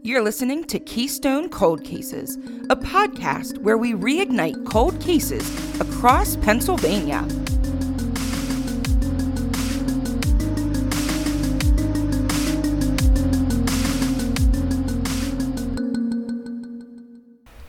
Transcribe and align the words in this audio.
You're 0.00 0.22
listening 0.22 0.62
to 0.66 0.78
Keystone 0.78 1.48
Cold 1.48 1.82
Cases, 1.82 2.36
a 2.70 2.76
podcast 2.76 3.58
where 3.58 3.76
we 3.76 3.94
reignite 3.94 4.64
cold 4.64 5.00
cases 5.00 5.44
across 5.80 6.36
Pennsylvania. 6.36 7.26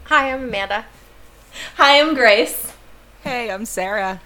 Hi, 0.06 0.32
I'm 0.32 0.44
Amanda. 0.44 0.86
Hi, 1.78 2.00
I'm 2.00 2.14
Grace. 2.14 2.74
Hey, 3.24 3.50
I'm 3.50 3.66
Sarah. 3.66 4.22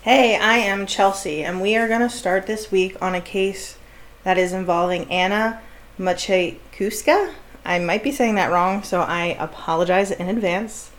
Hey, 0.00 0.36
I 0.38 0.56
am 0.56 0.86
Chelsea, 0.86 1.44
and 1.44 1.60
we 1.60 1.76
are 1.76 1.86
going 1.86 2.00
to 2.00 2.08
start 2.08 2.46
this 2.46 2.72
week 2.72 2.96
on 3.02 3.14
a 3.14 3.20
case 3.20 3.76
that 4.24 4.38
is 4.38 4.54
involving 4.54 5.04
Anna 5.10 5.60
Maciejewska. 5.98 7.34
I 7.64 7.78
might 7.78 8.02
be 8.02 8.12
saying 8.12 8.34
that 8.36 8.50
wrong, 8.50 8.82
so 8.82 9.00
I 9.00 9.36
apologize 9.38 10.10
in 10.10 10.28
advance. 10.28 10.90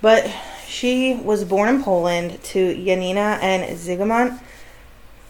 But 0.00 0.30
she 0.66 1.14
was 1.14 1.44
born 1.44 1.68
in 1.68 1.82
Poland 1.82 2.42
to 2.44 2.74
Janina 2.74 3.38
and 3.40 3.78
Zygmunt. 3.78 4.40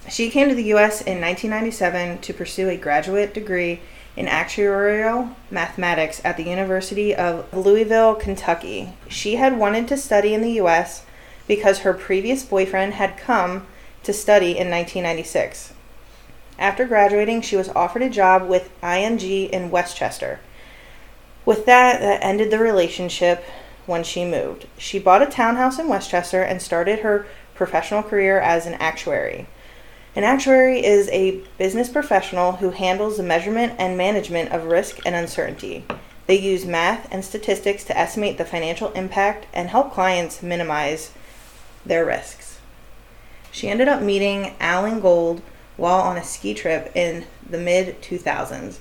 She 0.08 0.30
came 0.30 0.48
to 0.48 0.54
the 0.54 0.64
U.S. 0.64 1.00
in 1.00 1.20
1997 1.20 2.18
to 2.18 2.34
pursue 2.34 2.68
a 2.68 2.76
graduate 2.76 3.32
degree 3.32 3.80
in 4.16 4.26
actuarial 4.26 5.34
mathematics 5.50 6.20
at 6.24 6.36
the 6.36 6.44
University 6.44 7.14
of 7.14 7.52
Louisville, 7.52 8.14
Kentucky. 8.14 8.92
She 9.08 9.36
had 9.36 9.58
wanted 9.58 9.88
to 9.88 9.96
study 9.96 10.34
in 10.34 10.42
the 10.42 10.52
U.S. 10.52 11.04
because 11.46 11.80
her 11.80 11.94
previous 11.94 12.44
boyfriend 12.44 12.94
had 12.94 13.16
come 13.16 13.66
to 14.02 14.12
study 14.12 14.50
in 14.50 14.70
1996. 14.70 15.72
After 16.58 16.84
graduating, 16.84 17.42
she 17.42 17.56
was 17.56 17.68
offered 17.70 18.02
a 18.02 18.10
job 18.10 18.48
with 18.48 18.70
ING 18.82 19.20
in 19.20 19.70
Westchester. 19.70 20.40
With 21.44 21.66
that, 21.66 22.00
that 22.00 22.24
ended 22.24 22.50
the 22.50 22.58
relationship 22.58 23.44
when 23.86 24.04
she 24.04 24.24
moved. 24.24 24.66
She 24.78 24.98
bought 24.98 25.22
a 25.22 25.26
townhouse 25.26 25.78
in 25.78 25.88
Westchester 25.88 26.42
and 26.42 26.62
started 26.62 27.00
her 27.00 27.26
professional 27.54 28.02
career 28.02 28.40
as 28.40 28.66
an 28.66 28.74
actuary. 28.74 29.46
An 30.16 30.24
actuary 30.24 30.84
is 30.84 31.08
a 31.08 31.42
business 31.58 31.88
professional 31.88 32.52
who 32.52 32.70
handles 32.70 33.16
the 33.16 33.22
measurement 33.22 33.74
and 33.78 33.98
management 33.98 34.52
of 34.52 34.64
risk 34.64 35.00
and 35.04 35.14
uncertainty. 35.14 35.84
They 36.26 36.38
use 36.38 36.64
math 36.64 37.08
and 37.12 37.24
statistics 37.24 37.84
to 37.84 37.98
estimate 37.98 38.38
the 38.38 38.44
financial 38.44 38.92
impact 38.92 39.46
and 39.52 39.68
help 39.68 39.92
clients 39.92 40.42
minimize 40.42 41.10
their 41.84 42.06
risks. 42.06 42.60
She 43.50 43.68
ended 43.68 43.88
up 43.88 44.02
meeting 44.02 44.54
Alan 44.60 45.00
Gold 45.00 45.42
while 45.76 46.00
on 46.00 46.16
a 46.16 46.24
ski 46.24 46.54
trip 46.54 46.90
in 46.94 47.24
the 47.48 47.58
mid 47.58 48.00
2000s, 48.02 48.78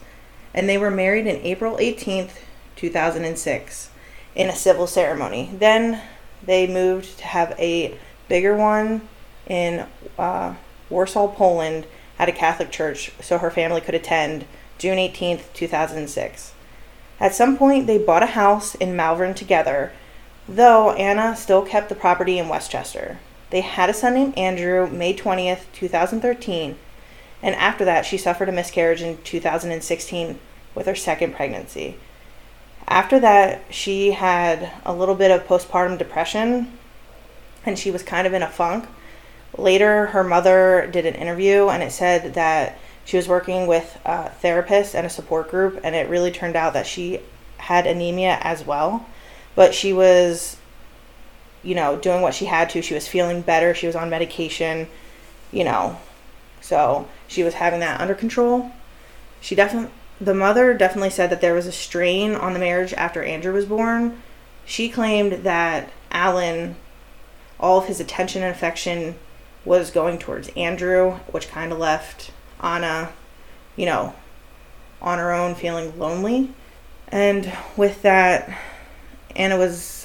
and 0.54 0.70
they 0.70 0.78
were 0.78 0.92
married 0.92 1.28
in 1.28 1.38
April 1.38 1.78
18th, 1.78 2.38
2006, 2.76 3.90
in 4.36 4.50
a 4.50 4.56
civil 4.56 4.88
ceremony. 4.88 5.50
Then 5.58 6.02
they 6.46 6.68
moved 6.68 7.18
to 7.20 7.26
have 7.26 7.56
a 7.60 7.98
bigger 8.28 8.56
one 8.56 9.08
in 9.48 9.86
uh, 10.18 10.56
Warsaw, 10.90 11.28
Poland, 11.28 11.86
at 12.20 12.30
a 12.30 12.32
Catholic 12.32 12.72
church 12.72 13.12
so 13.20 13.38
her 13.38 13.50
family 13.50 13.82
could 13.82 13.96
attend 13.96 14.46
June 14.78 14.98
18th, 14.98 15.52
2006. 15.54 16.54
At 17.20 17.36
some 17.36 17.58
point, 17.58 17.88
they 17.88 17.98
bought 17.98 18.24
a 18.24 18.28
house 18.28 18.76
in 18.76 18.96
Malvern 18.96 19.34
together, 19.34 19.92
though 20.48 20.92
Anna 20.92 21.36
still 21.36 21.62
kept 21.62 21.90
the 21.90 21.96
property 21.96 22.38
in 22.38 22.50
Westchester. 22.50 23.20
They 23.54 23.62
had 23.62 23.88
a 23.88 23.94
son 23.94 24.16
named 24.16 24.36
Andrew 24.36 24.90
May 24.90 25.14
20th, 25.14 25.66
2013, 25.74 26.76
and 27.44 27.54
after 27.54 27.86
that, 27.86 28.04
she 28.04 28.18
suffered 28.18 28.50
a 28.50 28.52
miscarriage 28.52 29.04
in 29.04 29.22
2016 29.22 30.40
with 30.74 30.88
her 30.88 30.96
second 30.96 31.36
pregnancy. 31.36 31.98
After 32.88 33.20
that, 33.20 33.62
she 33.70 34.14
had 34.14 34.72
a 34.84 34.92
little 34.92 35.14
bit 35.14 35.30
of 35.30 35.46
postpartum 35.46 36.00
depression 36.00 36.76
and 37.64 37.78
she 37.78 37.92
was 37.92 38.02
kind 38.02 38.26
of 38.26 38.34
in 38.34 38.42
a 38.42 38.50
funk. 38.50 38.86
Later, 39.56 40.08
her 40.08 40.24
mother 40.24 40.90
did 40.92 41.06
an 41.06 41.14
interview 41.14 41.68
and 41.68 41.84
it 41.84 41.92
said 41.92 42.34
that 42.34 42.80
she 43.06 43.18
was 43.18 43.28
working 43.28 43.68
with 43.68 44.00
a 44.04 44.32
therapist 44.32 44.96
and 44.96 45.06
a 45.06 45.12
support 45.12 45.52
group, 45.52 45.80
and 45.84 45.94
it 45.94 46.10
really 46.10 46.32
turned 46.32 46.56
out 46.56 46.74
that 46.74 46.88
she 46.88 47.20
had 47.58 47.86
anemia 47.86 48.40
as 48.42 48.66
well. 48.66 49.06
But 49.54 49.76
she 49.76 49.94
was, 49.94 50.58
you 51.64 51.76
know, 51.76 51.98
doing 51.98 52.22
what 52.22 52.34
she 52.34 52.46
had 52.46 52.70
to. 52.72 52.82
She 52.82 52.94
was 52.94 53.08
feeling 53.08 53.42
better. 53.42 53.74
She 53.74 53.88
was 53.88 53.96
on 53.96 54.10
medication, 54.10 54.88
you 55.52 55.64
know. 55.64 55.98
So 56.62 57.08
she 57.28 57.44
was 57.44 57.56
having 57.56 57.80
that 57.80 58.00
under 58.00 58.14
control. 58.14 58.72
She 59.42 59.56
definitely, 59.56 59.92
the 60.20 60.34
mother 60.34 60.74
definitely 60.74 61.10
said 61.10 61.30
that 61.30 61.42
there 61.42 61.54
was 61.54 61.68
a 61.68 61.72
strain 61.72 62.36
on 62.36 62.54
the 62.54 62.60
marriage 62.60 62.94
after 62.94 63.24
Andrew 63.24 63.54
was 63.54 63.66
born. 63.66 64.22
She 64.66 64.90
claimed 64.90 65.44
that 65.44 65.90
Alan, 66.12 66.76
all 67.60 67.80
of 67.80 67.88
his 67.88 68.00
attention 68.00 68.44
and 68.44 68.52
affection 68.52 69.16
was 69.66 69.92
going 69.92 70.20
towards 70.20 70.50
Andrew, 70.50 71.14
which 71.32 71.48
kind 71.48 71.72
of 71.72 71.80
left 71.80 72.32
Anna, 72.62 73.12
you 73.76 73.86
know, 73.86 74.14
on 75.02 75.20
her 75.20 75.34
own 75.34 75.56
feeling 75.56 75.98
lonely. 75.98 76.52
And 77.10 77.52
with 77.76 78.02
that, 78.04 78.50
Anna 79.36 79.58
was 79.58 80.03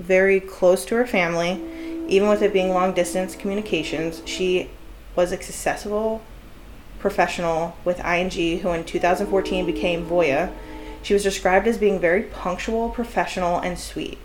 very 0.00 0.40
close 0.40 0.84
to 0.86 0.96
her 0.96 1.06
family, 1.06 1.60
even 2.08 2.28
with 2.28 2.42
it 2.42 2.52
being 2.52 2.70
long 2.70 2.92
distance 2.92 3.36
communications. 3.36 4.22
She 4.24 4.70
was 5.14 5.32
a 5.32 5.42
successful 5.42 6.22
professional 6.98 7.76
with 7.84 8.04
ING, 8.04 8.60
who 8.60 8.70
in 8.70 8.84
2014 8.84 9.66
became 9.66 10.06
Voya. 10.06 10.52
She 11.02 11.14
was 11.14 11.22
described 11.22 11.66
as 11.66 11.78
being 11.78 11.98
very 11.98 12.24
punctual, 12.24 12.90
professional, 12.90 13.58
and 13.58 13.78
sweet. 13.78 14.18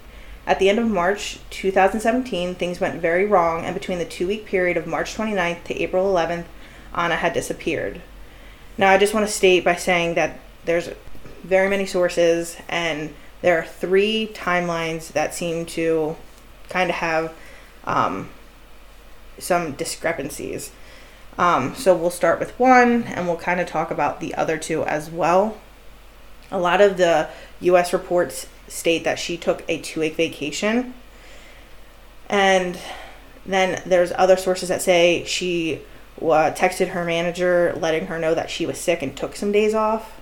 At 0.48 0.60
the 0.60 0.70
end 0.70 0.78
of 0.78 0.88
March 0.88 1.40
2017, 1.50 2.56
things 2.56 2.80
went 2.80 3.02
very 3.02 3.26
wrong, 3.26 3.66
and 3.66 3.74
between 3.74 3.98
the 3.98 4.06
two 4.06 4.28
week 4.28 4.46
period 4.46 4.78
of 4.78 4.86
March 4.86 5.16
29th 5.16 5.64
to 5.66 5.82
April 5.82 6.06
11th, 6.14 6.46
Anna 6.94 7.16
had 7.16 7.34
disappeared. 7.34 8.02
Now, 8.78 8.92
I 8.92 8.98
just 8.98 9.14
want 9.14 9.26
to 9.26 9.32
state 9.32 9.64
by 9.64 9.76
saying 9.76 10.16
that 10.16 10.40
there's 10.66 10.90
very 11.44 11.70
many 11.70 11.86
sources, 11.86 12.58
and 12.68 13.14
there 13.46 13.60
are 13.60 13.64
three 13.64 14.32
timelines 14.34 15.10
that 15.10 15.36
seem 15.36 15.68
to 15.68 16.16
kind 16.68 16.90
of 16.90 16.96
have 16.96 17.32
um, 17.84 18.28
some 19.38 19.74
discrepancies. 19.74 20.72
Um, 21.38 21.76
so 21.76 21.96
we'll 21.96 22.10
start 22.10 22.40
with 22.40 22.60
one, 22.60 23.04
and 23.04 23.28
we'll 23.28 23.38
kind 23.38 23.60
of 23.60 23.68
talk 23.68 23.92
about 23.92 24.20
the 24.20 24.34
other 24.34 24.58
two 24.58 24.84
as 24.86 25.12
well. 25.12 25.60
A 26.50 26.58
lot 26.58 26.82
of 26.82 26.98
the 26.98 27.30
U.S. 27.60 27.94
reports 27.94 28.48
state 28.68 29.04
that 29.04 29.20
she 29.20 29.38
took 29.38 29.64
a 29.68 29.80
two 29.80 30.00
week 30.00 30.16
vacation. 30.16 30.96
And 32.28 32.80
then 33.46 33.80
there's 33.86 34.12
other 34.14 34.38
sources 34.38 34.70
that 34.70 34.82
say 34.82 35.24
she 35.26 35.82
uh, 36.20 36.50
texted 36.56 36.88
her 36.88 37.06
manager 37.06 37.78
letting 37.80 38.08
her 38.08 38.18
know 38.18 38.34
that 38.34 38.50
she 38.50 38.66
was 38.66 38.80
sick 38.80 39.04
and 39.04 39.16
took 39.16 39.36
some 39.36 39.52
days 39.52 39.76
off. 39.76 40.20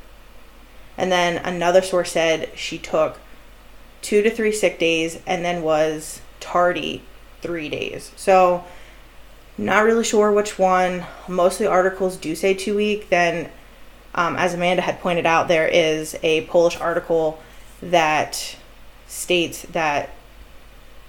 And 0.98 1.12
then 1.12 1.38
another 1.38 1.82
source 1.82 2.12
said 2.12 2.50
she 2.56 2.78
took 2.78 3.20
two 4.02 4.22
to 4.22 4.30
three 4.30 4.52
sick 4.52 4.78
days 4.78 5.20
and 5.26 5.44
then 5.44 5.64
was 5.64 6.22
tardy 6.40 7.02
three 7.42 7.70
days. 7.70 8.12
So, 8.16 8.64
not 9.58 9.84
really 9.84 10.04
sure 10.04 10.32
which 10.32 10.58
one. 10.58 11.06
Most 11.28 11.54
of 11.54 11.66
the 11.66 11.72
articles 11.72 12.18
do 12.18 12.36
say 12.36 12.54
two 12.54 12.76
week. 12.76 13.10
Then, 13.10 13.50
um, 14.16 14.36
as 14.36 14.54
Amanda 14.54 14.82
had 14.82 15.00
pointed 15.00 15.26
out, 15.26 15.48
there 15.48 15.68
is 15.68 16.18
a 16.24 16.46
Polish 16.46 16.80
article 16.80 17.40
that 17.82 18.56
states 19.08 19.64
that 19.64 20.10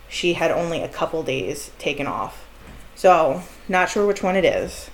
she 0.09 0.35
had 0.35 0.51
only 0.51 0.83
a 0.83 0.89
couple 0.89 1.23
days 1.23 1.71
taken 1.79 2.07
off. 2.07 2.47
So, 2.95 3.43
not 3.69 3.89
sure 3.89 4.07
which 4.07 4.23
one 4.23 4.37
it 4.37 4.45
is. 4.45 4.91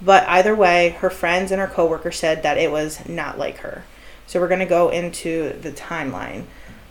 But 0.00 0.28
either 0.28 0.54
way, 0.54 0.90
her 1.00 1.10
friends 1.10 1.50
and 1.50 1.60
her 1.60 1.66
coworkers 1.66 2.16
said 2.16 2.42
that 2.42 2.58
it 2.58 2.70
was 2.70 3.08
not 3.08 3.38
like 3.38 3.58
her. 3.58 3.84
So, 4.28 4.38
we're 4.38 4.48
going 4.48 4.60
to 4.60 4.66
go 4.66 4.90
into 4.90 5.58
the 5.60 5.72
timeline. 5.72 6.44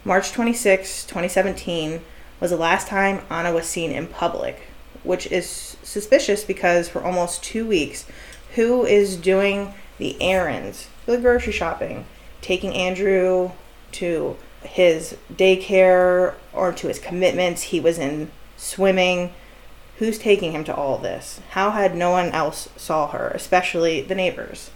March 0.04 0.32
26, 0.32 1.06
2017 1.06 2.02
was 2.40 2.52
the 2.52 2.58
last 2.58 2.88
time 2.88 3.22
Anna 3.30 3.54
was 3.54 3.68
seen 3.68 3.92
in 3.92 4.08
public, 4.08 4.60
which 5.04 5.32
is 5.32 5.78
suspicious 5.84 6.44
because 6.44 6.90
for 6.90 7.04
almost 7.04 7.44
two 7.44 7.66
weeks, 7.66 8.08
who 8.56 8.86
is 8.86 9.16
doing 9.16 9.74
the 10.00 10.20
errands, 10.22 10.88
the 11.06 11.20
grocery 11.20 11.54
shopping, 11.54 12.06
taking 12.42 12.74
Andrew 12.74 13.52
to 13.94 14.36
his 14.64 15.16
daycare 15.32 16.34
or 16.54 16.74
to 16.74 16.88
his 16.88 16.98
commitments. 17.00 17.62
He 17.64 17.80
was 17.80 17.98
in 17.98 18.32
swimming. 18.58 19.32
Who's 19.98 20.18
taking 20.18 20.54
him 20.54 20.64
to 20.66 20.76
all 20.76 20.98
this? 20.98 21.40
How 21.52 21.72
had 21.72 21.96
no 21.96 22.12
one 22.12 22.30
else 22.30 22.70
saw 22.78 23.08
her, 23.10 23.30
especially 23.30 24.02
the 24.02 24.16
neighbors? 24.16 24.72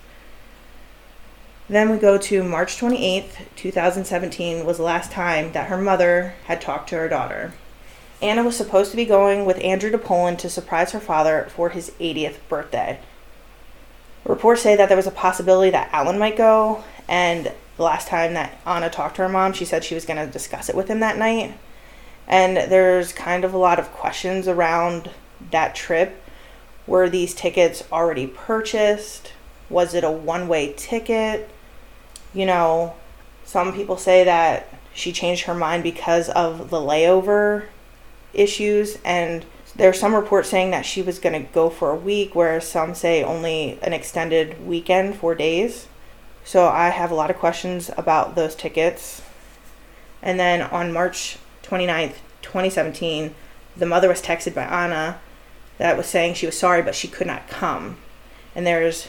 Then 1.71 1.89
we 1.89 1.99
go 1.99 2.17
to 2.17 2.43
March 2.43 2.77
28th, 2.81 3.45
2017 3.55 4.65
was 4.65 4.75
the 4.75 4.83
last 4.83 5.09
time 5.09 5.53
that 5.53 5.69
her 5.69 5.77
mother 5.77 6.33
had 6.43 6.59
talked 6.59 6.89
to 6.89 6.97
her 6.97 7.07
daughter. 7.07 7.53
Anna 8.21 8.43
was 8.43 8.57
supposed 8.57 8.91
to 8.91 8.97
be 8.97 9.05
going 9.05 9.45
with 9.45 9.57
Andrew 9.63 9.89
to 9.89 9.97
Poland 9.97 10.37
to 10.39 10.49
surprise 10.49 10.91
her 10.91 10.99
father 10.99 11.47
for 11.55 11.69
his 11.69 11.91
80th 11.91 12.39
birthday. 12.49 12.99
Reports 14.25 14.61
say 14.61 14.75
that 14.75 14.89
there 14.89 14.97
was 14.97 15.07
a 15.07 15.11
possibility 15.11 15.71
that 15.71 15.87
Alan 15.93 16.19
might 16.19 16.35
go, 16.35 16.83
and 17.07 17.53
the 17.77 17.83
last 17.83 18.09
time 18.09 18.33
that 18.33 18.59
Anna 18.67 18.89
talked 18.89 19.15
to 19.15 19.21
her 19.21 19.29
mom, 19.29 19.53
she 19.53 19.63
said 19.63 19.85
she 19.85 19.95
was 19.95 20.03
going 20.03 20.19
to 20.19 20.29
discuss 20.29 20.67
it 20.67 20.75
with 20.75 20.89
him 20.89 20.99
that 20.99 21.17
night. 21.17 21.57
And 22.27 22.57
there's 22.57 23.13
kind 23.13 23.45
of 23.45 23.53
a 23.53 23.57
lot 23.57 23.79
of 23.79 23.93
questions 23.93 24.45
around 24.45 25.09
that 25.51 25.73
trip. 25.73 26.21
Were 26.85 27.09
these 27.09 27.33
tickets 27.33 27.81
already 27.93 28.27
purchased? 28.27 29.31
Was 29.69 29.93
it 29.93 30.03
a 30.03 30.11
one 30.11 30.49
way 30.49 30.73
ticket? 30.75 31.49
You 32.33 32.45
know, 32.45 32.95
some 33.43 33.73
people 33.73 33.97
say 33.97 34.23
that 34.23 34.67
she 34.93 35.11
changed 35.11 35.43
her 35.43 35.53
mind 35.53 35.83
because 35.83 36.29
of 36.29 36.69
the 36.69 36.77
layover 36.77 37.65
issues, 38.33 38.97
and 39.03 39.45
there's 39.75 39.99
some 39.99 40.15
reports 40.15 40.49
saying 40.49 40.71
that 40.71 40.85
she 40.85 41.01
was 41.01 41.19
going 41.19 41.33
to 41.33 41.51
go 41.51 41.69
for 41.69 41.91
a 41.91 41.95
week, 41.95 42.35
whereas 42.35 42.67
some 42.67 42.93
say 42.93 43.23
only 43.23 43.79
an 43.81 43.93
extended 43.93 44.65
weekend, 44.65 45.15
four 45.15 45.35
days. 45.35 45.87
So 46.43 46.67
I 46.67 46.89
have 46.89 47.11
a 47.11 47.15
lot 47.15 47.29
of 47.29 47.37
questions 47.37 47.89
about 47.97 48.35
those 48.35 48.55
tickets. 48.55 49.21
And 50.21 50.39
then 50.39 50.61
on 50.61 50.93
March 50.93 51.37
29th, 51.63 52.15
2017, 52.41 53.33
the 53.77 53.85
mother 53.85 54.09
was 54.09 54.21
texted 54.21 54.53
by 54.53 54.63
Anna 54.63 55.19
that 55.77 55.97
was 55.97 56.07
saying 56.07 56.33
she 56.33 56.45
was 56.45 56.57
sorry, 56.57 56.81
but 56.81 56.95
she 56.95 57.07
could 57.07 57.27
not 57.27 57.47
come. 57.47 57.97
And 58.55 58.67
there's 58.67 59.07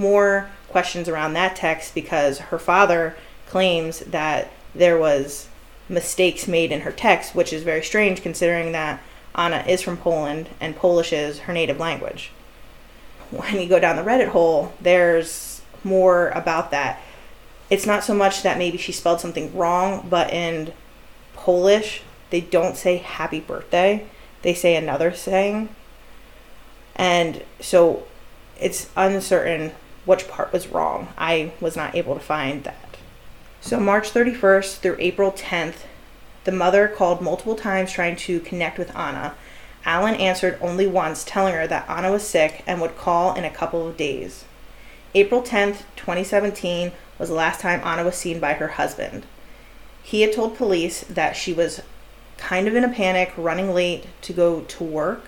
more 0.00 0.48
questions 0.68 1.08
around 1.08 1.34
that 1.34 1.54
text 1.54 1.94
because 1.94 2.38
her 2.38 2.58
father 2.58 3.14
claims 3.46 4.00
that 4.00 4.50
there 4.74 4.98
was 4.98 5.48
mistakes 5.88 6.48
made 6.48 6.72
in 6.72 6.80
her 6.80 6.92
text, 6.92 7.34
which 7.34 7.52
is 7.52 7.62
very 7.62 7.82
strange 7.82 8.22
considering 8.22 8.72
that 8.72 9.00
Anna 9.34 9.64
is 9.68 9.82
from 9.82 9.96
Poland 9.96 10.48
and 10.60 10.74
Polish 10.74 11.12
is 11.12 11.40
her 11.40 11.52
native 11.52 11.78
language. 11.78 12.32
When 13.30 13.60
you 13.60 13.68
go 13.68 13.78
down 13.78 13.96
the 13.96 14.02
Reddit 14.02 14.28
hole, 14.28 14.72
there's 14.80 15.60
more 15.84 16.30
about 16.30 16.70
that. 16.70 17.00
It's 17.68 17.86
not 17.86 18.02
so 18.02 18.14
much 18.14 18.42
that 18.42 18.58
maybe 18.58 18.78
she 18.78 18.92
spelled 18.92 19.20
something 19.20 19.54
wrong, 19.56 20.06
but 20.08 20.32
in 20.32 20.72
Polish, 21.34 22.02
they 22.30 22.40
don't 22.40 22.76
say 22.76 22.96
happy 22.96 23.38
birthday. 23.38 24.06
They 24.42 24.54
say 24.54 24.74
another 24.74 25.12
saying. 25.12 25.68
And 26.96 27.44
so 27.60 28.04
it's 28.60 28.88
uncertain 28.96 29.72
which 30.10 30.26
part 30.26 30.52
was 30.52 30.66
wrong. 30.66 31.06
I 31.16 31.52
was 31.60 31.76
not 31.76 31.94
able 31.94 32.14
to 32.14 32.20
find 32.20 32.64
that. 32.64 32.96
So, 33.60 33.78
March 33.78 34.10
31st 34.10 34.78
through 34.78 34.96
April 34.98 35.30
10th, 35.30 35.84
the 36.42 36.50
mother 36.50 36.88
called 36.88 37.20
multiple 37.20 37.54
times 37.54 37.92
trying 37.92 38.16
to 38.16 38.40
connect 38.40 38.76
with 38.76 38.96
Anna. 38.96 39.36
Alan 39.84 40.16
answered 40.16 40.58
only 40.60 40.88
once, 40.88 41.22
telling 41.22 41.54
her 41.54 41.68
that 41.68 41.88
Anna 41.88 42.10
was 42.10 42.26
sick 42.26 42.64
and 42.66 42.80
would 42.80 42.98
call 42.98 43.34
in 43.34 43.44
a 43.44 43.50
couple 43.50 43.86
of 43.86 43.96
days. 43.96 44.46
April 45.14 45.42
10th, 45.42 45.82
2017, 45.94 46.90
was 47.16 47.28
the 47.28 47.36
last 47.36 47.60
time 47.60 47.80
Anna 47.84 48.02
was 48.02 48.16
seen 48.16 48.40
by 48.40 48.54
her 48.54 48.68
husband. 48.68 49.24
He 50.02 50.22
had 50.22 50.32
told 50.32 50.56
police 50.56 51.02
that 51.02 51.36
she 51.36 51.52
was 51.52 51.82
kind 52.36 52.66
of 52.66 52.74
in 52.74 52.82
a 52.82 52.88
panic, 52.88 53.32
running 53.36 53.72
late 53.72 54.06
to 54.22 54.32
go 54.32 54.62
to 54.62 54.82
work, 54.82 55.26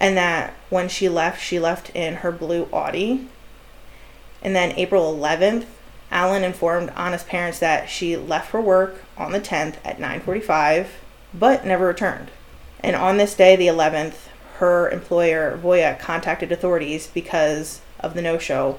and 0.00 0.16
that 0.16 0.52
when 0.68 0.88
she 0.88 1.08
left, 1.08 1.40
she 1.40 1.60
left 1.60 1.90
in 1.90 2.16
her 2.16 2.32
blue 2.32 2.68
Audi. 2.72 3.28
And 4.42 4.54
then 4.54 4.72
April 4.76 5.14
11th, 5.14 5.66
Alan 6.10 6.44
informed 6.44 6.90
Anna's 6.96 7.24
parents 7.24 7.58
that 7.60 7.88
she 7.88 8.16
left 8.16 8.50
for 8.50 8.60
work 8.60 9.02
on 9.16 9.32
the 9.32 9.40
10th 9.40 9.76
at 9.84 9.98
9:45 9.98 10.88
but 11.32 11.64
never 11.64 11.86
returned. 11.86 12.30
And 12.80 12.96
on 12.96 13.16
this 13.16 13.34
day, 13.34 13.56
the 13.56 13.68
11th, 13.68 14.28
her 14.56 14.90
employer 14.90 15.58
Voya 15.62 15.98
contacted 15.98 16.52
authorities 16.52 17.06
because 17.06 17.80
of 18.00 18.14
the 18.14 18.22
no-show 18.22 18.78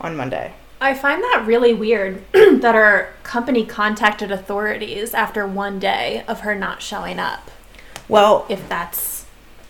on 0.00 0.16
Monday. 0.16 0.52
I 0.80 0.94
find 0.94 1.22
that 1.22 1.44
really 1.46 1.72
weird 1.72 2.24
that 2.32 2.74
our 2.74 3.10
company 3.22 3.64
contacted 3.64 4.32
authorities 4.32 5.14
after 5.14 5.46
one 5.46 5.78
day 5.78 6.24
of 6.26 6.40
her 6.40 6.56
not 6.56 6.82
showing 6.82 7.20
up. 7.20 7.50
Well, 8.08 8.46
if 8.48 8.68
that's 8.68 9.26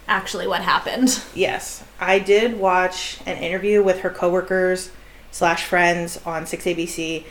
actually 0.09 0.47
what 0.47 0.63
happened. 0.63 1.23
Yes, 1.35 1.85
I 2.01 2.19
did 2.19 2.59
watch 2.59 3.19
an 3.27 3.37
interview 3.37 3.83
with 3.83 4.01
her 4.01 4.11
coworkers 4.11 4.91
slash 5.33 5.65
friends 5.65 6.21
on 6.25 6.45
6ABC, 6.45 7.25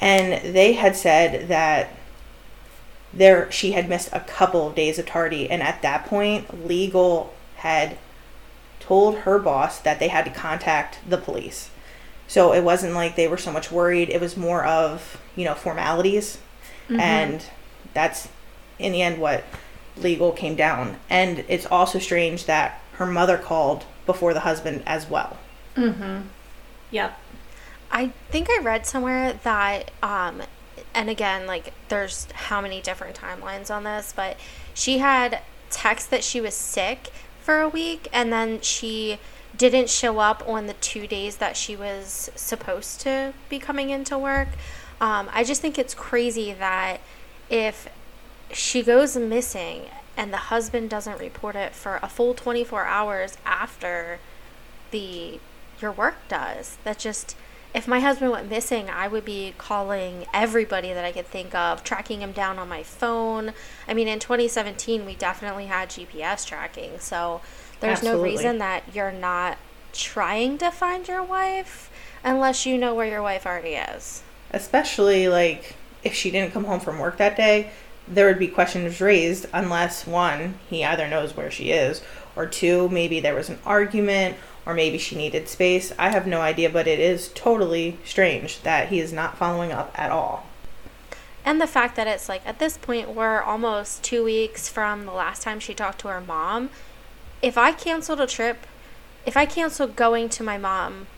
and 0.00 0.54
they 0.54 0.74
had 0.74 0.94
said 0.94 1.48
that 1.48 1.88
there 3.12 3.50
she 3.50 3.72
had 3.72 3.88
missed 3.88 4.08
a 4.12 4.20
couple 4.20 4.68
of 4.68 4.76
days 4.76 4.98
of 4.98 5.06
tardy, 5.06 5.50
and 5.50 5.62
at 5.62 5.82
that 5.82 6.06
point, 6.06 6.68
legal 6.68 7.34
had 7.56 7.98
told 8.78 9.18
her 9.18 9.38
boss 9.38 9.78
that 9.80 9.98
they 9.98 10.08
had 10.08 10.24
to 10.24 10.30
contact 10.30 10.98
the 11.08 11.18
police. 11.18 11.70
So 12.26 12.52
it 12.52 12.62
wasn't 12.62 12.94
like 12.94 13.16
they 13.16 13.26
were 13.26 13.36
so 13.36 13.50
much 13.50 13.72
worried. 13.72 14.08
It 14.08 14.20
was 14.20 14.36
more 14.36 14.64
of, 14.64 15.20
you 15.34 15.44
know, 15.44 15.54
formalities. 15.54 16.38
Mm-hmm. 16.88 17.00
And 17.00 17.44
that's 17.92 18.28
in 18.78 18.92
the 18.92 19.02
end 19.02 19.20
what 19.20 19.44
legal 19.96 20.30
came 20.32 20.54
down. 20.54 20.96
And 21.08 21.44
it's 21.48 21.66
also 21.66 21.98
strange 21.98 22.46
that 22.46 22.80
her 22.94 23.06
mother 23.06 23.36
called 23.36 23.84
before 24.06 24.32
the 24.32 24.40
husband 24.40 24.82
as 24.86 25.08
well. 25.08 25.38
Mhm. 25.76 26.26
Yep. 26.90 27.18
I 27.90 28.08
think 28.30 28.48
I 28.50 28.58
read 28.62 28.86
somewhere 28.86 29.38
that, 29.42 29.90
um, 30.02 30.42
and 30.94 31.10
again, 31.10 31.46
like 31.46 31.72
there's 31.88 32.28
how 32.32 32.60
many 32.60 32.80
different 32.80 33.16
timelines 33.16 33.74
on 33.74 33.84
this, 33.84 34.12
but 34.14 34.36
she 34.74 34.98
had 34.98 35.40
text 35.70 36.10
that 36.10 36.24
she 36.24 36.40
was 36.40 36.54
sick 36.54 37.10
for 37.40 37.60
a 37.60 37.68
week 37.68 38.08
and 38.12 38.32
then 38.32 38.60
she 38.60 39.18
didn't 39.56 39.90
show 39.90 40.18
up 40.18 40.46
on 40.48 40.66
the 40.66 40.72
two 40.74 41.06
days 41.06 41.36
that 41.36 41.56
she 41.56 41.74
was 41.74 42.30
supposed 42.34 43.00
to 43.00 43.32
be 43.48 43.58
coming 43.58 43.90
into 43.90 44.16
work. 44.16 44.48
Um, 45.00 45.28
I 45.32 45.44
just 45.44 45.60
think 45.60 45.78
it's 45.78 45.94
crazy 45.94 46.52
that 46.52 47.00
if 47.48 47.88
she 48.52 48.82
goes 48.82 49.16
missing 49.16 49.86
and 50.16 50.32
the 50.32 50.38
husband 50.38 50.90
doesn't 50.90 51.18
report 51.18 51.56
it 51.56 51.74
for 51.74 51.98
a 52.02 52.08
full 52.08 52.34
24 52.34 52.84
hours 52.84 53.36
after 53.44 54.18
the 54.90 55.40
your 55.80 55.92
work 55.92 56.16
does, 56.28 56.76
that 56.84 56.98
just 56.98 57.34
if 57.72 57.86
my 57.86 58.00
husband 58.00 58.32
went 58.32 58.50
missing, 58.50 58.90
I 58.90 59.06
would 59.08 59.24
be 59.24 59.54
calling 59.56 60.26
everybody 60.34 60.92
that 60.92 61.04
I 61.04 61.12
could 61.12 61.26
think 61.26 61.54
of, 61.54 61.84
tracking 61.84 62.20
him 62.20 62.32
down 62.32 62.58
on 62.58 62.68
my 62.68 62.82
phone. 62.82 63.52
I 63.86 63.94
mean, 63.94 64.08
in 64.08 64.18
2017, 64.18 65.06
we 65.06 65.14
definitely 65.14 65.66
had 65.66 65.90
GPS 65.90 66.46
tracking, 66.46 66.98
so 66.98 67.40
there's 67.80 67.98
Absolutely. 67.98 68.30
no 68.30 68.36
reason 68.36 68.58
that 68.58 68.84
you're 68.92 69.12
not 69.12 69.58
trying 69.92 70.58
to 70.58 70.70
find 70.70 71.06
your 71.06 71.22
wife 71.22 71.90
unless 72.24 72.66
you 72.66 72.76
know 72.76 72.94
where 72.94 73.06
your 73.06 73.22
wife 73.22 73.46
already 73.46 73.74
is. 73.74 74.22
Especially 74.50 75.28
like 75.28 75.76
if 76.02 76.14
she 76.14 76.30
didn't 76.30 76.52
come 76.52 76.64
home 76.64 76.80
from 76.80 76.98
work 76.98 77.18
that 77.18 77.36
day, 77.36 77.70
there 78.08 78.26
would 78.26 78.38
be 78.38 78.48
questions 78.48 79.00
raised 79.00 79.46
unless 79.52 80.06
one, 80.06 80.58
he 80.68 80.84
either 80.84 81.06
knows 81.06 81.36
where 81.36 81.50
she 81.50 81.70
is, 81.70 82.02
or 82.34 82.46
two, 82.46 82.88
maybe 82.88 83.20
there 83.20 83.34
was 83.34 83.48
an 83.48 83.58
argument 83.64 84.36
or 84.70 84.74
maybe 84.74 84.98
she 84.98 85.16
needed 85.16 85.48
space. 85.48 85.92
I 85.98 86.10
have 86.10 86.28
no 86.28 86.40
idea, 86.40 86.70
but 86.70 86.86
it 86.86 87.00
is 87.00 87.28
totally 87.34 87.98
strange 88.04 88.60
that 88.60 88.88
he 88.88 89.00
is 89.00 89.12
not 89.12 89.36
following 89.36 89.72
up 89.72 89.92
at 89.98 90.12
all. 90.12 90.46
And 91.44 91.60
the 91.60 91.66
fact 91.66 91.96
that 91.96 92.06
it's 92.06 92.28
like 92.28 92.46
at 92.46 92.60
this 92.60 92.78
point, 92.78 93.10
we're 93.10 93.42
almost 93.42 94.04
two 94.04 94.22
weeks 94.22 94.68
from 94.68 95.06
the 95.06 95.12
last 95.12 95.42
time 95.42 95.58
she 95.58 95.74
talked 95.74 96.00
to 96.02 96.08
her 96.08 96.20
mom. 96.20 96.70
If 97.42 97.58
I 97.58 97.72
canceled 97.72 98.20
a 98.20 98.28
trip, 98.28 98.64
if 99.26 99.36
I 99.36 99.44
canceled 99.44 99.96
going 99.96 100.28
to 100.28 100.44
my 100.44 100.56
mom, 100.56 101.08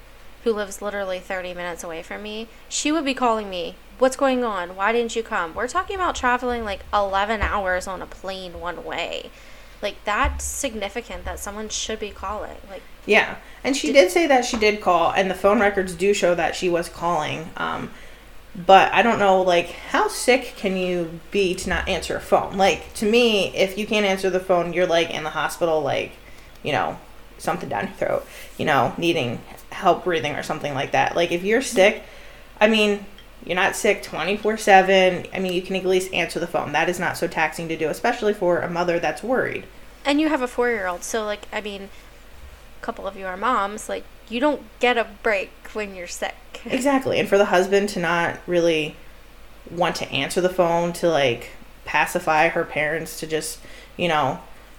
who 0.44 0.52
lives 0.52 0.80
literally 0.80 1.18
30 1.18 1.52
minutes 1.52 1.85
away 1.85 2.02
from 2.02 2.23
me, 2.23 2.49
she 2.71 2.90
would 2.90 3.04
be 3.04 3.14
calling 3.14 3.50
me, 3.50 3.76
What's 3.99 4.16
going 4.16 4.42
on? 4.42 4.75
Why 4.75 4.92
didn't 4.92 5.14
you 5.14 5.23
come? 5.23 5.54
We're 5.54 5.68
talking 5.68 5.94
about 5.94 6.16
traveling 6.16 6.64
like 6.64 6.80
11 6.92 7.42
hours 7.42 7.87
on 7.87 8.00
a 8.00 8.06
plane 8.06 8.59
one 8.59 8.85
way 8.85 9.30
like 9.82 9.97
that's 10.04 10.44
significant 10.44 11.25
that 11.25 11.40
someone 11.40 11.68
should 11.68 11.99
be 11.99 12.11
calling 12.11 12.56
like 12.71 12.82
yeah 13.06 13.37
and 13.64 13.76
she 13.76 13.88
did, 13.88 13.94
did 13.94 14.11
say 14.11 14.26
that 14.26 14.44
she 14.44 14.56
did 14.56 14.80
call 14.80 15.12
and 15.12 15.30
the 15.30 15.35
phone 15.35 15.61
records 15.61 15.94
do 15.94 16.12
show 16.12 16.35
that 16.35 16.54
she 16.54 16.68
was 16.68 16.88
calling 16.88 17.50
um 17.56 17.90
but 18.54 18.92
i 18.92 19.02
don't 19.02 19.18
know 19.18 19.40
like 19.40 19.71
how 19.71 20.09
sick 20.09 20.54
can 20.56 20.76
you 20.76 21.21
be 21.30 21.54
to 21.54 21.68
not 21.68 21.88
answer 21.88 22.16
a 22.16 22.21
phone 22.21 22.56
like 22.56 22.92
to 22.94 23.09
me 23.09 23.54
if 23.56 23.78
you 23.78 23.87
can't 23.87 24.06
answer 24.06 24.30
the 24.30 24.40
phone 24.40 24.73
you're 24.73 24.87
like 24.87 25.11
in 25.11 25.25
the 25.25 25.30
hospital 25.30 25.80
like 25.80 26.12
you 26.62 26.73
know 26.73 26.99
something 27.38 27.68
down 27.68 27.87
your 27.87 27.94
throat 27.94 28.26
you 28.59 28.64
know 28.64 28.94
needing 28.99 29.40
help 29.71 30.04
breathing 30.04 30.35
or 30.35 30.42
something 30.42 30.75
like 30.75 30.92
that 30.92 31.16
like 31.16 31.32
if 31.32 31.42
you're 31.42 31.62
sick 31.62 32.02
i 32.61 32.68
mean 32.68 33.04
you're 33.44 33.56
not 33.56 33.75
sick 33.75 34.02
24 34.02 34.56
7. 34.56 35.26
I 35.32 35.38
mean, 35.38 35.52
you 35.52 35.62
can 35.62 35.76
at 35.76 35.85
least 35.85 36.12
answer 36.12 36.38
the 36.38 36.47
phone. 36.47 36.73
That 36.73 36.88
is 36.88 37.00
not 37.00 37.16
so 37.16 37.26
taxing 37.26 37.68
to 37.68 37.76
do, 37.76 37.88
especially 37.88 38.35
for 38.35 38.61
a 38.61 38.71
mother 38.71 38.99
that's 38.99 39.23
worried. 39.23 39.64
And 40.04 40.21
you 40.21 40.28
have 40.28 40.42
a 40.42 40.49
four 40.49 40.68
year 40.71 40.87
old. 40.87 41.02
So, 41.02 41.25
like, 41.25 41.47
I 41.52 41.61
mean, 41.61 41.88
couple 42.83 43.07
of 43.07 43.17
you 43.17 43.27
are 43.27 43.37
moms. 43.37 43.89
Like, 43.89 44.05
you 44.29 44.41
don't 44.41 44.62
get 44.81 44.99
a 44.99 45.07
break 45.23 45.51
when 45.73 45.95
you're 45.95 46.07
sick. 46.07 46.35
Exactly. 46.65 47.19
And 47.19 47.29
for 47.29 47.39
the 47.39 47.47
husband 47.47 47.89
to 47.91 47.99
not 47.99 48.39
really 48.47 48.95
want 49.69 49.97
to 49.97 50.09
answer 50.12 50.41
the 50.41 50.49
phone, 50.49 50.93
to 50.93 51.09
like 51.09 51.51
pacify 51.85 52.49
her 52.49 52.65
parents, 52.65 53.19
to 53.19 53.27
just, 53.27 53.59
you 53.97 54.07
know, 54.07 54.39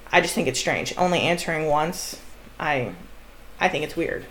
I 0.09 0.21
just 0.21 0.33
think 0.33 0.47
it's 0.47 0.59
strange. 0.59 0.93
Only 0.97 1.19
answering 1.19 1.65
once, 1.65 2.21
I, 2.57 2.93
I 3.59 3.67
think 3.67 3.83
it's 3.83 3.97
weird. 3.97 4.25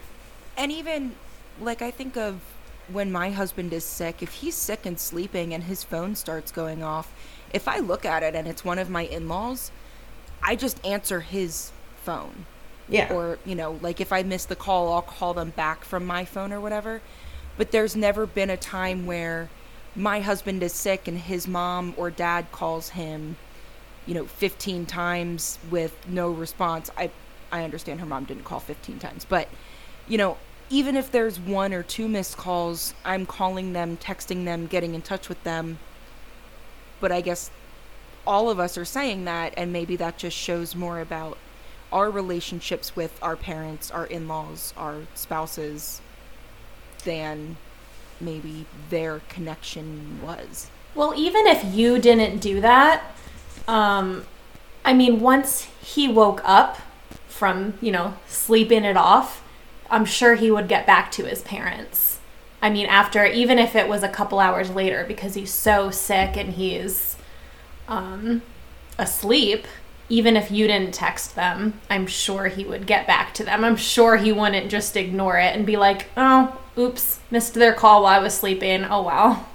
And 0.56 0.72
even, 0.72 1.14
like, 1.60 1.82
I 1.82 1.90
think 1.90 2.16
of 2.16 2.40
when 2.88 3.12
my 3.12 3.30
husband 3.30 3.72
is 3.72 3.84
sick, 3.84 4.22
if 4.22 4.34
he's 4.34 4.54
sick 4.54 4.86
and 4.86 4.98
sleeping 4.98 5.52
and 5.52 5.64
his 5.64 5.84
phone 5.84 6.14
starts 6.14 6.50
going 6.52 6.82
off, 6.82 7.12
if 7.52 7.68
I 7.68 7.78
look 7.78 8.04
at 8.04 8.22
it 8.22 8.34
and 8.34 8.48
it's 8.48 8.64
one 8.64 8.78
of 8.78 8.88
my 8.88 9.02
in 9.02 9.28
laws, 9.28 9.70
I 10.42 10.56
just 10.56 10.84
answer 10.86 11.20
his 11.20 11.70
phone. 12.02 12.46
Yeah. 12.88 13.12
Or, 13.12 13.38
you 13.44 13.54
know, 13.54 13.78
like 13.80 14.00
if 14.00 14.12
I 14.12 14.22
miss 14.22 14.44
the 14.44 14.56
call, 14.56 14.92
I'll 14.92 15.02
call 15.02 15.34
them 15.34 15.50
back 15.50 15.84
from 15.84 16.04
my 16.04 16.24
phone 16.24 16.52
or 16.52 16.60
whatever. 16.60 17.00
But 17.56 17.70
there's 17.70 17.94
never 17.94 18.26
been 18.26 18.50
a 18.50 18.56
time 18.56 19.06
where 19.06 19.48
my 19.94 20.20
husband 20.20 20.62
is 20.62 20.72
sick 20.72 21.06
and 21.06 21.18
his 21.18 21.46
mom 21.46 21.94
or 21.96 22.10
dad 22.10 22.50
calls 22.50 22.90
him, 22.90 23.36
you 24.06 24.14
know, 24.14 24.24
15 24.24 24.86
times 24.86 25.58
with 25.70 25.96
no 26.08 26.30
response. 26.30 26.90
I 26.96 27.10
I 27.50 27.64
understand 27.64 28.00
her 28.00 28.06
mom 28.06 28.24
didn't 28.24 28.44
call 28.44 28.60
15 28.60 28.98
times, 28.98 29.26
but 29.26 29.48
you 30.08 30.16
know, 30.16 30.38
even 30.70 30.96
if 30.96 31.12
there's 31.12 31.38
one 31.38 31.74
or 31.74 31.82
two 31.82 32.08
missed 32.08 32.38
calls, 32.38 32.94
I'm 33.04 33.26
calling 33.26 33.74
them, 33.74 33.98
texting 33.98 34.46
them, 34.46 34.66
getting 34.66 34.94
in 34.94 35.02
touch 35.02 35.28
with 35.28 35.42
them. 35.44 35.78
But 36.98 37.12
I 37.12 37.20
guess 37.20 37.50
all 38.26 38.48
of 38.48 38.58
us 38.58 38.78
are 38.78 38.84
saying 38.84 39.26
that 39.26 39.52
and 39.56 39.72
maybe 39.72 39.96
that 39.96 40.16
just 40.16 40.36
shows 40.36 40.74
more 40.74 41.00
about 41.00 41.36
our 41.92 42.10
relationships 42.10 42.96
with 42.96 43.18
our 43.22 43.36
parents, 43.36 43.90
our 43.90 44.06
in-laws, 44.06 44.72
our 44.76 45.02
spouses 45.14 46.00
than 47.04 47.56
maybe 48.20 48.66
their 48.90 49.20
connection 49.28 50.20
was. 50.22 50.70
Well, 50.94 51.14
even 51.16 51.46
if 51.46 51.64
you 51.64 51.98
didn't 51.98 52.38
do 52.38 52.60
that, 52.60 53.02
um, 53.66 54.24
I 54.84 54.92
mean, 54.92 55.20
once 55.20 55.68
he 55.82 56.08
woke 56.08 56.40
up 56.44 56.78
from, 57.28 57.74
you 57.80 57.92
know, 57.92 58.14
sleeping 58.26 58.84
it 58.84 58.96
off, 58.96 59.42
I'm 59.90 60.04
sure 60.04 60.34
he 60.34 60.50
would 60.50 60.68
get 60.68 60.86
back 60.86 61.10
to 61.12 61.24
his 61.24 61.42
parents. 61.42 62.20
I 62.60 62.70
mean, 62.70 62.86
after, 62.86 63.24
even 63.26 63.58
if 63.58 63.74
it 63.74 63.88
was 63.88 64.02
a 64.02 64.08
couple 64.08 64.38
hours 64.38 64.70
later, 64.70 65.04
because 65.06 65.34
he's 65.34 65.52
so 65.52 65.90
sick 65.90 66.36
and 66.36 66.54
he's 66.54 67.16
um, 67.88 68.42
asleep, 68.98 69.66
even 70.08 70.36
if 70.36 70.50
you 70.50 70.66
didn't 70.66 70.92
text 70.94 71.34
them, 71.34 71.80
I'm 71.88 72.06
sure 72.06 72.46
he 72.46 72.64
would 72.64 72.86
get 72.86 73.06
back 73.06 73.32
to 73.34 73.44
them. 73.44 73.64
I'm 73.64 73.76
sure 73.76 74.16
he 74.16 74.32
wouldn't 74.32 74.70
just 74.70 74.96
ignore 74.96 75.38
it 75.38 75.54
and 75.56 75.64
be 75.64 75.76
like, 75.76 76.06
oh, 76.16 76.58
oops, 76.76 77.20
missed 77.30 77.54
their 77.54 77.72
call 77.72 78.02
while 78.02 78.14
I 78.14 78.22
was 78.22 78.34
sleeping. 78.34 78.84
Oh, 78.84 79.02
wow. 79.02 79.46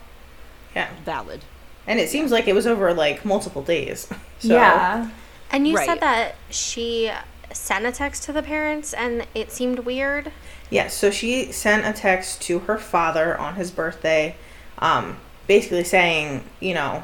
Yeah. 0.75 0.89
Valid. 1.05 1.41
And 1.85 1.99
it 1.99 2.09
seems 2.09 2.31
like 2.31 2.47
it 2.47 2.53
was 2.55 2.67
over 2.67 2.93
like 2.93 3.23
multiple 3.25 3.61
days. 3.61 4.07
So, 4.39 4.53
Yeah. 4.53 5.09
And 5.49 5.67
you 5.67 5.75
Right. 5.75 5.87
said 5.87 5.99
that 6.01 6.35
she 6.51 7.11
sent 7.51 7.87
a 7.87 7.91
text 7.91 8.21
to 8.23 8.31
the 8.31 8.43
parents 8.43 8.93
and 8.93 9.25
it 9.33 9.51
seemed 9.51 9.79
weird. 9.79 10.31
Yes, 10.69 10.93
so 10.93 11.09
she 11.09 11.51
sent 11.51 11.87
a 11.87 11.99
text 11.99 12.41
to 12.43 12.59
her 12.59 12.77
father 12.77 13.35
on 13.35 13.55
his 13.55 13.71
birthday, 13.71 14.35
um, 14.77 15.17
basically 15.47 15.83
saying, 15.85 16.43
you 16.59 16.75
know, 16.75 17.03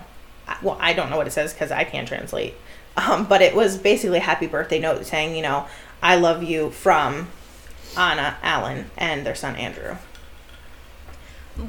well, 0.61 0.77
I 0.79 0.93
don't 0.93 1.09
know 1.09 1.17
what 1.17 1.25
it 1.25 1.31
says 1.33 1.53
because 1.53 1.71
I 1.71 1.85
can't 1.85 2.07
translate, 2.07 2.53
um, 2.97 3.25
but 3.25 3.41
it 3.41 3.55
was 3.55 3.77
basically 3.77 4.17
a 4.17 4.21
happy 4.21 4.47
birthday 4.47 4.79
note 4.79 5.05
saying, 5.05 5.35
you 5.35 5.41
know, 5.41 5.67
I 6.01 6.15
love 6.15 6.43
you 6.43 6.71
from 6.71 7.29
Anna, 7.97 8.37
Alan, 8.41 8.91
and 8.97 9.25
their 9.25 9.35
son 9.35 9.55
Andrew. 9.55 9.95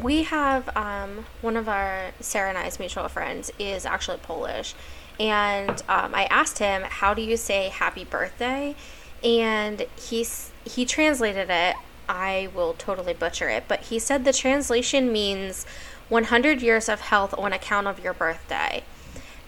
We 0.03 0.25
have 0.25 0.75
um, 0.77 1.27
one 1.43 1.57
of 1.57 1.69
our 1.69 2.13
Sarah 2.21 2.49
and 2.49 2.59
I's 2.59 2.79
mutual 2.79 3.09
friends 3.09 3.51
is 3.59 3.85
actually 3.85 4.19
Polish, 4.19 4.75
and 5.21 5.71
um, 5.89 6.15
I 6.15 6.25
asked 6.31 6.59
him, 6.59 6.83
"How 6.83 7.13
do 7.13 7.21
you 7.21 7.37
say 7.37 7.69
happy 7.69 8.05
birthday?" 8.05 8.75
And 9.23 9.87
he's 9.97 10.53
he 10.65 10.87
translated 10.87 11.51
it. 11.51 11.77
I 12.09 12.49
will 12.55 12.75
totally 12.75 13.13
butcher 13.15 13.49
it, 13.51 13.65
but 13.69 13.81
he 13.83 13.99
said 13.99 14.25
the 14.25 14.33
translation 14.33 15.13
means 15.13 15.67
100 16.09 16.63
years 16.63 16.89
of 16.89 17.01
health 17.01 17.35
on 17.39 17.53
account 17.53 17.87
of 17.87 18.03
your 18.03 18.13
birthday. 18.13 18.85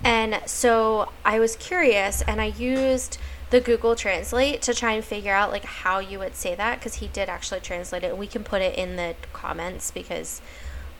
And 0.04 0.40
so 0.46 1.10
I 1.24 1.38
was 1.38 1.56
curious 1.56 2.22
and 2.22 2.40
I 2.40 2.46
used 2.46 3.18
the 3.50 3.60
Google 3.60 3.94
Translate 3.94 4.60
to 4.62 4.74
try 4.74 4.92
and 4.92 5.04
figure 5.04 5.32
out 5.32 5.50
like 5.50 5.64
how 5.64 5.98
you 5.98 6.18
would 6.18 6.34
say 6.34 6.54
that 6.54 6.78
because 6.78 6.96
he 6.96 7.08
did 7.08 7.28
actually 7.28 7.60
translate 7.60 8.02
it. 8.02 8.18
We 8.18 8.26
can 8.26 8.44
put 8.44 8.60
it 8.62 8.76
in 8.76 8.96
the 8.96 9.14
comments 9.32 9.90
because 9.90 10.40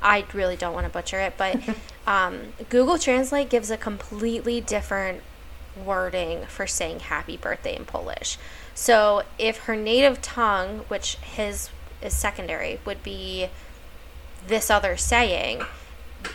I 0.00 0.24
really 0.32 0.56
don't 0.56 0.74
want 0.74 0.86
to 0.86 0.92
butcher 0.92 1.20
it, 1.20 1.34
but 1.36 1.58
um, 2.06 2.52
Google 2.68 2.98
Translate 2.98 3.50
gives 3.50 3.70
a 3.70 3.76
completely 3.76 4.60
different 4.60 5.22
wording 5.76 6.46
for 6.46 6.66
saying 6.66 7.00
happy 7.00 7.36
birthday 7.36 7.76
in 7.76 7.84
Polish. 7.84 8.38
So 8.74 9.22
if 9.38 9.64
her 9.64 9.76
native 9.76 10.22
tongue, 10.22 10.80
which 10.88 11.16
his 11.16 11.70
is 12.02 12.14
secondary, 12.14 12.78
would 12.84 13.02
be 13.02 13.48
this 14.46 14.70
other 14.70 14.96
saying 14.96 15.62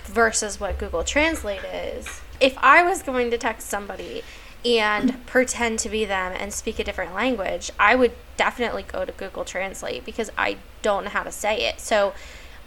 versus 0.06 0.60
what 0.60 0.78
Google 0.78 1.04
Translate 1.04 1.64
is. 1.64 2.22
If 2.42 2.58
I 2.58 2.84
was 2.84 3.02
going 3.02 3.32
to 3.32 3.38
text 3.38 3.70
somebody 3.70 4.24
and 4.66 5.26
pretend 5.26 5.80
to 5.80 5.90
be 5.90 6.06
them 6.06 6.34
and 6.38 6.52
speak 6.52 6.80
a 6.80 6.84
different 6.84 7.14
language, 7.14 7.72
I 7.80 7.96
would 7.96 8.12
definitely 8.36 8.84
go 8.84 9.06
to 9.06 9.12
Google 9.12 9.46
Translate 9.46 10.04
because 10.04 10.30
I 10.38 10.58
don't 10.82 11.06
know 11.06 11.10
how 11.12 11.24
to 11.24 11.32
say 11.32 11.66
it. 11.68 11.80
So, 11.80 12.14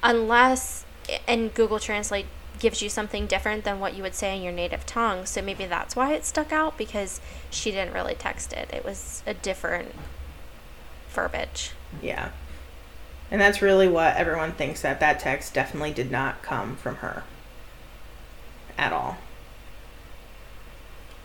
unless 0.02 0.86
and 1.28 1.52
Google 1.52 1.78
Translate 1.78 2.26
gives 2.58 2.80
you 2.80 2.88
something 2.88 3.26
different 3.26 3.64
than 3.64 3.80
what 3.80 3.94
you 3.94 4.02
would 4.02 4.14
say 4.14 4.36
in 4.36 4.42
your 4.42 4.52
native 4.52 4.86
tongue, 4.86 5.26
so 5.26 5.42
maybe 5.42 5.66
that's 5.66 5.96
why 5.96 6.12
it 6.12 6.24
stuck 6.24 6.52
out 6.52 6.78
because 6.78 7.20
she 7.50 7.70
didn't 7.70 7.92
really 7.92 8.14
text 8.14 8.52
it. 8.52 8.70
It 8.72 8.84
was 8.84 9.22
a 9.26 9.34
different 9.34 9.92
verbiage. 11.10 11.72
Yeah. 12.00 12.30
And 13.30 13.40
that's 13.40 13.60
really 13.60 13.88
what 13.88 14.16
everyone 14.16 14.52
thinks 14.52 14.82
that 14.82 15.00
that 15.00 15.18
text 15.18 15.54
definitely 15.54 15.92
did 15.92 16.10
not 16.10 16.42
come 16.42 16.76
from 16.76 16.96
her 16.96 17.24
at 18.78 18.92
all. 18.92 19.18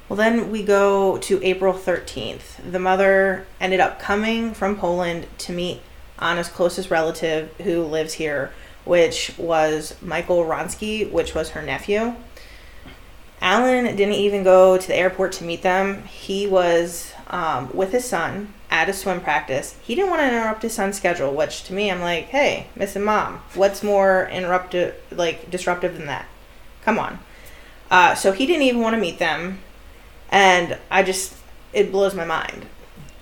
Well, 0.10 0.18
then 0.18 0.50
we 0.50 0.64
go 0.64 1.20
to 1.20 1.44
April 1.44 1.72
13th. 1.72 2.72
The 2.72 2.80
mother 2.80 3.46
ended 3.62 3.80
up 3.80 4.00
coming 4.00 4.56
from 4.56 4.76
Poland 4.76 5.28
to 5.38 5.54
meet 5.54 5.82
Anna's 6.18 6.50
closest 6.50 6.90
relative 6.90 7.54
who 7.58 7.84
lives 7.84 8.14
here, 8.14 8.52
which 8.86 9.32
was 9.38 9.96
Michael 10.02 10.46
Ronsky, 10.46 11.10
which 11.12 11.36
was 11.36 11.52
her 11.52 11.62
nephew. 11.62 12.16
Alan 13.40 13.86
didn't 13.96 14.16
even 14.16 14.44
go 14.44 14.80
to 14.80 14.88
the 14.88 14.96
airport 14.96 15.32
to 15.34 15.44
meet 15.44 15.62
them. 15.62 16.04
He 16.06 16.48
was 16.48 17.14
um, 17.28 17.70
with 17.72 17.92
his 17.92 18.06
son 18.06 18.56
at 18.72 18.90
a 18.90 18.94
swim 18.94 19.22
practice. 19.22 19.78
He 19.84 19.94
didn't 19.94 20.10
want 20.10 20.22
to 20.24 20.28
interrupt 20.28 20.64
his 20.64 20.74
son's 20.74 20.98
schedule, 20.98 21.36
which 21.36 21.64
to 21.66 21.74
me, 21.74 21.92
I'm 21.92 22.02
like, 22.02 22.26
hey, 22.26 22.66
missing 22.76 23.04
mom, 23.04 23.42
what's 23.54 23.84
more 23.84 24.28
interruptive, 24.32 24.96
like 25.12 25.52
disruptive 25.52 25.96
than 25.96 26.08
that? 26.08 26.26
Come 26.84 26.98
on. 26.98 27.20
Uh, 27.92 28.16
so 28.16 28.32
he 28.32 28.48
didn't 28.48 28.64
even 28.64 28.82
want 28.82 28.96
to 28.96 29.00
meet 29.00 29.20
them, 29.20 29.60
and 30.32 30.78
I 30.90 31.04
just 31.04 31.36
it 31.74 31.92
blows 31.92 32.16
my 32.16 32.26
mind. 32.26 32.66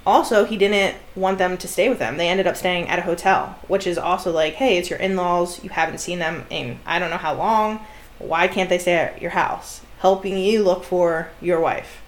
Also, 0.05 0.45
he 0.45 0.55
didn't 0.55 0.95
want 1.15 1.37
them 1.37 1.57
to 1.57 1.67
stay 1.67 1.89
with 1.89 1.99
them. 1.99 2.15
They 2.15 2.29
ended 2.29 2.47
up 2.47 2.55
staying 2.55 2.87
at 2.87 2.97
a 2.97 3.01
hotel, 3.01 3.59
which 3.67 3.85
is 3.85 3.97
also 3.97 4.31
like, 4.31 4.53
hey, 4.53 4.77
it's 4.77 4.89
your 4.89 4.99
in-laws. 4.99 5.61
You 5.65 5.69
haven't 5.69 5.97
seen 5.97 6.19
them 6.19 6.45
in 6.49 6.79
I 6.85 6.99
don't 6.99 7.09
know 7.09 7.17
how 7.17 7.33
long. 7.33 7.81
Why 8.19 8.47
can't 8.47 8.69
they 8.69 8.77
stay 8.77 8.95
at 8.95 9.21
your 9.21 9.31
house, 9.31 9.81
helping 9.99 10.37
you 10.37 10.63
look 10.63 10.83
for 10.83 11.29
your 11.41 11.59
wife? 11.59 12.01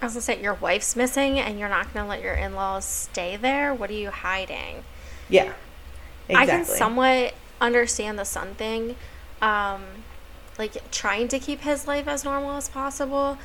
I 0.00 0.06
was 0.06 0.14
gonna 0.14 0.22
say 0.22 0.40
your 0.40 0.54
wife's 0.54 0.94
missing 0.94 1.38
and 1.38 1.58
you're 1.58 1.68
not 1.68 1.92
gonna 1.92 2.08
let 2.08 2.22
your 2.22 2.34
in 2.34 2.54
laws 2.54 2.84
stay 2.84 3.36
there. 3.36 3.74
What 3.74 3.90
are 3.90 3.94
you 3.94 4.10
hiding? 4.10 4.84
Yeah, 5.28 5.52
exactly. 6.28 6.34
I 6.36 6.46
can 6.46 6.64
somewhat 6.64 7.34
understand 7.60 8.18
the 8.18 8.24
son 8.24 8.54
thing, 8.54 8.96
um, 9.42 9.82
like 10.58 10.90
trying 10.90 11.28
to 11.28 11.38
keep 11.38 11.60
his 11.60 11.86
life 11.86 12.06
as 12.06 12.24
normal 12.24 12.52
as 12.52 12.68
possible. 12.68 13.38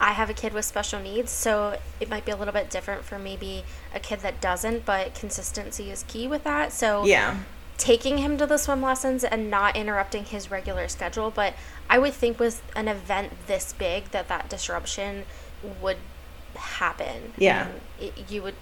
I 0.00 0.12
have 0.12 0.28
a 0.28 0.34
kid 0.34 0.52
with 0.52 0.64
special 0.64 1.00
needs, 1.00 1.30
so 1.30 1.78
it 2.00 2.08
might 2.08 2.24
be 2.24 2.32
a 2.32 2.36
little 2.36 2.52
bit 2.52 2.70
different 2.70 3.04
for 3.04 3.18
maybe 3.18 3.64
a 3.94 4.00
kid 4.00 4.20
that 4.20 4.40
doesn't, 4.40 4.84
but 4.84 5.14
consistency 5.14 5.90
is 5.90 6.04
key 6.08 6.26
with 6.26 6.44
that. 6.44 6.72
So 6.72 7.04
Yeah, 7.04 7.38
taking 7.76 8.18
him 8.18 8.38
to 8.38 8.46
the 8.46 8.56
swim 8.58 8.82
lessons 8.82 9.24
and 9.24 9.50
not 9.50 9.76
interrupting 9.76 10.24
his 10.24 10.48
regular 10.50 10.86
schedule 10.86 11.30
but 11.30 11.54
i 11.90 11.98
would 11.98 12.12
think 12.12 12.38
with 12.38 12.62
an 12.76 12.86
event 12.86 13.32
this 13.48 13.72
big 13.72 14.04
that 14.12 14.28
that 14.28 14.48
disruption 14.48 15.24
would 15.82 15.96
happen 16.54 17.32
Yeah. 17.36 17.68
It, 18.00 18.30
you 18.30 18.42
would 18.42 18.54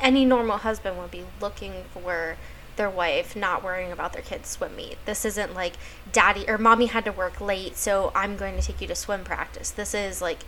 any 0.00 0.24
normal 0.24 0.56
husband 0.58 0.96
would 0.98 1.10
be 1.10 1.24
looking 1.40 1.84
for 1.92 2.36
their 2.76 2.90
wife 2.90 3.34
not 3.36 3.62
worrying 3.62 3.92
about 3.92 4.12
their 4.12 4.22
kids 4.22 4.48
swim 4.48 4.74
meet 4.76 4.96
this 5.06 5.24
isn't 5.24 5.54
like 5.54 5.74
daddy 6.12 6.44
or 6.48 6.56
mommy 6.58 6.86
had 6.86 7.04
to 7.04 7.12
work 7.12 7.40
late 7.40 7.76
so 7.76 8.10
i'm 8.14 8.36
going 8.36 8.56
to 8.56 8.62
take 8.62 8.80
you 8.80 8.86
to 8.86 8.94
swim 8.94 9.22
practice 9.24 9.70
this 9.70 9.94
is 9.94 10.20
like 10.22 10.40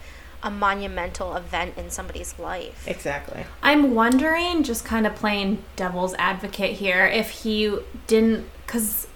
a 0.42 0.50
monumental 0.50 1.36
event 1.36 1.76
in 1.78 1.88
somebody's 1.88 2.36
life 2.38 2.84
exactly. 2.88 3.44
I'm 3.62 3.94
wondering, 3.94 4.64
just 4.64 4.84
kind 4.84 5.06
of 5.06 5.14
playing 5.14 5.62
devil's 5.76 6.14
advocate 6.14 6.72
here, 6.78 7.06
if 7.06 7.30
he 7.30 7.78
didn't, 8.08 8.46
because 8.66 9.06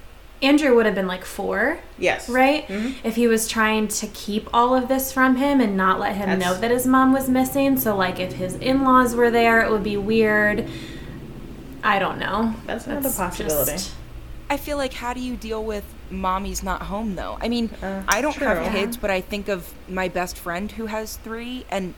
Andrew 0.41 0.77
would 0.77 0.87
have 0.87 0.95
been 0.95 1.09
like 1.09 1.25
four, 1.25 1.81
Yes. 1.99 2.29
right? 2.29 2.65
Mm-hmm. 2.69 3.05
If 3.05 3.17
he 3.17 3.27
was 3.27 3.49
trying 3.49 3.89
to 3.89 4.07
keep 4.07 4.49
all 4.55 4.77
of 4.77 4.87
this 4.87 5.11
from 5.11 5.35
him 5.35 5.61
and 5.61 5.77
not 5.77 5.99
let 5.99 6.15
him 6.15 6.29
That's- 6.29 6.41
know 6.41 6.61
that 6.61 6.71
his 6.71 6.87
mom 6.87 7.13
was 7.13 7.29
missing. 7.29 7.77
So, 7.77 7.97
like, 7.97 8.21
if 8.21 8.35
his 8.35 8.55
in 8.55 8.85
laws 8.85 9.17
were 9.17 9.31
there, 9.33 9.61
it 9.63 9.71
would 9.73 9.83
be 9.83 9.97
weird. 9.97 10.69
I 11.87 12.01
don't 12.01 12.19
know. 12.19 12.53
That's 12.67 12.87
another 12.89 13.11
possibility. 13.13 13.73
just 13.73 13.93
I 14.51 14.57
feel 14.57 14.77
like 14.77 14.93
how 14.93 15.13
do 15.13 15.21
you 15.21 15.37
deal 15.37 15.63
with 15.65 15.85
mommy's 16.11 16.63
not 16.63 16.83
home 16.83 17.15
though? 17.15 17.39
I 17.41 17.49
mean, 17.49 17.71
Uh, 17.81 18.03
I 18.09 18.21
don't 18.21 18.33
true. 18.35 18.47
have 18.47 18.73
kids, 18.73 18.97
but 18.97 19.11
I 19.11 19.21
think 19.21 19.49
of 19.49 19.73
my 19.89 20.09
best 20.09 20.37
friend 20.37 20.71
who 20.73 20.87
has 20.87 21.17
three, 21.17 21.65
and 21.71 21.95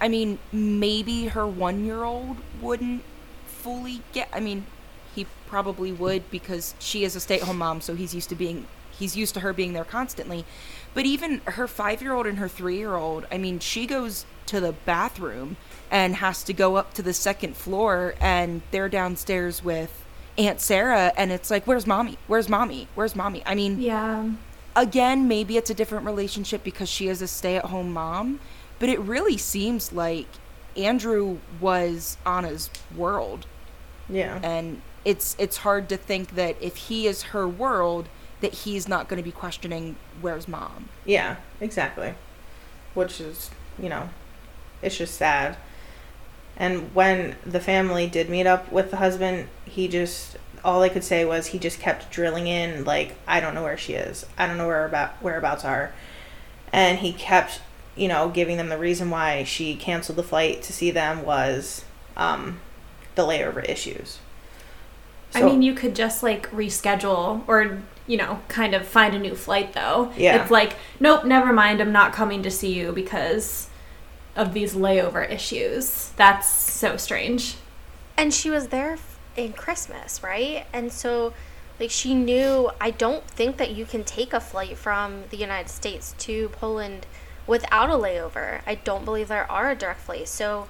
I 0.00 0.08
mean, 0.08 0.38
maybe 0.52 1.26
her 1.26 1.46
one 1.46 1.84
year 1.84 2.04
old 2.04 2.36
wouldn't 2.60 3.02
fully 3.46 4.02
get. 4.12 4.28
I 4.32 4.38
mean, 4.40 4.66
he 5.14 5.26
probably 5.48 5.90
would 5.92 6.30
because 6.30 6.74
she 6.78 7.02
is 7.04 7.16
a 7.16 7.20
stay 7.20 7.36
at 7.40 7.42
home 7.42 7.58
mom, 7.58 7.80
so 7.80 7.94
he's 7.96 8.14
used 8.14 8.28
to 8.28 8.36
being 8.36 8.66
he's 8.96 9.16
used 9.16 9.34
to 9.34 9.40
her 9.40 9.52
being 9.52 9.72
there 9.72 9.84
constantly. 9.84 10.44
But 10.94 11.04
even 11.04 11.40
her 11.46 11.66
five 11.66 12.00
year 12.00 12.12
old 12.14 12.26
and 12.26 12.38
her 12.38 12.48
three 12.48 12.76
year 12.78 12.94
old, 12.94 13.26
I 13.32 13.38
mean, 13.38 13.58
she 13.58 13.86
goes 13.86 14.24
to 14.46 14.60
the 14.60 14.72
bathroom 14.72 15.56
and 15.90 16.16
has 16.16 16.42
to 16.44 16.52
go 16.52 16.76
up 16.76 16.94
to 16.94 17.02
the 17.02 17.12
second 17.12 17.56
floor, 17.56 18.14
and 18.20 18.62
they're 18.70 18.88
downstairs 18.88 19.64
with 19.64 20.04
Aunt 20.38 20.60
Sarah, 20.60 21.12
and 21.16 21.32
it's 21.32 21.50
like, 21.50 21.66
where's 21.66 21.86
mommy? 21.86 22.16
Where's 22.26 22.48
mommy? 22.48 22.88
Where's 22.94 23.16
mommy? 23.16 23.42
I 23.44 23.54
mean, 23.54 23.80
Yeah. 23.80 24.30
again, 24.76 25.26
maybe 25.28 25.56
it's 25.56 25.70
a 25.70 25.74
different 25.74 26.06
relationship 26.06 26.62
because 26.62 26.88
she 26.88 27.08
is 27.08 27.20
a 27.20 27.26
stay 27.26 27.56
at 27.56 27.66
home 27.66 27.92
mom, 27.92 28.38
but 28.78 28.88
it 28.88 29.00
really 29.00 29.36
seems 29.36 29.92
like 29.92 30.26
Andrew 30.76 31.38
was 31.60 32.16
Anna's 32.24 32.70
world. 32.96 33.46
Yeah. 34.08 34.38
And 34.42 34.80
it's 35.04 35.34
it's 35.38 35.58
hard 35.58 35.88
to 35.88 35.96
think 35.96 36.34
that 36.36 36.56
if 36.60 36.76
he 36.76 37.06
is 37.06 37.22
her 37.34 37.48
world, 37.48 38.08
that 38.40 38.52
he's 38.54 38.88
not 38.88 39.08
going 39.08 39.18
to 39.18 39.24
be 39.24 39.32
questioning 39.32 39.96
where's 40.20 40.46
mom. 40.48 40.88
Yeah, 41.04 41.36
exactly. 41.60 42.14
Which 42.94 43.20
is, 43.20 43.50
you 43.78 43.88
know, 43.88 44.08
it's 44.82 44.96
just 44.96 45.14
sad. 45.16 45.56
And 46.60 46.94
when 46.94 47.36
the 47.46 47.58
family 47.58 48.06
did 48.06 48.28
meet 48.28 48.46
up 48.46 48.70
with 48.70 48.90
the 48.90 48.98
husband, 48.98 49.48
he 49.64 49.88
just 49.88 50.36
all 50.62 50.80
they 50.80 50.90
could 50.90 51.02
say 51.02 51.24
was 51.24 51.46
he 51.46 51.58
just 51.58 51.80
kept 51.80 52.10
drilling 52.10 52.46
in 52.46 52.84
like 52.84 53.16
I 53.26 53.40
don't 53.40 53.54
know 53.54 53.62
where 53.62 53.78
she 53.78 53.94
is. 53.94 54.26
I 54.36 54.46
don't 54.46 54.58
know 54.58 54.66
where 54.66 54.84
about 54.84 55.20
whereabouts 55.22 55.64
are. 55.64 55.94
And 56.70 56.98
he 56.98 57.14
kept, 57.14 57.62
you 57.96 58.08
know, 58.08 58.28
giving 58.28 58.58
them 58.58 58.68
the 58.68 58.76
reason 58.76 59.08
why 59.08 59.42
she 59.42 59.74
canceled 59.74 60.18
the 60.18 60.22
flight 60.22 60.62
to 60.64 60.72
see 60.74 60.90
them 60.90 61.24
was 61.24 61.86
um 62.14 62.60
the 63.14 63.22
layover 63.22 63.66
issues. 63.66 64.18
I 65.34 65.42
mean, 65.42 65.62
you 65.62 65.72
could 65.72 65.94
just 65.94 66.22
like 66.22 66.50
reschedule 66.50 67.42
or, 67.46 67.80
you 68.06 68.18
know, 68.18 68.42
kind 68.48 68.74
of 68.74 68.86
find 68.86 69.14
a 69.14 69.18
new 69.18 69.34
flight 69.34 69.72
though. 69.72 70.12
Yeah. 70.14 70.42
It's 70.42 70.50
like, 70.50 70.76
nope, 70.98 71.24
never 71.24 71.54
mind. 71.54 71.80
I'm 71.80 71.92
not 71.92 72.12
coming 72.12 72.42
to 72.42 72.50
see 72.50 72.74
you 72.74 72.92
because 72.92 73.69
of 74.36 74.52
these 74.54 74.74
layover 74.74 75.28
issues. 75.30 76.10
That's 76.16 76.48
so 76.48 76.96
strange. 76.96 77.56
And 78.16 78.32
she 78.32 78.50
was 78.50 78.68
there 78.68 78.98
in 79.36 79.52
Christmas, 79.52 80.22
right? 80.22 80.66
And 80.72 80.92
so, 80.92 81.32
like, 81.78 81.90
she 81.90 82.14
knew. 82.14 82.70
I 82.80 82.90
don't 82.90 83.24
think 83.26 83.56
that 83.56 83.70
you 83.72 83.84
can 83.86 84.04
take 84.04 84.32
a 84.32 84.40
flight 84.40 84.76
from 84.76 85.24
the 85.30 85.36
United 85.36 85.68
States 85.70 86.14
to 86.18 86.48
Poland 86.50 87.06
without 87.46 87.88
a 87.90 87.94
layover. 87.94 88.60
I 88.66 88.74
don't 88.76 89.04
believe 89.04 89.28
there 89.28 89.50
are 89.50 89.74
direct 89.74 90.00
flights. 90.00 90.30
So, 90.30 90.68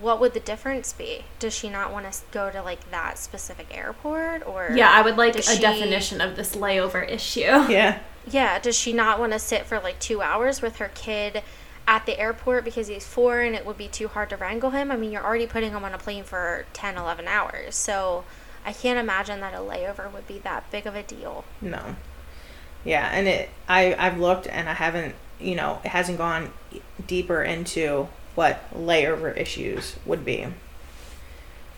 what 0.00 0.20
would 0.20 0.32
the 0.32 0.40
difference 0.40 0.92
be? 0.94 1.24
Does 1.38 1.52
she 1.54 1.68
not 1.68 1.92
want 1.92 2.10
to 2.10 2.18
go 2.30 2.50
to 2.50 2.62
like 2.62 2.90
that 2.90 3.18
specific 3.18 3.66
airport, 3.76 4.46
or 4.46 4.70
Yeah, 4.74 4.90
I 4.90 5.02
would 5.02 5.16
like 5.18 5.36
a 5.36 5.42
she- 5.42 5.60
definition 5.60 6.20
of 6.20 6.36
this 6.36 6.54
layover 6.56 7.06
issue. 7.08 7.40
Yeah. 7.40 7.98
Yeah, 8.26 8.58
does 8.60 8.78
she 8.78 8.92
not 8.92 9.18
want 9.18 9.32
to 9.32 9.38
sit 9.40 9.66
for 9.66 9.80
like 9.80 9.98
two 9.98 10.22
hours 10.22 10.62
with 10.62 10.76
her 10.76 10.90
kid 10.94 11.42
at 11.86 12.06
the 12.06 12.18
airport 12.18 12.64
because 12.64 12.88
he's 12.88 13.06
four 13.06 13.40
and 13.40 13.54
it 13.54 13.66
would 13.66 13.78
be 13.78 13.88
too 13.88 14.08
hard 14.08 14.30
to 14.30 14.36
wrangle 14.36 14.70
him? 14.70 14.90
I 14.90 14.96
mean, 14.96 15.12
you're 15.12 15.24
already 15.24 15.46
putting 15.46 15.72
him 15.72 15.84
on 15.84 15.94
a 15.94 15.98
plane 15.98 16.24
for 16.24 16.64
10, 16.72 16.96
11 16.96 17.26
hours. 17.28 17.74
So 17.74 18.24
I 18.64 18.72
can't 18.72 18.98
imagine 18.98 19.40
that 19.40 19.54
a 19.54 19.58
layover 19.58 20.12
would 20.12 20.26
be 20.26 20.38
that 20.40 20.70
big 20.70 20.86
of 20.86 20.94
a 20.94 21.02
deal. 21.02 21.44
No. 21.60 21.96
Yeah, 22.84 23.08
and 23.12 23.28
it 23.28 23.50
I 23.68 23.94
I've 23.98 24.18
looked 24.18 24.46
and 24.46 24.68
I 24.68 24.74
haven't, 24.74 25.14
you 25.40 25.54
know, 25.54 25.80
it 25.84 25.88
hasn't 25.88 26.18
gone 26.18 26.52
deeper 27.06 27.42
into 27.42 28.08
what 28.34 28.62
layover 28.74 29.36
issues 29.36 29.96
would 30.04 30.24
be. 30.24 30.46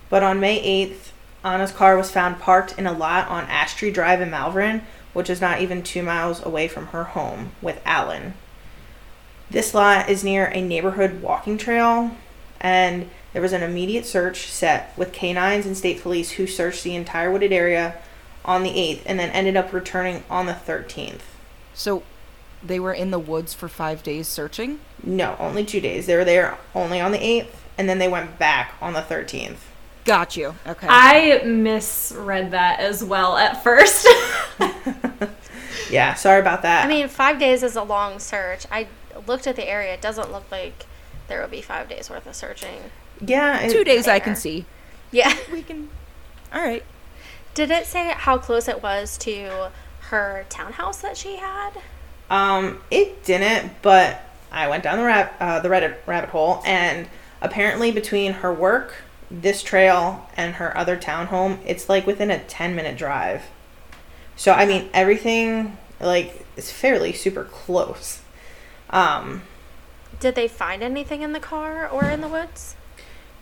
But 0.08 0.22
on 0.22 0.40
May 0.40 0.86
8th, 0.86 1.10
Anna's 1.44 1.72
car 1.72 1.96
was 1.96 2.10
found 2.10 2.40
parked 2.40 2.78
in 2.78 2.86
a 2.86 2.92
lot 2.92 3.28
on 3.28 3.44
Ash 3.44 3.74
Tree 3.74 3.90
Drive 3.90 4.20
in 4.20 4.30
Malvern, 4.30 4.82
which 5.12 5.28
is 5.28 5.40
not 5.40 5.60
even 5.60 5.82
2 5.82 6.02
miles 6.02 6.44
away 6.44 6.68
from 6.68 6.86
her 6.88 7.04
home 7.04 7.52
with 7.60 7.80
Alan. 7.84 8.34
This 9.50 9.74
lot 9.74 10.08
is 10.08 10.24
near 10.24 10.46
a 10.46 10.60
neighborhood 10.60 11.22
walking 11.22 11.58
trail 11.58 12.16
and 12.60 13.10
there 13.32 13.42
was 13.42 13.52
an 13.52 13.62
immediate 13.62 14.06
search 14.06 14.48
set 14.48 14.96
with 14.96 15.12
canines 15.12 15.66
and 15.66 15.76
state 15.76 16.00
police 16.00 16.32
who 16.32 16.46
searched 16.46 16.84
the 16.84 16.94
entire 16.94 17.30
wooded 17.30 17.52
area 17.52 17.96
on 18.44 18.62
the 18.62 18.70
8th 18.70 19.02
and 19.06 19.18
then 19.18 19.30
ended 19.30 19.56
up 19.56 19.72
returning 19.72 20.22
on 20.30 20.46
the 20.46 20.52
13th. 20.52 21.20
So 21.74 22.02
they 22.62 22.80
were 22.80 22.92
in 22.92 23.10
the 23.10 23.18
woods 23.18 23.52
for 23.52 23.68
5 23.68 24.02
days 24.02 24.28
searching. 24.28 24.80
No, 25.02 25.36
only 25.38 25.64
two 25.64 25.80
days. 25.80 26.06
They 26.06 26.16
were 26.16 26.24
there 26.24 26.56
only 26.74 27.00
on 27.00 27.12
the 27.12 27.18
8th 27.18 27.48
and 27.76 27.88
then 27.88 27.98
they 27.98 28.08
went 28.08 28.38
back 28.38 28.74
on 28.80 28.92
the 28.92 29.02
13th. 29.02 29.58
Got 30.04 30.36
you. 30.36 30.54
Okay. 30.66 30.86
I 30.88 31.42
misread 31.44 32.50
that 32.52 32.78
as 32.80 33.02
well 33.02 33.36
at 33.36 33.62
first. 33.64 34.06
Yeah, 35.90 36.14
sorry 36.14 36.40
about 36.40 36.62
that. 36.62 36.84
I 36.84 36.88
mean, 36.88 37.08
five 37.08 37.38
days 37.38 37.62
is 37.62 37.76
a 37.76 37.82
long 37.82 38.18
search. 38.18 38.66
I 38.70 38.88
looked 39.26 39.46
at 39.46 39.56
the 39.56 39.68
area. 39.68 39.94
It 39.94 40.00
doesn't 40.00 40.30
look 40.32 40.50
like 40.50 40.86
there 41.28 41.40
would 41.40 41.50
be 41.50 41.62
five 41.62 41.88
days 41.88 42.10
worth 42.10 42.26
of 42.26 42.34
searching. 42.34 42.90
yeah, 43.20 43.60
it- 43.60 43.70
2 43.72 43.84
days 43.84 44.06
I 44.08 44.18
can 44.18 44.36
see. 44.36 44.64
Yeah. 45.10 45.34
We 45.52 45.62
can 45.62 45.88
All 46.52 46.60
right. 46.62 46.82
Did 47.54 47.70
it 47.70 47.86
say 47.86 48.12
how 48.16 48.38
close 48.38 48.66
it 48.68 48.82
was 48.82 49.16
to 49.18 49.70
her 50.10 50.44
townhouse 50.48 50.98
that 51.02 51.16
she 51.16 51.36
had? 51.36 51.70
Um, 52.28 52.80
it 52.90 53.22
didn't, 53.24 53.72
but 53.82 54.20
I 54.50 54.68
went 54.68 54.82
down 54.82 54.98
the 54.98 55.04
rab- 55.04 55.30
uh, 55.38 55.60
the 55.60 55.68
Reddit 55.68 55.96
rabbit 56.06 56.30
hole, 56.30 56.62
and 56.64 57.08
apparently 57.40 57.92
between 57.92 58.32
her 58.34 58.52
work, 58.52 58.94
this 59.30 59.62
trail, 59.62 60.28
and 60.36 60.54
her 60.56 60.76
other 60.76 60.96
townhome, 60.96 61.58
it's 61.64 61.88
like 61.88 62.06
within 62.06 62.30
a 62.30 62.38
ten 62.40 62.74
minute 62.74 62.96
drive. 62.96 63.42
So 64.36 64.52
I 64.52 64.66
mean, 64.66 64.90
everything 64.92 65.76
like 66.00 66.44
is 66.56 66.70
fairly 66.72 67.12
super 67.12 67.44
close. 67.44 68.20
Um, 68.94 69.42
Did 70.20 70.36
they 70.36 70.48
find 70.48 70.82
anything 70.82 71.22
in 71.22 71.32
the 71.32 71.40
car 71.40 71.88
or 71.88 72.04
in 72.04 72.20
the 72.20 72.28
woods? 72.28 72.76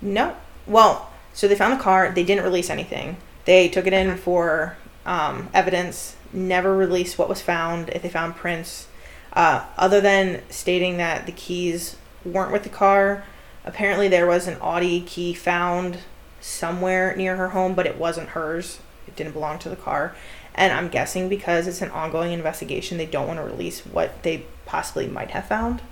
No. 0.01 0.37
Well, 0.67 1.11
so 1.33 1.47
they 1.47 1.55
found 1.55 1.79
the 1.79 1.83
car. 1.83 2.11
They 2.11 2.25
didn't 2.25 2.45
release 2.45 2.71
anything. 2.71 3.19
They 3.45 3.69
took 3.69 3.87
it 3.87 3.93
in 3.93 4.17
for 4.17 4.77
um, 5.05 5.51
evidence. 5.53 6.17
Never 6.33 6.75
released 6.75 7.19
what 7.19 7.29
was 7.29 7.43
found. 7.43 7.91
If 7.91 8.03
they 8.03 8.09
found 8.09 8.35
prints, 8.35 8.89
uh, 9.35 9.67
other 9.77 10.01
than 10.01 10.43
stating 10.49 10.97
that 10.97 11.27
the 11.27 11.33
keys 11.33 11.97
weren't 12.25 12.53
with 12.53 12.63
the 12.63 12.69
car. 12.69 13.25
Apparently, 13.65 14.09
there 14.09 14.27
was 14.27 14.49
an 14.49 14.57
Audi 14.61 15.03
key 15.03 15.35
found 15.35 15.99
somewhere 16.41 17.15
near 17.17 17.37
her 17.37 17.51
home, 17.51 17.75
but 17.75 17.87
it 17.87 17.99
wasn't 17.99 18.31
hers. 18.31 18.81
It 19.07 19.17
didn't 19.17 19.33
belong 19.33 19.59
to 19.61 19.69
the 19.69 19.77
car. 19.77 20.17
And 20.55 20.73
I'm 20.73 20.89
guessing 20.89 21.29
because 21.29 21.67
it's 21.67 21.83
an 21.83 21.91
ongoing 21.91 22.33
investigation, 22.33 22.99
they 22.99 23.07
don't 23.07 23.27
want 23.27 23.39
to 23.39 23.45
release 23.45 23.81
what 23.87 24.23
they 24.23 24.45
possibly 24.73 25.07
might 25.07 25.33
have 25.33 25.45
found. 25.45 25.83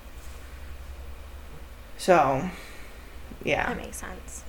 So, 1.98 2.48
yeah. 3.44 3.66
That 3.66 3.76
makes 3.76 3.98
sense. 3.98 4.42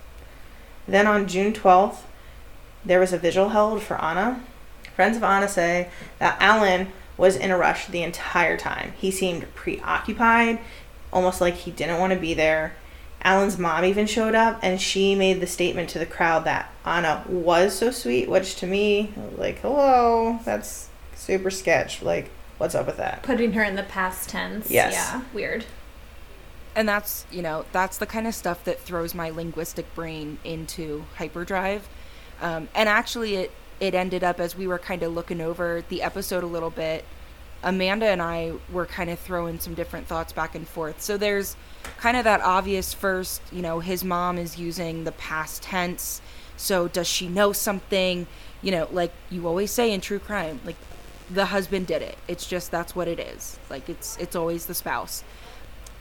Then 0.87 1.05
on 1.05 1.27
June 1.27 1.51
12th, 1.51 1.97
there 2.85 3.01
was 3.01 3.11
a 3.11 3.17
vigil 3.17 3.49
held 3.49 3.83
for 3.83 4.01
Anna. 4.01 4.41
Friends 4.95 5.17
of 5.17 5.23
Anna 5.23 5.49
say 5.49 5.89
that 6.19 6.37
Alan 6.41 6.93
was 7.17 7.35
in 7.35 7.51
a 7.51 7.57
rush 7.57 7.87
the 7.87 8.03
entire 8.03 8.55
time. 8.55 8.93
He 8.97 9.11
seemed 9.11 9.53
preoccupied, 9.53 10.59
almost 11.11 11.41
like 11.41 11.55
he 11.55 11.71
didn't 11.71 11.99
want 11.99 12.13
to 12.13 12.19
be 12.19 12.33
there. 12.33 12.77
Alan's 13.23 13.59
mom 13.59 13.83
even 13.83 14.07
showed 14.07 14.33
up 14.33 14.59
and 14.63 14.79
she 14.79 15.13
made 15.13 15.41
the 15.41 15.45
statement 15.45 15.89
to 15.89 15.99
the 15.99 16.05
crowd 16.05 16.45
that 16.45 16.71
Anna 16.85 17.25
was 17.27 17.77
so 17.77 17.91
sweet, 17.91 18.29
which 18.29 18.55
to 18.55 18.65
me, 18.65 19.13
like, 19.35 19.59
hello, 19.59 20.39
that's 20.45 20.87
super 21.15 21.51
sketch. 21.51 22.01
Like, 22.01 22.31
what's 22.61 22.75
up 22.75 22.85
with 22.85 22.97
that? 22.97 23.23
Putting 23.23 23.53
her 23.53 23.63
in 23.63 23.75
the 23.75 23.83
past 23.83 24.29
tense. 24.29 24.69
Yes. 24.69 24.93
Yeah, 24.93 25.21
weird. 25.33 25.65
and 26.75 26.87
that's 26.87 27.25
you 27.31 27.41
know 27.41 27.65
that's 27.73 27.97
the 27.97 28.05
kind 28.05 28.27
of 28.27 28.33
stuff 28.35 28.63
that 28.63 28.79
throws 28.79 29.13
my 29.13 29.29
linguistic 29.29 29.93
brain 29.93 30.37
into 30.45 31.03
hyperdrive 31.17 31.89
um, 32.41 32.69
and 32.73 32.87
actually 32.87 33.35
it 33.35 33.51
it 33.81 33.93
ended 33.93 34.23
up 34.23 34.39
as 34.39 34.55
we 34.55 34.67
were 34.67 34.79
kind 34.79 35.03
of 35.03 35.11
looking 35.13 35.41
over 35.41 35.83
the 35.89 36.01
episode 36.01 36.43
a 36.43 36.47
little 36.47 36.69
bit 36.69 37.03
amanda 37.63 38.05
and 38.05 38.21
i 38.21 38.53
were 38.71 38.85
kind 38.85 39.09
of 39.09 39.19
throwing 39.19 39.59
some 39.59 39.73
different 39.73 40.07
thoughts 40.07 40.31
back 40.31 40.55
and 40.55 40.65
forth 40.65 41.01
so 41.01 41.17
there's 41.17 41.57
kind 41.97 42.15
of 42.15 42.23
that 42.23 42.39
obvious 42.41 42.93
first 42.93 43.41
you 43.51 43.61
know 43.61 43.81
his 43.81 44.03
mom 44.05 44.37
is 44.37 44.57
using 44.57 45.03
the 45.03 45.11
past 45.13 45.61
tense 45.63 46.21
so 46.55 46.87
does 46.87 47.07
she 47.07 47.27
know 47.27 47.51
something 47.51 48.25
you 48.61 48.71
know 48.71 48.87
like 48.93 49.11
you 49.29 49.45
always 49.45 49.71
say 49.71 49.91
in 49.91 49.99
true 49.99 50.19
crime 50.19 50.57
like 50.63 50.77
the 51.33 51.45
husband 51.45 51.87
did 51.87 52.01
it 52.01 52.17
it's 52.27 52.45
just 52.45 52.71
that's 52.71 52.95
what 52.95 53.07
it 53.07 53.19
is 53.19 53.57
like 53.69 53.87
it's 53.89 54.17
it's 54.17 54.35
always 54.35 54.65
the 54.65 54.73
spouse 54.73 55.23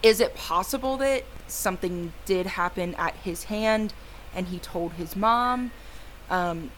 is 0.03 0.21
it 0.21 0.35
possible 0.35 0.97
that 0.97 1.25
something 1.47 2.13
did 2.25 2.47
happen 2.47 2.95
at 2.95 3.15
his 3.17 3.45
hand 3.45 3.93
and 4.35 4.49
he 4.49 4.59
told 4.59 4.93
his 4.93 5.15
mom 5.15 5.71
um, 6.31 6.71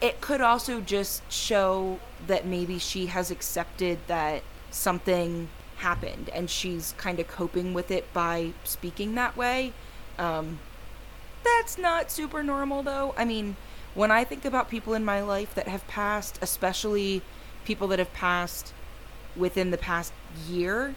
it 0.00 0.20
could 0.20 0.40
also 0.40 0.80
just 0.80 1.30
show 1.30 1.98
that 2.26 2.46
maybe 2.46 2.78
she 2.78 3.06
has 3.06 3.30
accepted 3.30 3.98
that 4.06 4.42
something 4.70 5.48
happened 5.78 6.30
and 6.32 6.48
she's 6.48 6.94
kind 6.96 7.18
of 7.18 7.26
coping 7.28 7.74
with 7.74 7.90
it 7.90 8.12
by 8.12 8.52
speaking 8.64 9.14
that 9.16 9.36
way. 9.36 9.72
Um, 10.18 10.60
that's 11.44 11.78
not 11.78 12.10
super 12.10 12.42
normal 12.42 12.82
though. 12.82 13.14
I 13.16 13.24
mean, 13.24 13.56
when 13.94 14.10
I 14.10 14.22
think 14.24 14.44
about 14.44 14.70
people 14.70 14.94
in 14.94 15.04
my 15.04 15.20
life 15.20 15.54
that 15.54 15.66
have 15.66 15.86
passed, 15.88 16.38
especially 16.42 17.22
people 17.68 17.86
that 17.86 17.98
have 17.98 18.12
passed 18.14 18.72
within 19.36 19.70
the 19.70 19.76
past 19.76 20.10
year, 20.48 20.94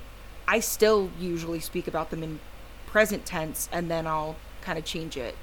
I 0.48 0.62
still 0.62 1.12
usually 1.20 1.60
speak 1.60 1.86
about 1.86 2.12
them 2.12 2.24
in 2.24 2.40
present 2.88 3.26
tense 3.26 3.68
and 3.74 3.92
then 3.92 4.08
I'll 4.08 4.38
kind 4.62 4.80
of 4.80 4.86
change 4.86 5.18
it 5.18 5.36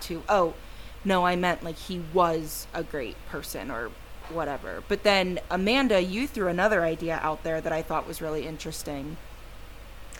to, 0.00 0.24
oh, 0.28 0.54
no, 1.04 1.24
I 1.24 1.36
meant 1.36 1.62
like 1.62 1.76
he 1.76 2.02
was 2.12 2.66
a 2.74 2.82
great 2.82 3.14
person 3.28 3.70
or 3.70 3.92
whatever. 4.28 4.82
But 4.88 5.04
then, 5.04 5.38
Amanda, 5.52 6.02
you 6.02 6.26
threw 6.26 6.48
another 6.48 6.82
idea 6.82 7.20
out 7.22 7.44
there 7.44 7.60
that 7.60 7.72
I 7.72 7.82
thought 7.82 8.08
was 8.08 8.20
really 8.20 8.44
interesting 8.44 9.16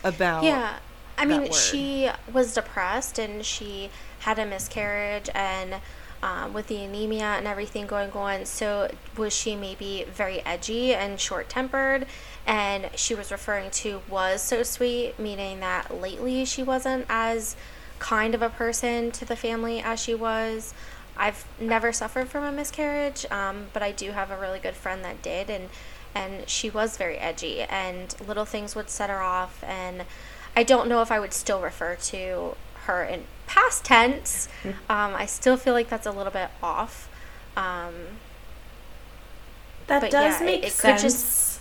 about. 0.01 0.45
Yeah. 0.45 0.77
I 1.17 1.25
mean, 1.25 1.41
word. 1.41 1.53
she 1.53 2.09
was 2.31 2.53
depressed 2.53 3.19
and 3.19 3.45
she 3.45 3.89
had 4.19 4.39
a 4.39 4.45
miscarriage 4.45 5.29
and 5.35 5.75
um, 6.23 6.53
with 6.53 6.67
the 6.67 6.77
anemia 6.77 7.35
and 7.35 7.45
everything 7.45 7.85
going 7.85 8.11
on. 8.13 8.45
So, 8.45 8.89
was 9.17 9.33
she 9.33 9.57
maybe 9.57 10.05
very 10.09 10.39
edgy 10.45 10.95
and 10.95 11.19
short 11.19 11.49
tempered? 11.49 12.07
And 12.47 12.89
she 12.95 13.13
was 13.13 13.29
referring 13.29 13.69
to 13.71 14.01
was 14.09 14.41
so 14.41 14.63
sweet, 14.63 15.19
meaning 15.19 15.59
that 15.59 15.93
lately 16.01 16.45
she 16.45 16.63
wasn't 16.63 17.05
as 17.09 17.57
kind 17.99 18.33
of 18.33 18.41
a 18.41 18.49
person 18.49 19.11
to 19.11 19.25
the 19.25 19.35
family 19.35 19.81
as 19.81 20.01
she 20.01 20.15
was. 20.15 20.73
I've 21.17 21.45
never 21.59 21.91
suffered 21.91 22.29
from 22.29 22.45
a 22.45 22.51
miscarriage, 22.53 23.25
um, 23.29 23.67
but 23.73 23.83
I 23.83 23.91
do 23.91 24.11
have 24.11 24.31
a 24.31 24.37
really 24.39 24.59
good 24.59 24.75
friend 24.75 25.03
that 25.03 25.21
did, 25.21 25.49
and 25.49 25.69
and 26.15 26.47
she 26.47 26.69
was 26.69 26.95
very 26.95 27.17
edgy, 27.17 27.63
and 27.63 28.15
little 28.25 28.45
things 28.45 28.75
would 28.75 28.89
set 28.89 29.09
her 29.09 29.21
off, 29.21 29.61
and 29.63 30.05
I 30.55 30.63
don't 30.63 30.87
know 30.87 31.01
if 31.01 31.11
I 31.11 31.19
would 31.19 31.33
still 31.33 31.59
refer 31.59 31.95
to 31.95 32.55
her 32.85 33.03
in 33.03 33.25
past 33.53 33.85
tense. 33.85 34.47
Um, 34.65 35.13
I 35.15 35.25
still 35.25 35.57
feel 35.57 35.73
like 35.73 35.89
that's 35.89 36.05
a 36.07 36.11
little 36.11 36.31
bit 36.31 36.49
off. 36.61 37.09
Um, 37.55 37.93
That 39.87 40.09
does 40.09 40.39
yeah, 40.39 40.45
make 40.45 40.59
it 40.63 40.71
could 40.71 40.99
sense. 40.99 41.01
just- 41.01 41.59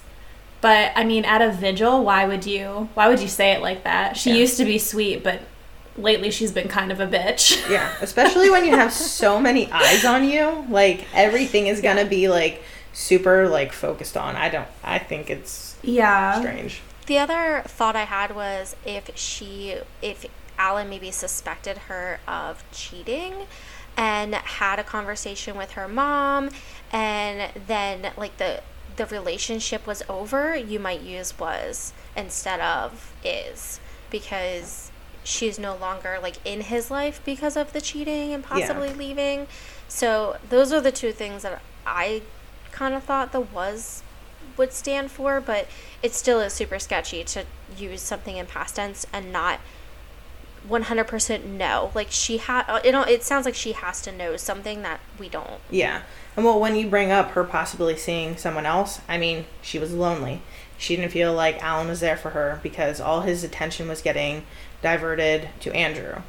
But 0.61 0.92
I 0.94 1.02
mean, 1.05 1.24
at 1.24 1.42
a 1.42 1.50
vigil, 1.50 2.05
why 2.05 2.24
would 2.24 2.46
you? 2.46 2.88
Why 2.94 3.09
would 3.09 3.18
you 3.20 3.26
say 3.28 3.50
it 3.52 3.61
like 3.62 3.83
that? 3.85 4.16
She 4.16 4.31
Yeah. 4.31 4.37
used 4.37 4.57
to 4.59 4.64
be 4.64 4.78
sweet, 4.78 5.24
but 5.24 5.40
lately 5.98 6.31
she's 6.31 6.52
been 6.52 6.68
kind 6.68 6.92
of 6.92 7.00
a 7.00 7.07
bitch. 7.07 7.68
Yeah, 7.70 7.92
especially 8.00 8.48
when 8.48 8.64
you 8.64 8.76
have 8.76 8.92
so 8.92 9.40
many 9.40 9.70
eyes 9.72 10.05
on 10.05 10.22
you. 10.28 10.64
Like 10.70 11.05
everything 11.12 11.66
is 11.66 11.81
gonna 11.81 12.05
be 12.05 12.28
like 12.28 12.62
super 12.92 13.48
like 13.48 13.72
focused 13.72 14.16
on. 14.16 14.37
I 14.37 14.48
don't. 14.48 14.68
I 14.85 14.98
think 15.00 15.28
it's 15.31 15.74
Yeah. 15.83 16.38
strange. 16.40 16.81
The 17.07 17.18
other 17.18 17.64
thought 17.66 17.96
I 17.96 18.05
had 18.05 18.35
was 18.37 18.76
if 18.87 19.11
she, 19.16 19.74
if 20.00 20.24
Alan 20.62 20.88
maybe 20.88 21.11
suspected 21.11 21.77
her 21.88 22.20
of 22.29 22.62
cheating 22.70 23.46
and 23.96 24.33
had 24.35 24.79
a 24.79 24.85
conversation 24.85 25.57
with 25.57 25.72
her 25.72 25.88
mom, 25.88 26.51
and 26.92 27.51
then 27.66 28.12
like 28.16 28.37
the 28.38 28.62
the 28.94 29.07
relationship 29.07 29.87
was 29.87 30.03
over, 30.09 30.55
you 30.55 30.79
might 30.79 31.01
use 31.01 31.37
was 31.38 31.92
instead 32.16 32.61
of 32.61 33.12
is 33.25 33.81
because 34.11 34.92
she's 35.25 35.59
no 35.59 35.75
longer 35.75 36.18
like 36.22 36.37
in 36.44 36.61
his 36.61 36.90
life 36.90 37.20
because 37.25 37.57
of 37.57 37.72
the 37.72 37.81
cheating 37.81 38.33
and 38.33 38.44
possibly 38.44 38.92
leaving. 38.92 39.46
So 39.88 40.37
those 40.48 40.72
are 40.72 40.81
the 40.81 40.92
two 40.92 41.11
things 41.11 41.42
that 41.42 41.61
I 41.87 42.22
kind 42.70 42.94
of 42.94 43.03
thought 43.03 43.33
the 43.33 43.40
was 43.40 44.03
would 44.57 44.72
stand 44.72 45.11
for, 45.11 45.40
but 45.40 45.66
it 46.03 46.12
still 46.14 46.40
is 46.40 46.53
super 46.53 46.79
sketchy 46.79 47.25
to 47.25 47.44
use 47.77 48.03
something 48.03 48.37
in 48.37 48.46
past 48.46 48.77
tense 48.77 49.07
and 49.12 49.33
not 49.33 49.59
100% 50.68 51.44
know. 51.44 51.90
Like 51.94 52.09
she 52.11 52.38
had, 52.38 52.81
you 52.85 52.92
know, 52.92 53.03
it 53.03 53.22
sounds 53.22 53.44
like 53.44 53.55
she 53.55 53.72
has 53.72 54.01
to 54.03 54.12
know 54.12 54.37
something 54.37 54.83
that 54.83 55.01
we 55.18 55.29
don't. 55.29 55.61
Yeah. 55.70 56.03
And 56.37 56.44
well, 56.44 56.61
when 56.61 56.77
you 56.77 56.88
bring 56.88 57.11
up 57.11 57.33
her 57.33 57.44
possibly 57.44 57.96
seeing 57.96 58.37
someone 58.37 58.66
else, 58.66 59.01
I 59.09 59.18
mean, 59.18 59.46
she 59.61 59.79
was 59.79 59.92
lonely. 59.92 60.42
She 60.79 60.96
didn't 60.96 61.12
feel 61.12 61.33
like 61.33 61.62
Alan 61.62 61.88
was 61.88 62.01
there 62.01 62.16
for 62.16 62.31
her 62.31 62.59
because 62.62 63.01
all 63.01 63.20
his 63.20 63.44
attention 63.44 63.88
was 63.88 64.03
getting 64.03 64.44
diverted 64.83 65.48
to 65.61 65.72
Andrew. 65.75 66.22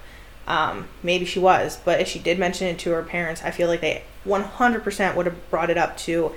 Um, 0.46 0.90
maybe 1.02 1.26
she 1.26 1.40
was, 1.40 1.80
but 1.84 2.02
if 2.02 2.08
she 2.08 2.20
did 2.20 2.38
mention 2.38 2.68
it 2.68 2.78
to 2.80 2.92
her 2.92 3.02
parents, 3.02 3.42
I 3.44 3.52
feel 3.52 3.68
like 3.68 3.82
they 3.82 4.04
100% 4.26 5.16
would 5.16 5.26
have 5.26 5.50
brought 5.50 5.70
it 5.70 5.78
up 5.78 5.98
to 6.00 6.34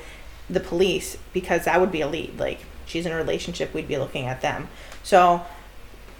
the 0.48 0.60
police 0.60 1.18
because 1.32 1.64
that 1.64 1.80
would 1.80 1.90
be 1.90 2.00
a 2.00 2.08
lead. 2.08 2.38
Like, 2.38 2.60
she's 2.86 3.04
in 3.04 3.12
a 3.12 3.16
relationship, 3.16 3.74
we'd 3.74 3.88
be 3.88 3.98
looking 3.98 4.26
at 4.26 4.42
them. 4.42 4.68
So, 5.02 5.44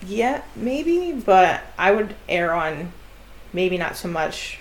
yeah, 0.05 0.43
maybe, 0.55 1.13
but 1.13 1.63
I 1.79 1.93
would 1.93 2.15
err 2.29 2.53
on 2.53 2.93
maybe 3.53 3.79
not 3.79 3.97
so 3.97 4.09
much 4.09 4.59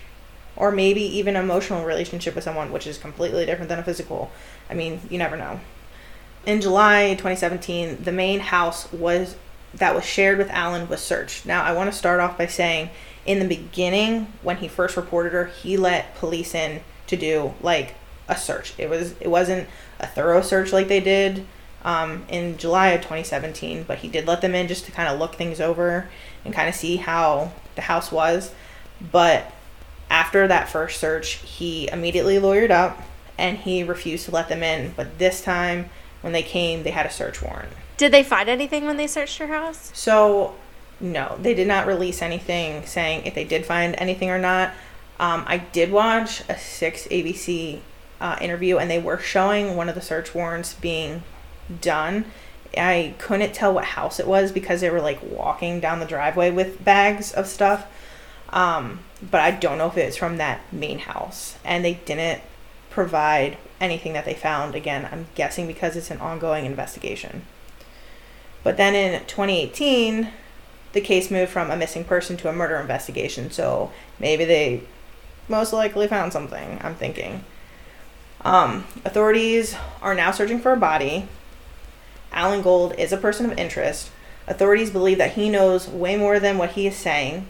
or 0.55 0.71
maybe 0.71 1.01
even 1.01 1.35
emotional 1.35 1.83
relationship 1.83 2.35
with 2.35 2.43
someone, 2.43 2.71
which 2.71 2.87
is 2.87 2.97
completely 2.97 3.45
different 3.45 3.69
than 3.69 3.79
a 3.79 3.83
physical. 3.83 4.31
I 4.69 4.73
mean, 4.73 5.01
you 5.09 5.17
never 5.17 5.35
know. 5.35 5.59
In 6.45 6.61
July 6.61 7.09
2017, 7.15 8.03
the 8.03 8.11
main 8.11 8.39
house 8.39 8.91
was 8.93 9.35
that 9.73 9.93
was 9.93 10.05
shared 10.05 10.37
with 10.37 10.49
Alan 10.51 10.87
was 10.87 11.01
searched. 11.01 11.45
Now, 11.45 11.63
I 11.63 11.73
want 11.73 11.91
to 11.91 11.97
start 11.97 12.21
off 12.21 12.37
by 12.37 12.47
saying, 12.47 12.89
in 13.25 13.39
the 13.39 13.47
beginning, 13.47 14.31
when 14.41 14.57
he 14.57 14.69
first 14.69 14.95
reported 14.95 15.33
her, 15.33 15.45
he 15.45 15.75
let 15.75 16.15
police 16.15 16.55
in 16.55 16.81
to 17.07 17.17
do 17.17 17.53
like 17.61 17.95
a 18.29 18.37
search. 18.37 18.73
It 18.77 18.89
was 18.89 19.15
it 19.19 19.27
wasn't 19.27 19.67
a 19.99 20.07
thorough 20.07 20.41
search 20.41 20.71
like 20.71 20.87
they 20.87 20.99
did 20.99 21.45
um, 21.85 22.25
in 22.29 22.57
July 22.57 22.89
of 22.89 23.01
2017, 23.01 23.83
but 23.83 23.99
he 23.99 24.07
did 24.07 24.27
let 24.27 24.41
them 24.41 24.55
in 24.55 24.67
just 24.67 24.85
to 24.85 24.91
kind 24.91 25.07
of 25.07 25.19
look 25.19 25.35
things 25.35 25.61
over 25.61 26.09
and 26.43 26.53
kind 26.53 26.67
of 26.67 26.73
see 26.73 26.97
how 26.97 27.53
the 27.75 27.83
house 27.83 28.11
was. 28.11 28.51
But 29.11 29.53
after 30.09 30.47
that 30.47 30.67
first 30.67 30.99
search, 30.99 31.33
he 31.33 31.87
immediately 31.89 32.37
lawyered 32.37 32.71
up 32.71 33.01
and 33.37 33.59
he 33.59 33.83
refused 33.83 34.25
to 34.25 34.31
let 34.31 34.49
them 34.49 34.63
in. 34.63 34.93
But 34.97 35.19
this 35.19 35.43
time, 35.43 35.89
when 36.21 36.33
they 36.33 36.41
came, 36.41 36.81
they 36.81 36.89
had 36.89 37.05
a 37.05 37.11
search 37.11 37.41
warrant. 37.43 37.71
Did 37.97 38.11
they 38.11 38.23
find 38.23 38.49
anything 38.49 38.85
when 38.85 38.97
they 38.97 39.07
searched 39.07 39.37
her 39.37 39.47
house? 39.47 39.91
So, 39.93 40.55
no, 40.99 41.37
they 41.39 41.53
did 41.53 41.67
not 41.67 41.85
release 41.85 42.21
anything 42.21 42.83
saying 42.87 43.25
if 43.25 43.35
they 43.35 43.43
did 43.43 43.63
find 43.63 43.95
anything 43.99 44.31
or 44.31 44.39
not. 44.39 44.71
Um, 45.19 45.45
I 45.47 45.59
did 45.59 45.91
watch 45.91 46.41
a 46.49 46.57
six 46.57 47.07
ABC 47.07 47.79
uh, 48.19 48.37
interview, 48.41 48.77
and 48.77 48.89
they 48.89 48.99
were 48.99 49.19
showing 49.19 49.75
one 49.75 49.87
of 49.87 49.95
the 49.95 50.01
search 50.01 50.33
warrants 50.33 50.73
being 50.73 51.23
done. 51.81 52.25
I 52.77 53.13
couldn't 53.17 53.53
tell 53.53 53.73
what 53.73 53.85
house 53.85 54.19
it 54.19 54.27
was 54.27 54.51
because 54.51 54.81
they 54.81 54.89
were 54.89 55.01
like 55.01 55.19
walking 55.23 55.79
down 55.79 55.99
the 55.99 56.05
driveway 56.05 56.51
with 56.51 56.83
bags 56.83 57.31
of 57.31 57.47
stuff. 57.47 57.87
Um, 58.49 58.99
but 59.21 59.41
I 59.41 59.51
don't 59.51 59.77
know 59.77 59.87
if 59.87 59.97
it's 59.97 60.17
from 60.17 60.37
that 60.37 60.61
main 60.71 60.99
house, 60.99 61.57
and 61.63 61.83
they 61.83 61.95
didn't 62.05 62.41
provide 62.89 63.57
anything 63.81 64.13
that 64.13 64.25
they 64.25 64.33
found. 64.33 64.75
Again, 64.75 65.07
I'm 65.11 65.27
guessing 65.35 65.67
because 65.67 65.95
it's 65.95 66.11
an 66.11 66.19
ongoing 66.19 66.65
investigation. 66.65 67.43
But 68.63 68.77
then 68.77 68.95
in 68.95 69.25
2018, 69.25 70.29
the 70.93 71.01
case 71.01 71.29
moved 71.29 71.51
from 71.51 71.69
a 71.69 71.75
missing 71.75 72.05
person 72.05 72.37
to 72.37 72.49
a 72.49 72.53
murder 72.53 72.77
investigation. 72.77 73.51
So 73.51 73.91
maybe 74.19 74.45
they 74.45 74.83
most 75.47 75.73
likely 75.73 76.07
found 76.07 76.33
something, 76.33 76.79
I'm 76.81 76.95
thinking. 76.95 77.43
Um, 78.41 78.85
authorities 79.03 79.75
are 80.01 80.15
now 80.15 80.31
searching 80.31 80.59
for 80.59 80.71
a 80.71 80.77
body. 80.77 81.27
Alan 82.35 82.61
Gold 82.61 82.93
is 82.97 83.11
a 83.11 83.17
person 83.17 83.49
of 83.49 83.57
interest. 83.57 84.11
Authorities 84.45 84.91
believe 84.91 85.17
that 85.17 85.33
he 85.33 85.49
knows 85.49 85.87
way 85.87 86.17
more 86.17 86.39
than 86.39 86.57
what 86.57 86.71
he 86.71 86.85
is 86.85 86.95
saying. 86.95 87.47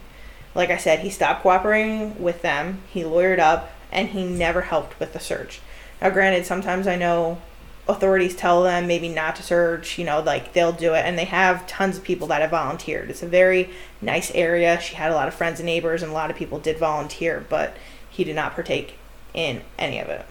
Like 0.54 0.70
I 0.70 0.78
said, 0.78 1.00
he 1.00 1.10
stopped 1.10 1.42
cooperating 1.42 2.22
with 2.22 2.40
them, 2.40 2.80
he 2.88 3.02
lawyered 3.02 3.40
up, 3.40 3.72
and 3.92 4.08
he 4.08 4.24
never 4.24 4.62
helped 4.62 4.98
with 4.98 5.12
the 5.12 5.20
search. 5.20 5.60
Now, 6.00 6.10
granted, 6.10 6.46
sometimes 6.46 6.86
I 6.86 6.96
know 6.96 7.42
authorities 7.88 8.34
tell 8.34 8.62
them 8.62 8.86
maybe 8.86 9.08
not 9.08 9.36
to 9.36 9.42
search, 9.42 9.98
you 9.98 10.04
know, 10.04 10.20
like 10.20 10.52
they'll 10.52 10.72
do 10.72 10.94
it, 10.94 11.04
and 11.04 11.18
they 11.18 11.24
have 11.24 11.66
tons 11.66 11.98
of 11.98 12.04
people 12.04 12.26
that 12.28 12.40
have 12.40 12.50
volunteered. 12.50 13.10
It's 13.10 13.22
a 13.22 13.28
very 13.28 13.70
nice 14.00 14.30
area. 14.32 14.80
She 14.80 14.94
had 14.94 15.10
a 15.10 15.14
lot 15.14 15.28
of 15.28 15.34
friends 15.34 15.60
and 15.60 15.66
neighbors, 15.66 16.02
and 16.02 16.10
a 16.10 16.14
lot 16.14 16.30
of 16.30 16.36
people 16.36 16.58
did 16.58 16.78
volunteer, 16.78 17.44
but 17.48 17.76
he 18.08 18.24
did 18.24 18.36
not 18.36 18.54
partake 18.54 18.98
in 19.34 19.62
any 19.78 19.98
of 19.98 20.08
it. 20.08 20.24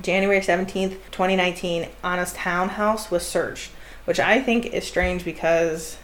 January 0.00 0.40
17th, 0.40 0.96
2019, 1.10 1.88
Anna's 2.02 2.32
townhouse 2.32 3.10
was 3.10 3.26
searched, 3.26 3.70
which 4.04 4.20
I 4.20 4.40
think 4.40 4.66
is 4.66 4.86
strange 4.86 5.24
because 5.24 5.96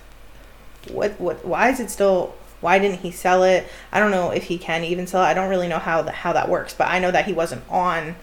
what 0.91 1.21
what 1.21 1.45
why 1.45 1.69
is 1.71 1.81
it 1.81 1.91
still 1.91 2.35
why 2.61 2.79
didn't 2.79 3.01
he 3.01 3.11
sell 3.11 3.45
it? 3.45 3.69
I 3.93 4.01
don't 4.01 4.11
know 4.11 4.31
if 4.31 4.45
he 4.45 4.59
can 4.59 4.83
even 4.85 5.07
sell 5.07 5.23
it. 5.23 5.27
I 5.27 5.35
don't 5.35 5.49
really 5.49 5.69
know 5.69 5.79
how 5.79 6.03
the, 6.03 6.11
how 6.11 6.33
that 6.33 6.49
works, 6.49 6.75
but 6.75 6.89
I 6.89 6.99
know 6.99 7.13
that 7.13 7.27
he 7.27 7.33
wasn't 7.33 7.63
on 7.71 8.17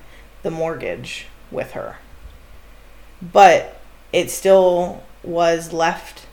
the 0.44 0.52
mortgage 0.52 1.28
with 1.52 1.72
her. 1.72 1.98
But 3.22 3.80
it 4.12 4.30
still 4.30 5.04
was 5.24 5.72
left 5.74 6.26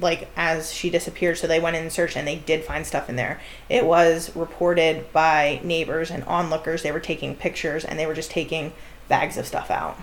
like 0.00 0.28
as 0.36 0.72
she 0.72 0.90
disappeared 0.90 1.36
so 1.36 1.46
they 1.46 1.60
went 1.60 1.76
in 1.76 1.82
and 1.82 1.92
searched 1.92 2.16
and 2.16 2.26
they 2.26 2.36
did 2.36 2.64
find 2.64 2.86
stuff 2.86 3.08
in 3.08 3.16
there 3.16 3.40
it 3.68 3.84
was 3.84 4.34
reported 4.36 5.12
by 5.12 5.60
neighbors 5.64 6.10
and 6.10 6.22
onlookers 6.24 6.82
they 6.82 6.92
were 6.92 7.00
taking 7.00 7.34
pictures 7.34 7.84
and 7.84 7.98
they 7.98 8.06
were 8.06 8.14
just 8.14 8.30
taking 8.30 8.72
bags 9.08 9.36
of 9.36 9.44
stuff 9.44 9.70
out 9.70 9.98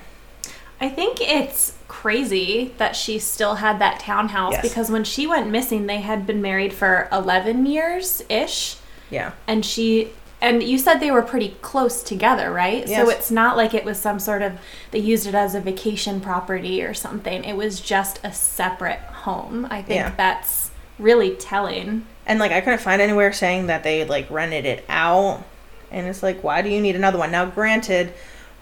I 0.81 0.89
think 0.89 1.17
it's 1.21 1.73
crazy 1.87 2.73
that 2.77 2.95
she 2.95 3.17
still 3.19 3.55
had 3.55 3.79
that 3.79 3.99
townhouse 4.01 4.53
Yes. 4.53 4.61
because 4.61 4.91
when 4.91 5.03
she 5.03 5.25
went 5.27 5.49
missing, 5.49 5.87
they 5.87 6.01
had 6.01 6.27
been 6.27 6.41
married 6.41 6.73
for 6.73 7.07
11 7.11 7.65
years 7.65 8.21
ish. 8.29 8.77
yeah 9.09 9.31
And 9.47 9.65
she, 9.65 10.09
and 10.41 10.61
you 10.61 10.77
said 10.77 10.95
they 10.99 11.11
were 11.11 11.21
pretty 11.21 11.55
close 11.61 12.03
together, 12.03 12.51
right? 12.51 12.85
Yes. 12.87 13.01
So 13.05 13.09
it's 13.09 13.31
not 13.31 13.55
like 13.55 13.73
it 13.73 13.85
was 13.85 13.97
some 13.99 14.19
sort 14.19 14.41
of, 14.41 14.53
they 14.91 14.99
used 14.99 15.25
it 15.27 15.33
as 15.35 15.55
a 15.55 15.61
vacation 15.61 16.19
property 16.19 16.83
or 16.83 16.93
something. 16.93 17.43
It 17.45 17.55
was 17.55 17.79
just 17.79 18.19
a 18.23 18.33
separate 18.33 18.99
home. 18.99 19.65
I 19.71 19.81
think 19.81 19.99
Yeah. 19.99 20.11
that's 20.17 20.71
really 20.99 21.35
telling. 21.35 22.05
and 22.25 22.39
like 22.39 22.51
i 22.53 22.61
couldn't 22.61 22.79
find 22.79 23.01
anywhere 23.01 23.31
saying 23.33 23.67
that 23.67 23.83
they 23.83 24.05
like 24.05 24.29
rented 24.31 24.65
it 24.65 24.83
out 24.89 25.43
and 25.91 26.07
it's 26.07 26.23
like 26.23 26.41
why 26.41 26.61
do 26.61 26.69
you 26.69 26.79
need 26.81 26.95
another 26.95 27.17
one 27.19 27.29
now 27.31 27.45
granted 27.45 28.13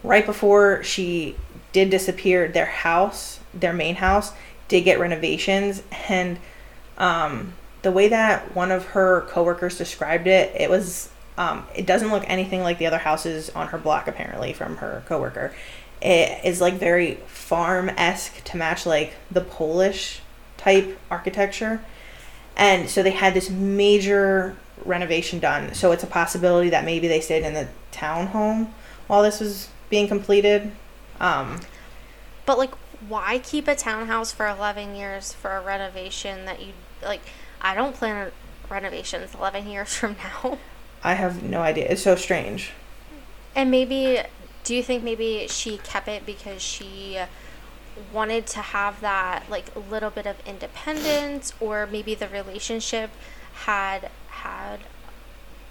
right 0.04 0.26
before 0.26 0.82
she 0.84 1.36
did 1.73 1.89
disappear 1.89 2.47
their 2.47 2.65
house 2.65 3.39
their 3.53 3.73
main 3.73 3.95
house 3.95 4.31
did 4.67 4.81
get 4.81 4.99
renovations 4.99 5.83
and 6.07 6.39
um 6.97 7.53
the 7.81 7.91
way 7.91 8.07
that 8.07 8.55
one 8.55 8.71
of 8.71 8.86
her 8.88 9.21
coworkers 9.29 9.77
described 9.77 10.27
it 10.27 10.53
it 10.57 10.69
was 10.69 11.09
um 11.38 11.65
it 11.75 11.86
doesn't 11.86 12.12
look 12.12 12.23
anything 12.27 12.62
like 12.62 12.77
the 12.77 12.86
other 12.86 12.99
houses 12.99 13.49
on 13.51 13.67
her 13.67 13.77
block 13.77 14.07
apparently 14.07 14.53
from 14.53 14.77
her 14.77 15.03
coworker 15.07 15.53
it 16.01 16.43
is 16.45 16.62
like 16.62 16.75
very 16.75 17.15
farm-esque 17.27 18.43
to 18.43 18.57
match 18.57 18.86
like 18.86 19.13
the 19.29 19.41
polish 19.41 20.21
type 20.57 20.97
architecture 21.12 21.83
and 22.55 22.89
so 22.89 23.01
they 23.01 23.12
had 23.12 23.33
this 23.33 23.49
major 23.49 24.55
renovation 24.86 25.39
done. 25.39 25.73
So 25.73 25.91
it's 25.91 26.03
a 26.03 26.07
possibility 26.07 26.69
that 26.69 26.86
maybe 26.86 27.07
they 27.07 27.21
stayed 27.21 27.43
in 27.43 27.53
the 27.53 27.67
townhome 27.91 28.67
while 29.07 29.23
this 29.23 29.39
was 29.39 29.69
being 29.89 30.07
completed. 30.07 30.71
Um, 31.23 31.62
But 32.45 32.57
like, 32.57 32.75
why 33.07 33.39
keep 33.39 33.67
a 33.67 33.75
townhouse 33.75 34.31
for 34.31 34.47
11 34.47 34.95
years 34.95 35.33
for 35.33 35.55
a 35.55 35.62
renovation 35.62 36.45
that 36.45 36.62
you 36.62 36.73
like? 37.01 37.21
I 37.62 37.73
don't 37.73 37.95
plan 37.95 38.31
renovations 38.69 39.33
11 39.33 39.67
years 39.67 39.95
from 39.99 40.17
now. 40.21 40.57
I 41.03 41.13
have 41.13 41.41
no 41.43 41.62
idea. 41.62 41.88
It's 41.89 42.03
so 42.03 42.15
strange. 42.15 42.71
And 43.55 43.71
maybe, 43.71 44.19
do 44.63 44.75
you 44.75 44.83
think 44.83 45.03
maybe 45.03 45.47
she 45.49 45.77
kept 45.77 46.07
it 46.07 46.25
because 46.25 46.62
she 46.62 47.19
wanted 48.12 48.47
to 48.47 48.59
have 48.59 48.99
that 49.01 49.43
like 49.49 49.65
little 49.89 50.09
bit 50.09 50.25
of 50.25 50.36
independence, 50.45 51.53
or 51.59 51.88
maybe 51.88 52.15
the 52.15 52.27
relationship 52.27 53.12
had 53.53 54.09
had 54.27 54.79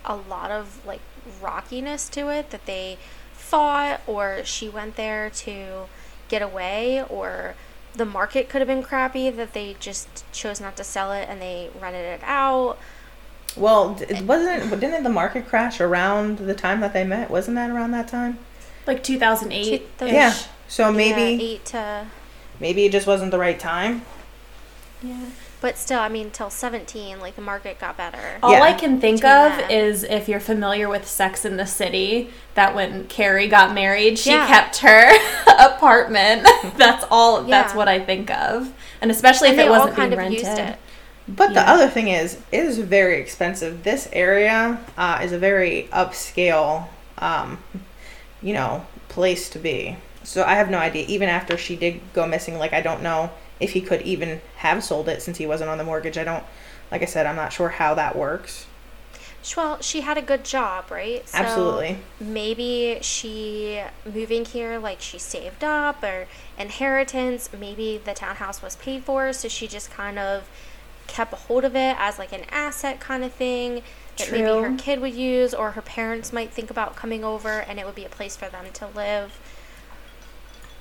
a 0.04 0.16
lot 0.16 0.50
of 0.50 0.84
like 0.86 1.00
rockiness 1.40 2.08
to 2.10 2.28
it 2.28 2.50
that 2.50 2.66
they 2.66 2.98
fought, 3.42 4.00
or 4.06 4.42
she 4.44 4.68
went 4.68 4.96
there 4.96 5.28
to 5.30 5.86
get 6.28 6.42
away, 6.42 7.04
or 7.08 7.54
the 7.94 8.04
market 8.04 8.48
could 8.48 8.60
have 8.60 8.68
been 8.68 8.82
crappy 8.82 9.28
that 9.30 9.52
they 9.52 9.76
just 9.78 10.24
chose 10.32 10.60
not 10.60 10.76
to 10.76 10.84
sell 10.84 11.12
it 11.12 11.28
and 11.28 11.40
they 11.40 11.70
rented 11.80 12.04
it 12.04 12.20
out. 12.24 12.78
Well, 13.56 13.98
it 14.00 14.22
wasn't 14.22 14.70
didn't 14.80 15.02
the 15.02 15.10
market 15.10 15.46
crash 15.46 15.80
around 15.80 16.38
the 16.38 16.54
time 16.54 16.80
that 16.80 16.94
they 16.94 17.04
met? 17.04 17.30
Wasn't 17.30 17.54
that 17.56 17.70
around 17.70 17.90
that 17.90 18.08
time? 18.08 18.38
Like 18.86 19.02
2008. 19.02 19.88
Yeah. 20.00 20.34
So 20.68 20.90
maybe 20.90 21.20
yeah, 21.20 21.50
eight 21.50 21.64
to 21.66 22.06
maybe 22.60 22.86
it 22.86 22.92
just 22.92 23.06
wasn't 23.06 23.30
the 23.30 23.38
right 23.38 23.58
time. 23.58 24.02
Yeah. 25.02 25.26
But 25.62 25.78
still, 25.78 26.00
I 26.00 26.08
mean, 26.08 26.30
till 26.32 26.50
17, 26.50 27.20
like 27.20 27.36
the 27.36 27.40
market 27.40 27.78
got 27.78 27.96
better. 27.96 28.18
All 28.42 28.50
Yeah. 28.50 28.62
I 28.62 28.72
can 28.72 29.00
think 29.00 29.18
Between 29.20 29.32
of 29.32 29.52
that. 29.58 29.70
is 29.70 30.02
if 30.02 30.28
you're 30.28 30.40
familiar 30.40 30.88
with 30.88 31.06
Sex 31.06 31.44
in 31.44 31.56
the 31.56 31.66
City, 31.66 32.30
that 32.54 32.74
when 32.74 33.06
Carrie 33.06 33.46
got 33.46 33.72
married, 33.72 34.18
she 34.18 34.30
Yeah. 34.30 34.48
kept 34.48 34.78
her 34.78 35.12
apartment. 35.60 36.48
that's 36.76 37.04
all. 37.12 37.44
That's 37.44 37.74
what 37.76 37.86
I 37.86 38.00
think 38.00 38.28
of, 38.32 38.72
and 39.00 39.08
especially 39.12 39.50
and 39.50 39.60
if 39.60 39.66
it 39.66 39.70
wasn't 39.70 39.94
kind 39.94 40.10
being 40.10 40.12
of 40.14 40.18
rented. 40.18 40.46
used 40.46 40.58
it. 40.58 40.76
But 41.28 41.54
the 41.54 41.60
other 41.66 41.86
thing 41.88 42.08
is, 42.08 42.38
it 42.50 42.64
is 42.64 42.78
very 42.78 43.20
expensive. 43.20 43.84
This 43.84 44.08
area 44.12 44.80
uh, 44.98 45.20
is 45.22 45.30
a 45.30 45.38
very 45.38 45.88
upscale, 45.92 46.88
um, 47.18 47.58
you 48.42 48.52
know, 48.52 48.84
place 49.08 49.48
to 49.50 49.60
be. 49.60 49.96
So 50.24 50.42
I 50.42 50.54
have 50.54 50.68
no 50.70 50.78
idea. 50.78 51.04
Even 51.06 51.28
after 51.28 51.56
she 51.56 51.76
did 51.76 52.00
go 52.14 52.26
missing, 52.26 52.58
like 52.58 52.72
I 52.72 52.80
don't 52.80 53.02
know 53.04 53.30
if 53.62 53.72
he 53.72 53.80
could 53.80 54.02
even 54.02 54.40
have 54.56 54.82
sold 54.82 55.08
it 55.08 55.22
since 55.22 55.38
he 55.38 55.46
wasn't 55.46 55.70
on 55.70 55.78
the 55.78 55.84
mortgage. 55.84 56.18
I 56.18 56.24
don't, 56.24 56.44
like 56.90 57.02
I 57.02 57.06
said, 57.06 57.26
I'm 57.26 57.36
not 57.36 57.52
sure 57.52 57.68
how 57.68 57.94
that 57.94 58.16
works. 58.16 58.66
Well, 59.56 59.80
she 59.80 60.02
had 60.02 60.18
a 60.18 60.22
good 60.22 60.44
job, 60.44 60.90
right? 60.90 61.28
So 61.28 61.38
Absolutely. 61.38 61.98
Maybe 62.20 62.98
she 63.00 63.82
moving 64.04 64.44
here, 64.44 64.78
like 64.78 65.00
she 65.00 65.18
saved 65.18 65.64
up 65.64 66.02
or 66.02 66.26
inheritance. 66.58 67.50
Maybe 67.58 68.00
the 68.04 68.14
townhouse 68.14 68.62
was 68.62 68.76
paid 68.76 69.04
for, 69.04 69.32
so 69.32 69.48
she 69.48 69.66
just 69.66 69.90
kind 69.90 70.18
of 70.18 70.48
kept 71.08 71.32
a 71.32 71.36
hold 71.36 71.64
of 71.64 71.74
it 71.74 71.96
as 71.98 72.18
like 72.18 72.32
an 72.32 72.44
asset 72.50 73.00
kind 73.00 73.24
of 73.24 73.32
thing 73.32 73.82
that 74.16 74.30
maybe 74.30 74.46
her 74.46 74.76
kid 74.76 75.00
would 75.00 75.14
use 75.14 75.52
or 75.52 75.72
her 75.72 75.82
parents 75.82 76.32
might 76.32 76.50
think 76.50 76.70
about 76.70 76.94
coming 76.96 77.24
over 77.24 77.60
and 77.60 77.80
it 77.80 77.86
would 77.86 77.94
be 77.94 78.04
a 78.04 78.08
place 78.08 78.36
for 78.36 78.48
them 78.48 78.66
to 78.74 78.86
live. 78.86 79.38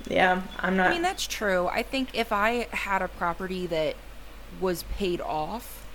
Yeah, 0.10 0.42
I'm 0.60 0.78
not. 0.78 0.88
I 0.88 0.94
mean, 0.94 1.02
that's 1.02 1.28
true. 1.28 1.68
I 1.68 1.84
think 1.84 2.10
if 2.14 2.32
I 2.32 2.68
had 2.72 3.02
a 3.02 3.08
property 3.08 3.68
that 3.68 3.96
was 4.60 4.84
paid 4.98 5.22
off, 5.22 5.86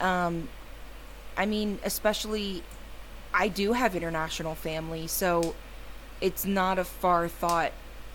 um, 0.00 0.48
I 1.36 1.46
mean, 1.46 1.78
especially, 1.84 2.62
I 3.32 3.48
do 3.48 3.72
have 3.72 3.96
international 3.96 4.54
family, 4.54 5.06
so 5.06 5.54
it's 6.20 6.44
not 6.44 6.78
a 6.78 6.84
far 6.84 7.28
thought 7.28 7.72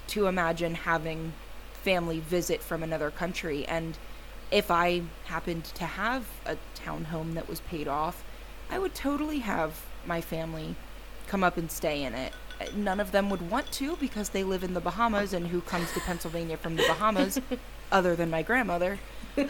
to 0.07 0.27
imagine 0.27 0.75
having 0.75 1.33
family 1.83 2.19
visit 2.19 2.61
from 2.61 2.83
another 2.83 3.11
country. 3.11 3.65
And 3.65 3.97
if 4.51 4.71
I 4.71 5.03
happened 5.25 5.65
to 5.65 5.85
have 5.85 6.25
a 6.45 6.57
townhome 6.75 7.33
that 7.33 7.49
was 7.49 7.59
paid 7.61 7.87
off, 7.87 8.23
I 8.69 8.79
would 8.79 8.95
totally 8.95 9.39
have 9.39 9.85
my 10.05 10.21
family 10.21 10.75
come 11.27 11.43
up 11.43 11.57
and 11.57 11.69
stay 11.71 12.03
in 12.03 12.13
it. 12.13 12.33
None 12.75 12.99
of 12.99 13.11
them 13.11 13.29
would 13.29 13.49
want 13.49 13.71
to 13.73 13.95
because 13.97 14.29
they 14.29 14.43
live 14.43 14.63
in 14.63 14.73
the 14.73 14.79
Bahamas, 14.79 15.33
and 15.33 15.47
who 15.47 15.61
comes 15.61 15.91
to 15.93 15.99
Pennsylvania 15.99 16.57
from 16.57 16.75
the 16.75 16.83
Bahamas 16.87 17.39
other 17.91 18.15
than 18.15 18.29
my 18.29 18.41
grandmother? 18.41 18.99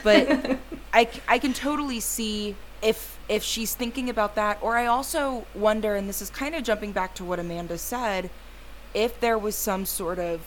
But 0.03 0.57
I, 0.93 1.09
I 1.27 1.39
can 1.39 1.53
totally 1.53 1.99
see 1.99 2.55
if 2.81 3.17
if 3.29 3.43
she's 3.43 3.73
thinking 3.73 4.09
about 4.09 4.35
that, 4.35 4.57
or 4.61 4.77
I 4.77 4.85
also 4.85 5.45
wonder, 5.53 5.95
and 5.95 6.07
this 6.07 6.21
is 6.21 6.29
kind 6.29 6.55
of 6.55 6.63
jumping 6.63 6.91
back 6.91 7.13
to 7.15 7.25
what 7.25 7.39
Amanda 7.39 7.77
said, 7.77 8.29
if 8.93 9.19
there 9.19 9.37
was 9.37 9.55
some 9.55 9.85
sort 9.85 10.19
of 10.19 10.41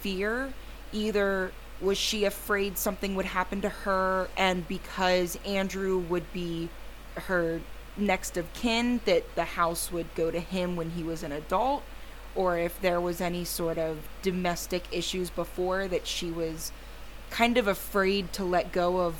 fear, 0.00 0.52
either 0.92 1.52
was 1.80 1.98
she 1.98 2.24
afraid 2.24 2.78
something 2.78 3.14
would 3.14 3.26
happen 3.26 3.60
to 3.62 3.68
her, 3.68 4.28
and 4.36 4.66
because 4.68 5.38
Andrew 5.44 5.98
would 5.98 6.32
be 6.32 6.68
her 7.16 7.60
next 7.96 8.36
of 8.36 8.52
kin, 8.52 9.00
that 9.04 9.34
the 9.34 9.44
house 9.44 9.92
would 9.92 10.12
go 10.14 10.30
to 10.30 10.40
him 10.40 10.76
when 10.76 10.90
he 10.90 11.02
was 11.02 11.22
an 11.22 11.32
adult, 11.32 11.82
or 12.34 12.58
if 12.58 12.80
there 12.80 13.00
was 13.00 13.20
any 13.20 13.44
sort 13.44 13.78
of 13.78 13.98
domestic 14.22 14.84
issues 14.90 15.30
before 15.30 15.86
that 15.88 16.06
she 16.06 16.30
was 16.30 16.72
kind 17.30 17.56
of 17.56 17.66
afraid 17.68 18.32
to 18.32 18.44
let 18.44 18.72
go 18.72 19.00
of 19.00 19.14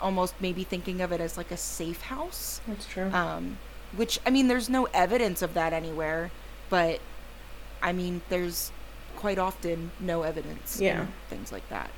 almost 0.00 0.34
maybe 0.40 0.64
thinking 0.64 1.00
of 1.00 1.12
it 1.12 1.20
as 1.20 1.36
like 1.36 1.50
a 1.52 1.56
safe 1.56 2.02
house 2.02 2.60
that's 2.66 2.86
true. 2.86 3.08
um, 3.12 3.56
which 3.96 4.18
I 4.26 4.30
mean, 4.30 4.48
there's 4.48 4.68
no 4.68 4.86
evidence 4.92 5.42
of 5.42 5.54
that 5.54 5.72
anywhere, 5.72 6.30
but 6.70 7.00
I 7.82 7.92
mean, 7.92 8.22
there's 8.28 8.72
quite 9.16 9.38
often 9.38 9.92
no 10.00 10.22
evidence. 10.22 10.80
in 10.80 10.86
Yeah. 10.86 11.06
things 11.28 11.52
like 11.52 11.68
that. 11.68 11.90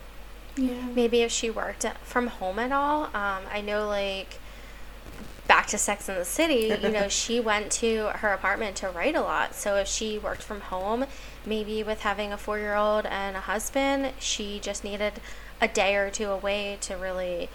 Yeah. 0.57 0.87
Maybe 0.95 1.23
if 1.23 1.33
she 1.33 1.51
worked 1.51 1.87
from 2.05 2.27
home 2.27 2.59
at 2.59 2.73
all. 2.73 3.05
Um, 3.05 3.43
I 3.51 3.61
know, 3.65 3.87
like, 3.89 4.39
back 5.47 5.67
to 5.69 5.79
Sex 5.79 6.09
in 6.09 6.15
the 6.15 6.25
City, 6.25 6.77
you 6.83 6.91
know, 6.91 7.09
she 7.11 7.41
went 7.41 7.71
to 7.73 8.07
her 8.15 8.33
apartment 8.33 8.77
to 8.77 8.89
write 8.89 9.15
a 9.15 9.21
lot. 9.21 9.55
So 9.55 9.77
if 9.77 9.89
she 9.89 10.19
worked 10.19 10.43
from 10.43 10.61
home, 10.61 11.07
maybe 11.45 11.83
with 11.83 12.01
having 12.01 12.33
a 12.33 12.37
four 12.37 12.59
year 12.59 12.75
old 12.75 13.07
and 13.07 13.37
a 13.37 13.41
husband, 13.41 14.13
she 14.19 14.59
just 14.61 14.85
needed 14.85 15.15
a 15.61 15.69
day 15.69 15.97
or 15.97 16.11
two 16.11 16.31
away 16.31 16.79
to 16.83 16.95
really 16.95 17.49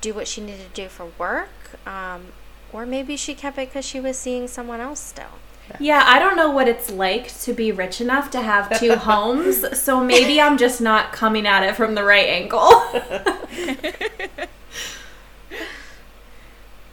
do 0.00 0.14
what 0.14 0.28
she 0.28 0.40
needed 0.40 0.74
to 0.74 0.82
do 0.82 0.88
for 0.88 1.06
work. 1.18 1.48
Um, 1.86 2.26
or 2.72 2.86
maybe 2.86 3.16
she 3.16 3.34
kept 3.34 3.58
it 3.58 3.68
because 3.68 3.84
she 3.84 4.00
was 4.00 4.18
seeing 4.18 4.46
someone 4.46 4.80
else 4.80 5.00
still. 5.00 5.38
Yeah, 5.78 6.02
I 6.04 6.18
don't 6.18 6.36
know 6.36 6.50
what 6.50 6.66
it's 6.66 6.90
like 6.90 7.38
to 7.42 7.52
be 7.52 7.70
rich 7.70 8.00
enough 8.00 8.30
to 8.32 8.40
have 8.40 8.78
two 8.80 8.94
homes, 8.96 9.78
so 9.80 10.02
maybe 10.02 10.40
I'm 10.40 10.58
just 10.58 10.80
not 10.80 11.12
coming 11.12 11.46
at 11.46 11.62
it 11.62 11.76
from 11.76 11.94
the 11.94 12.02
right 12.02 12.28
angle. 12.28 12.70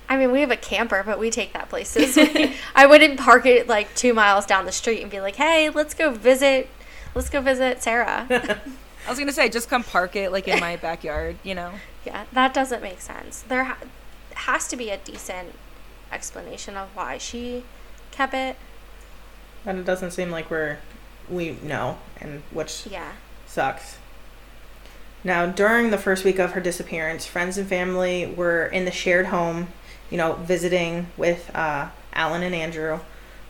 I 0.09 0.17
mean, 0.17 0.31
we 0.31 0.41
have 0.41 0.51
a 0.51 0.57
camper, 0.57 1.03
but 1.05 1.19
we 1.19 1.29
take 1.29 1.53
that 1.53 1.69
places. 1.69 2.15
We- 2.15 2.53
I 2.75 2.85
wouldn't 2.85 3.19
park 3.19 3.45
it 3.45 3.67
like 3.67 3.93
two 3.95 4.13
miles 4.13 4.45
down 4.45 4.65
the 4.65 4.71
street 4.71 5.01
and 5.01 5.11
be 5.11 5.19
like, 5.19 5.35
"Hey, 5.35 5.69
let's 5.69 5.93
go 5.93 6.11
visit, 6.11 6.69
let's 7.15 7.29
go 7.29 7.41
visit 7.41 7.83
Sarah." 7.83 8.25
I 9.05 9.09
was 9.09 9.19
gonna 9.19 9.31
say, 9.31 9.49
just 9.49 9.69
come 9.69 9.83
park 9.83 10.15
it 10.15 10.31
like 10.31 10.47
in 10.47 10.59
my 10.59 10.75
backyard, 10.75 11.37
you 11.43 11.55
know? 11.55 11.71
Yeah, 12.05 12.25
that 12.33 12.53
doesn't 12.53 12.81
make 12.81 12.99
sense. 13.01 13.41
There 13.41 13.63
ha- 13.65 13.77
has 14.35 14.67
to 14.69 14.75
be 14.75 14.89
a 14.89 14.97
decent 14.97 15.53
explanation 16.11 16.75
of 16.77 16.89
why 16.95 17.17
she 17.17 17.63
kept 18.11 18.33
it. 18.33 18.55
And 19.65 19.79
it 19.79 19.85
doesn't 19.85 20.11
seem 20.11 20.29
like 20.31 20.49
we're 20.51 20.77
we 21.29 21.51
know, 21.63 21.97
and 22.21 22.43
which 22.51 22.85
Yeah. 22.89 23.11
sucks. 23.45 23.97
Now, 25.23 25.45
during 25.47 25.89
the 25.89 25.97
first 25.97 26.23
week 26.23 26.39
of 26.39 26.51
her 26.51 26.61
disappearance, 26.61 27.25
friends 27.25 27.57
and 27.57 27.67
family 27.67 28.25
were 28.25 28.65
in 28.67 28.85
the 28.85 28.91
shared 28.91 29.27
home, 29.27 29.67
you 30.09 30.17
know, 30.17 30.33
visiting 30.33 31.07
with 31.17 31.53
uh, 31.55 31.89
Alan 32.13 32.43
and 32.43 32.55
Andrew. 32.55 32.99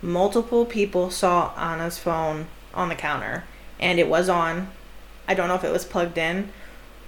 Multiple 0.02 0.66
people 0.66 1.10
saw 1.10 1.54
Anna's 1.56 1.98
phone 1.98 2.48
on 2.74 2.90
the 2.90 2.96
counter, 2.96 3.44
and 3.80 4.00
it 4.00 4.08
was 4.08 4.30
on. 4.30 4.70
I 5.28 5.34
don't 5.34 5.48
know 5.48 5.56
if 5.56 5.64
it 5.64 5.72
was 5.72 5.86
plugged 5.86 6.18
in, 6.18 6.52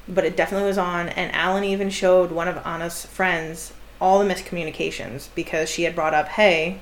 but 0.07 0.25
it 0.25 0.35
definitely 0.35 0.67
was 0.67 0.77
on. 0.77 1.09
And 1.09 1.33
Alan 1.33 1.63
even 1.63 1.89
showed 1.89 2.31
one 2.31 2.47
of 2.47 2.57
Anna's 2.65 3.05
friends 3.05 3.73
all 4.01 4.19
the 4.19 4.33
miscommunications 4.33 5.29
because 5.35 5.69
she 5.69 5.83
had 5.83 5.95
brought 5.95 6.13
up, 6.13 6.29
hey, 6.29 6.79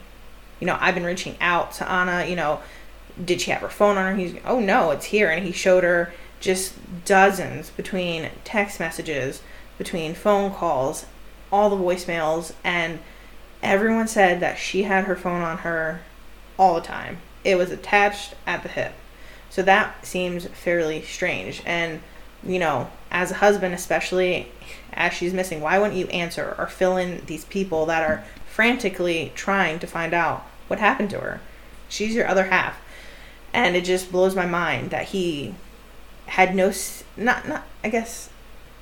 you 0.60 0.68
know, 0.68 0.78
I've 0.80 0.96
been 0.96 1.04
reaching 1.04 1.36
out 1.42 1.72
to 1.74 1.90
Anna, 1.90 2.26
you 2.26 2.36
know, 2.36 2.62
did 3.24 3.42
she 3.42 3.52
have 3.52 3.62
her 3.62 3.70
phone 3.70 3.98
on 3.98 4.14
her? 4.14 4.16
He's, 4.16 4.36
oh 4.46 4.60
no, 4.60 4.92
it's 4.92 5.06
here. 5.06 5.30
And 5.30 5.46
he 5.46 5.52
showed 5.52 5.84
her 5.84 6.14
just 6.40 6.76
dozens 7.06 7.70
between 7.72 8.30
text 8.44 8.80
messages, 8.80 9.42
between 9.78 10.14
phone 10.14 10.52
calls, 10.52 11.06
all 11.52 11.70
the 11.70 11.76
voicemails, 11.76 12.54
and 12.64 13.00
everyone 13.64 14.08
said 14.08 14.40
that 14.40 14.58
she 14.58 14.84
had 14.84 15.06
her 15.06 15.16
phone 15.16 15.42
on 15.42 15.60
her 15.60 16.02
all 16.58 16.76
the 16.76 16.82
time. 16.82 17.18
It 17.44 17.56
was 17.56 17.72
attached 17.72 18.36
at 18.46 18.64
the 18.64 18.70
hip. 18.70 18.94
So 19.50 19.62
that 19.64 20.06
seems 20.06 20.48
fairly 20.48 21.02
strange. 21.02 21.62
And, 21.66 22.02
you 22.44 22.60
know, 22.60 22.90
as 23.10 23.32
a 23.32 23.36
husband, 23.36 23.74
especially 23.74 24.52
as 24.94 25.14
she's 25.14 25.34
missing, 25.34 25.62
why 25.62 25.80
wouldn't 25.80 25.98
you 25.98 26.08
answer 26.08 26.56
or 26.58 26.68
fill 26.68 26.98
in 26.98 27.26
these 27.26 27.46
people 27.46 27.86
that 27.86 28.04
are 28.04 28.26
frantically 28.46 29.32
trying 29.36 29.80
to 29.80 29.88
find 29.88 30.14
out 30.14 30.46
what 30.68 30.80
happened 30.80 31.10
to 31.12 31.20
her? 31.20 31.40
She's 31.88 32.14
your 32.14 32.28
other 32.28 32.46
half. 32.46 32.80
And 33.54 33.76
it 33.76 33.86
just 33.86 34.12
blows 34.12 34.36
my 34.36 34.46
mind 34.46 34.90
that 34.92 35.06
he 35.06 35.56
had 36.26 36.54
no, 36.54 36.74
not, 37.16 37.48
not, 37.48 37.64
I 37.84 37.90
guess, 37.90 38.30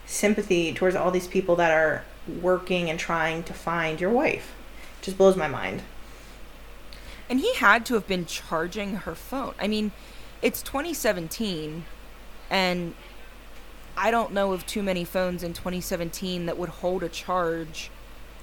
sympathy 0.08 0.74
towards 0.74 0.96
all 0.96 1.12
these 1.12 1.28
people 1.28 1.56
that 1.58 1.72
are 1.72 2.04
working 2.28 2.90
and 2.90 3.00
trying 3.00 3.44
to 3.44 3.54
find 3.54 4.00
your 4.02 4.10
wife. 4.10 4.54
just 5.02 5.18
blows 5.18 5.36
my 5.36 5.48
mind. 5.48 5.82
And 7.30 7.40
he 7.40 7.54
had 7.56 7.86
to 7.88 7.94
have 7.96 8.08
been 8.08 8.26
charging 8.26 8.96
her 8.98 9.16
phone. 9.16 9.54
I 9.60 9.68
mean, 9.68 9.92
it's 10.42 10.62
2017, 10.62 11.86
and 12.50 12.94
I 13.98 14.12
don't 14.12 14.32
know 14.34 14.54
of 14.54 14.66
too 14.68 14.84
many 14.84 15.04
phones 15.04 15.42
in 15.44 15.54
2017 15.54 16.46
that 16.46 16.58
would 16.58 16.70
hold 16.70 17.02
a 17.04 17.10
charge 17.10 17.90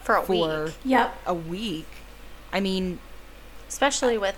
For 0.01 0.16
a 0.16 0.23
for 0.23 0.64
week. 0.64 0.75
Yep. 0.85 1.14
a 1.27 1.35
week. 1.35 1.87
I 2.53 2.61
mean, 2.61 2.99
Especially 3.68 4.18
with, 4.18 4.37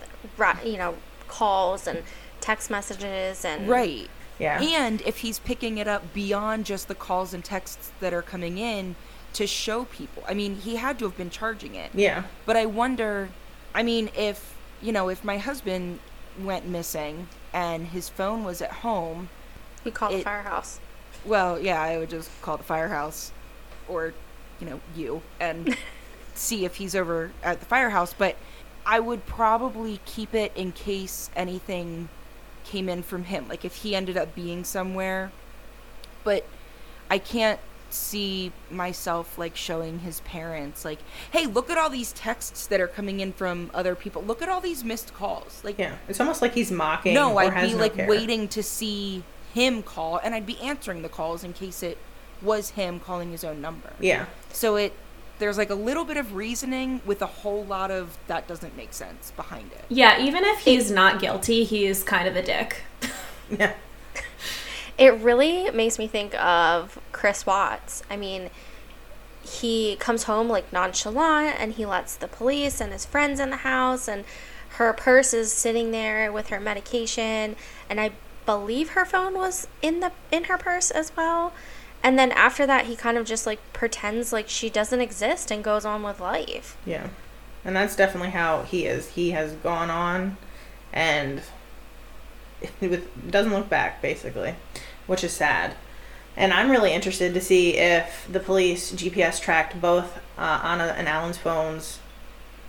you 0.65 0.77
know, 0.79 0.95
calls 1.27 1.87
and 1.87 2.03
text 2.41 2.71
messages 2.71 3.45
and. 3.45 3.69
right. 3.69 4.09
Yeah. 4.39 4.61
And 4.61 5.01
if 5.03 5.19
he's 5.19 5.39
picking 5.39 5.79
it 5.79 5.87
up 5.89 6.13
beyond 6.13 6.67
just 6.67 6.89
the 6.89 6.95
calls 6.95 7.33
and 7.33 7.45
texts 7.45 7.93
that 8.01 8.13
are 8.13 8.23
coming 8.23 8.59
in 8.59 8.97
to 9.35 9.47
show 9.47 9.85
people. 9.87 10.23
I 10.29 10.35
mean, 10.35 10.57
he 10.57 10.77
had 10.77 10.99
to 11.01 11.05
have 11.07 11.17
been 11.17 11.31
charging 11.31 11.75
it. 11.75 11.91
yeah. 11.95 12.25
But 12.47 12.57
I 12.57 12.67
wonder, 12.67 13.29
I 13.75 13.83
mean, 13.83 14.11
if, 14.17 14.55
you 14.81 14.93
know, 14.93 15.09
if 15.09 15.23
my 15.25 15.39
husband 15.39 15.99
went 16.41 16.67
missing 16.67 17.29
and 17.53 17.89
his 17.89 18.09
phone 18.09 18.45
was 18.45 18.61
at 18.63 18.71
home, 18.73 19.29
You 19.85 19.93
call 19.93 20.11
the 20.11 20.23
firehouse. 20.23 20.81
well, 21.25 21.59
yeah, 21.61 21.81
I 21.81 21.99
would 21.99 22.11
just 22.11 22.31
call 22.43 22.57
the 22.57 22.65
firehouse 22.65 23.33
or, 23.89 24.15
you 24.61 24.67
know, 24.69 24.81
you 24.97 25.23
and 25.41 25.77
see 26.35 26.65
if 26.65 26.77
he's 26.77 26.95
over 26.95 27.31
at 27.43 27.61
the 27.61 27.67
firehouse. 27.67 28.15
But 28.17 28.37
I 28.87 29.01
would 29.01 29.27
probably 29.27 30.01
keep 30.05 30.35
it 30.35 30.53
in 30.57 30.73
case 30.73 31.31
anything 31.37 32.09
came 32.65 32.89
in 32.89 33.03
from 33.03 33.25
him. 33.25 33.49
Like 33.49 33.65
if 33.65 33.77
he 33.77 33.95
ended 33.97 34.17
up 34.17 34.35
being 34.35 34.65
somewhere. 34.65 35.33
But 36.23 36.47
I 37.11 37.19
can't 37.19 37.61
see 37.95 38.53
myself 38.71 39.39
like 39.39 39.55
showing 39.57 40.01
his 40.01 40.21
parents 40.21 40.85
like 40.85 40.99
hey 41.33 41.47
look 41.47 41.71
at 41.71 41.79
all 41.79 41.89
these 41.91 42.13
texts 42.13 42.67
that 42.67 42.81
are 42.81 42.89
coming 42.89 43.21
in 43.21 43.33
from 43.33 43.71
other 43.73 43.95
people 43.95 44.23
look 44.23 44.43
at 44.43 44.49
all 44.49 44.61
these 44.61 44.83
missed 44.85 45.15
calls 45.15 45.61
like 45.65 45.79
Yeah. 45.79 45.95
It's 46.09 46.21
almost 46.21 46.43
like 46.43 46.55
he's 46.55 46.71
mocking. 46.73 47.15
no, 47.15 47.33
or 47.35 47.43
I'd 47.43 47.53
has 47.53 47.69
be 47.71 47.75
no 47.77 47.81
like 47.81 47.95
care. 47.95 48.09
waiting 48.09 48.49
to 48.49 48.63
see 48.63 49.23
him 49.53 49.83
call, 49.85 50.17
and 50.17 50.35
I'd 50.35 50.47
be 50.47 50.59
answering 50.61 51.03
the 51.03 51.09
calls 51.09 51.45
in 51.45 51.53
case 51.53 51.83
it 51.83 51.97
was 52.43 52.71
him 52.71 52.99
calling 52.99 53.31
his 53.31 53.45
own 53.45 53.61
number. 53.61 53.93
Yeah. 54.01 54.27
So 54.53 54.75
it 54.77 54.93
there's 55.39 55.59
like 55.59 55.71
a 55.71 55.75
little 55.77 56.05
bit 56.05 56.17
of 56.17 56.35
reasoning 56.35 57.01
with 57.07 57.21
a 57.23 57.27
whole 57.27 57.65
lot 57.65 57.91
of 57.91 58.19
that 58.27 58.47
doesn't 58.49 58.77
make 58.77 58.93
sense 58.93 59.31
behind 59.33 59.71
it. 59.73 59.85
Yeah, 59.89 60.21
even 60.21 60.45
if 60.45 60.61
he's 60.61 60.91
not 60.91 61.21
guilty, 61.21 61.65
he's 61.65 62.03
kind 62.03 62.27
of 62.29 62.35
a 62.37 62.43
dick. 62.43 62.83
Yeah. 63.51 63.75
It 64.97 65.15
really 65.15 65.71
makes 65.71 65.99
me 65.99 66.07
think 66.07 66.35
of 66.35 66.99
Chris 67.13 67.47
Watts. 67.47 68.03
I 68.09 68.17
mean, 68.17 68.51
he 69.43 69.97
comes 69.97 70.25
home 70.25 70.49
like 70.49 70.73
nonchalant 70.73 71.61
and 71.61 71.75
he 71.75 71.85
lets 71.85 72.17
the 72.17 72.29
police 72.29 72.81
and 72.81 72.93
his 72.93 73.05
friends 73.05 73.41
in 73.41 73.51
the 73.51 73.59
house 73.59 74.09
and 74.09 74.25
her 74.71 74.93
purse 74.93 75.35
is 75.35 75.53
sitting 75.53 75.91
there 75.91 76.33
with 76.33 76.49
her 76.49 76.59
medication 76.59 77.55
and 77.89 78.01
I 78.01 78.13
believe 78.47 78.91
her 78.91 79.05
phone 79.05 79.35
was 79.35 79.69
in 79.83 80.01
the 80.01 80.13
in 80.31 80.45
her 80.45 80.59
purse 80.59 80.91
as 80.91 81.15
well. 81.17 81.53
And 82.03 82.19
then 82.19 82.33
after 82.33 82.67
that 82.67 82.87
he 82.87 82.97
kind 82.97 83.17
of 83.19 83.27
just 83.27 83.47
like 83.47 83.61
pretends 83.73 84.33
like 84.33 84.49
she 84.49 84.71
doesn't 84.71 85.01
exist 85.01 85.51
and 85.51 85.63
goes 85.63 85.85
on 85.85 86.03
with 86.03 86.21
life. 86.21 86.77
Yeah. 86.87 87.09
And 87.65 87.77
that's 87.77 87.97
definitely 87.97 88.31
how 88.31 88.63
he 88.63 88.87
is. 88.87 89.11
He 89.11 89.31
has 89.33 89.53
gone 89.53 89.91
on 89.91 90.37
and 90.93 91.43
with 92.81 93.31
doesn't 93.31 93.53
look 93.53 93.69
back 93.69 94.01
basically, 94.03 94.55
which 95.07 95.25
is 95.25 95.33
sad. 95.33 95.75
And 96.37 96.53
I'm 96.53 96.71
really 96.71 96.93
interested 96.93 97.33
to 97.35 97.41
see 97.41 97.77
if 97.77 98.27
the 98.31 98.41
police 98.41 98.93
GPS 98.93 99.41
tracked 99.41 99.81
both 99.81 100.19
uh, 100.37 100.61
Anna 100.65 100.95
and 100.97 101.09
Alan's 101.09 101.39
phones, 101.39 102.01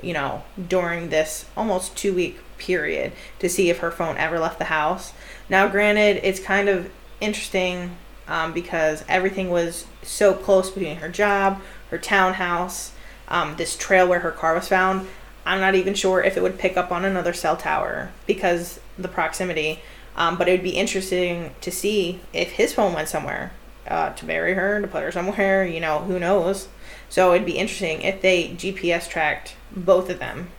you 0.01 0.13
know, 0.13 0.43
during 0.67 1.09
this 1.09 1.45
almost 1.57 1.95
two 1.95 2.13
week 2.13 2.39
period 2.57 3.11
to 3.39 3.49
see 3.49 3.69
if 3.69 3.79
her 3.79 3.91
phone 3.91 4.17
ever 4.17 4.39
left 4.39 4.59
the 4.59 4.65
house. 4.65 5.13
Now, 5.49 5.67
granted, 5.67 6.21
it's 6.23 6.39
kind 6.39 6.69
of 6.69 6.91
interesting 7.19 7.97
um, 8.27 8.53
because 8.53 9.03
everything 9.07 9.49
was 9.49 9.85
so 10.03 10.33
close 10.33 10.69
between 10.69 10.97
her 10.97 11.09
job, 11.09 11.61
her 11.89 11.97
townhouse, 11.97 12.91
um, 13.27 13.55
this 13.55 13.75
trail 13.75 14.07
where 14.07 14.19
her 14.19 14.31
car 14.31 14.53
was 14.53 14.67
found. 14.67 15.07
I'm 15.45 15.59
not 15.59 15.75
even 15.75 15.93
sure 15.93 16.23
if 16.23 16.37
it 16.37 16.43
would 16.43 16.57
pick 16.57 16.75
up 16.77 16.91
on 16.91 17.05
another 17.05 17.33
cell 17.33 17.55
tower 17.55 18.11
because 18.25 18.79
the 18.97 19.07
proximity. 19.07 19.81
Um, 20.15 20.37
but 20.37 20.47
it 20.47 20.51
would 20.51 20.63
be 20.63 20.71
interesting 20.71 21.53
to 21.61 21.71
see 21.71 22.21
if 22.31 22.51
his 22.51 22.73
phone 22.73 22.93
went 22.93 23.09
somewhere 23.09 23.51
uh, 23.87 24.11
to 24.13 24.25
bury 24.25 24.53
her, 24.53 24.81
to 24.81 24.87
put 24.87 25.03
her 25.03 25.11
somewhere. 25.11 25.65
You 25.65 25.79
know, 25.79 25.99
who 25.99 26.19
knows? 26.19 26.69
So 27.09 27.33
it'd 27.33 27.45
be 27.45 27.57
interesting 27.57 28.01
if 28.01 28.21
they 28.21 28.49
GPS 28.49 29.09
tracked 29.09 29.55
both 29.75 30.09
of 30.09 30.19
them. 30.19 30.49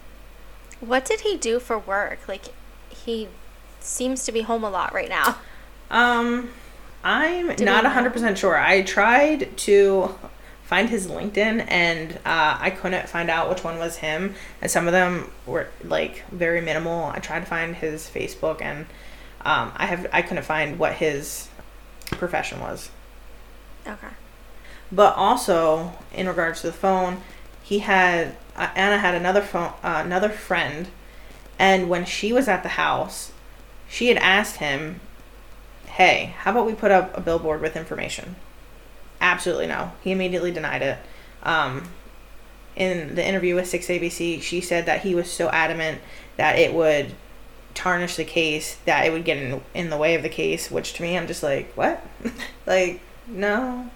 What 0.81 1.05
did 1.05 1.21
he 1.21 1.37
do 1.37 1.59
for 1.59 1.79
work? 1.79 2.21
Like 2.29 2.47
he 2.91 3.29
seems 3.81 4.25
to 4.25 4.33
be 4.33 4.43
home 4.43 4.65
a 4.65 4.71
lot 4.71 4.93
right 4.93 5.09
now. 5.09 5.39
Um, 5.91 6.51
I'm 7.05 7.55
Do 7.55 7.65
not 7.65 7.85
know? 7.85 7.91
100% 7.91 8.37
sure. 8.37 8.59
I 8.59 8.83
tried 8.83 9.57
to 9.59 10.15
find 10.67 10.91
his 10.91 11.07
LinkedIn 11.07 11.65
and 11.69 12.13
uh, 12.25 12.59
I 12.61 12.71
couldn't 12.71 13.09
find 13.09 13.31
out 13.31 13.49
which 13.49 13.63
one 13.63 13.79
was 13.79 13.99
him. 13.99 14.35
And 14.61 14.69
some 14.69 14.89
of 14.89 14.93
them 14.93 15.31
were 15.47 15.69
like 15.85 16.29
very 16.31 16.61
minimal. 16.61 17.05
I 17.05 17.21
tried 17.21 17.41
to 17.41 17.47
find 17.47 17.77
his 17.77 18.11
Facebook 18.11 18.61
and 18.61 18.87
um, 19.43 19.73
I 19.77 19.87
have 19.87 20.09
I 20.13 20.23
couldn't 20.23 20.43
find 20.43 20.77
what 20.77 20.95
his 20.95 21.49
profession 22.07 22.61
was. 22.61 22.91
Okay. 23.87 24.09
But 24.91 25.15
also 25.15 25.93
in 26.13 26.27
regards 26.27 26.63
to 26.63 26.67
the 26.67 26.73
phone, 26.73 27.23
he 27.63 27.79
had 27.79 28.37
uh, 28.57 28.69
Anna 28.75 28.99
had 28.99 29.15
another 29.15 29.43
phone, 29.43 29.73
uh, 29.85 30.03
another 30.05 30.29
friend, 30.29 30.89
and 31.61 31.89
when 31.89 32.05
she 32.05 32.33
was 32.33 32.49
at 32.49 32.65
the 32.65 32.71
house, 32.71 33.31
she 33.89 34.09
had 34.09 34.17
asked 34.19 34.57
him, 34.57 35.01
"Hey, 35.87 36.35
how 36.39 36.51
about 36.51 36.67
we 36.67 36.75
put 36.75 36.91
up 36.91 37.17
a 37.17 37.21
billboard 37.21 37.61
with 37.61 37.77
information?" 37.77 38.35
Absolutely 39.27 39.67
no. 39.67 39.91
He 40.03 40.13
immediately 40.13 40.53
denied 40.53 40.83
it. 40.83 40.99
Um, 41.43 41.89
in 42.77 43.17
the 43.17 43.27
interview 43.27 43.57
with 43.57 43.67
Six 43.67 43.89
ABC, 43.89 44.41
she 44.41 44.61
said 44.61 44.87
that 44.87 45.01
he 45.01 45.17
was 45.17 45.29
so 45.29 45.49
adamant 45.49 46.01
that 46.37 46.61
it 46.61 46.73
would 46.73 47.13
tarnish 47.75 48.15
the 48.15 48.25
case, 48.25 48.77
that 48.85 49.05
it 49.05 49.11
would 49.11 49.25
get 49.25 49.37
in 49.37 49.61
in 49.75 49.91
the 49.91 49.97
way 49.97 50.15
of 50.15 50.23
the 50.23 50.29
case. 50.29 50.71
Which 50.71 50.93
to 50.95 51.03
me, 51.03 51.19
I'm 51.19 51.27
just 51.27 51.43
like, 51.43 51.73
what? 51.75 52.07
like, 52.67 53.01
no. 53.27 53.91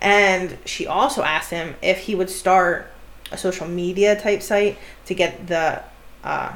And 0.00 0.56
she 0.64 0.86
also 0.86 1.24
asked 1.24 1.50
him 1.50 1.74
if 1.82 1.98
he 1.98 2.14
would 2.14 2.30
start 2.30 2.92
a 3.32 3.36
social 3.36 3.66
media 3.66 4.20
type 4.20 4.40
site 4.40 4.78
to 5.06 5.14
get 5.16 5.48
the 5.48 5.82
uh, 6.22 6.52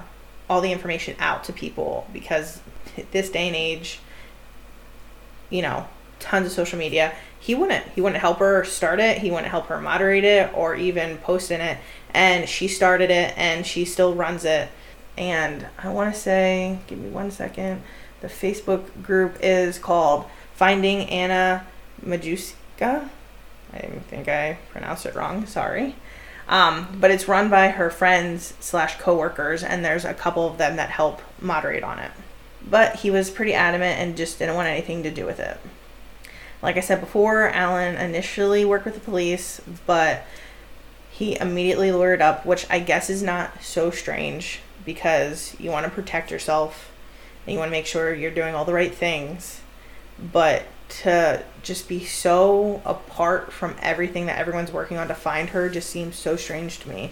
all 0.49 0.61
the 0.61 0.71
information 0.71 1.17
out 1.19 1.43
to 1.45 1.53
people 1.53 2.07
because 2.13 2.61
this 3.11 3.29
day 3.29 3.49
and 3.49 3.57
age 3.57 3.99
you 5.51 5.63
know, 5.63 5.87
tons 6.19 6.47
of 6.47 6.53
social 6.53 6.79
media. 6.79 7.15
He 7.43 7.57
wouldn't. 7.57 7.85
He 7.89 8.01
wouldn't 8.01 8.21
help 8.21 8.39
her 8.39 8.63
start 8.63 9.01
it. 9.01 9.19
He 9.19 9.33
wouldn't 9.33 9.51
help 9.51 9.67
her 9.67 9.81
moderate 9.81 10.23
it 10.23 10.53
or 10.55 10.77
even 10.77 11.19
post 11.19 11.51
in 11.51 11.61
it. 11.61 11.77
And 12.15 12.49
she 12.49 12.69
started 12.69 13.11
it 13.11 13.37
and 13.37 13.67
she 13.67 13.85
still 13.85 14.15
runs 14.15 14.45
it. 14.45 14.69
And 15.19 15.67
I 15.77 15.89
want 15.89 16.15
to 16.15 16.21
say, 16.21 16.79
give 16.87 17.01
me 17.01 17.09
one 17.09 17.33
second. 17.33 17.83
The 18.21 18.29
Facebook 18.29 19.03
group 19.03 19.39
is 19.43 19.77
called 19.81 20.27
Finding 20.55 21.09
Anna 21.09 21.67
Majuska. 22.07 23.09
I 23.73 23.79
think 24.09 24.29
I 24.29 24.59
pronounced 24.71 25.05
it 25.05 25.17
wrong. 25.17 25.45
Sorry. 25.47 25.97
Um, 26.49 26.97
but 27.01 27.11
it's 27.11 27.27
run 27.27 27.51
by 27.51 27.71
her 27.71 27.91
friends 27.91 28.55
slash 28.61 28.99
coworkers, 28.99 29.65
and 29.65 29.85
there's 29.85 30.05
a 30.05 30.15
couple 30.15 30.47
of 30.47 30.59
them 30.59 30.77
that 30.77 30.91
help 30.91 31.21
moderate 31.41 31.83
on 31.83 31.99
it. 31.99 32.13
But 32.71 32.97
he 32.97 33.11
was 33.11 33.31
pretty 33.31 33.55
adamant 33.55 33.99
and 33.99 34.17
just 34.17 34.39
didn't 34.39 34.55
want 34.55 34.69
anything 34.69 35.03
to 35.03 35.11
do 35.11 35.27
with 35.27 35.41
it. 35.41 35.59
Like 36.63 36.77
I 36.77 36.81
said 36.81 37.01
before, 37.01 37.49
Alan 37.49 37.97
initially 37.97 38.65
worked 38.65 38.85
with 38.85 38.95
the 38.95 39.01
police, 39.01 39.61
but 39.85 40.25
he 41.11 41.39
immediately 41.39 41.91
lured 41.91 42.23
up, 42.23 42.47
which 42.47 42.67
I 42.71 42.79
guess 42.79 43.11
is 43.11 43.23
not 43.23 43.63
so 43.63 43.91
strange 43.91 44.61
because 44.85 45.57
you 45.59 45.71
want 45.71 45.85
to 45.85 45.91
protect 45.91 46.31
yourself 46.31 46.93
and 47.45 47.53
you 47.53 47.59
want 47.59 47.69
to 47.69 47.73
make 47.73 47.87
sure 47.87 48.15
you're 48.15 48.31
doing 48.31 48.55
all 48.55 48.65
the 48.65 48.73
right 48.73 48.95
things. 48.95 49.61
But 50.33 50.65
to 51.01 51.43
just 51.63 51.89
be 51.89 52.05
so 52.05 52.81
apart 52.85 53.53
from 53.53 53.75
everything 53.81 54.27
that 54.27 54.39
everyone's 54.39 54.73
working 54.73 54.99
on 54.99 55.09
to 55.09 55.15
find 55.15 55.51
her 55.51 55.69
just 55.69 55.91
seems 55.91 56.17
so 56.17 56.37
strange 56.37 56.79
to 56.81 56.89
me. 56.89 57.11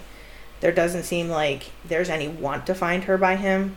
There 0.61 0.71
doesn't 0.71 1.03
seem 1.03 1.29
like 1.29 1.71
there's 1.83 2.09
any 2.09 2.27
want 2.27 2.67
to 2.67 2.75
find 2.75 3.05
her 3.05 3.17
by 3.17 3.35
him. 3.35 3.75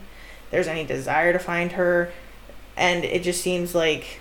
There's 0.50 0.68
any 0.68 0.84
desire 0.84 1.32
to 1.32 1.38
find 1.38 1.72
her. 1.72 2.12
And 2.76 3.04
it 3.04 3.22
just 3.22 3.40
seems 3.40 3.74
like 3.74 4.20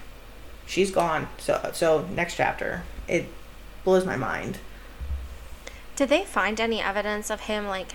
she's 0.65 0.91
gone. 0.91 1.27
So 1.37 1.71
so 1.73 2.07
next 2.11 2.35
chapter. 2.35 2.83
It 3.07 3.25
blows 3.83 4.05
my 4.05 4.15
mind. 4.15 4.59
Did 5.95 6.09
they 6.09 6.23
find 6.23 6.59
any 6.59 6.81
evidence 6.81 7.29
of 7.29 7.41
him 7.41 7.67
like 7.67 7.93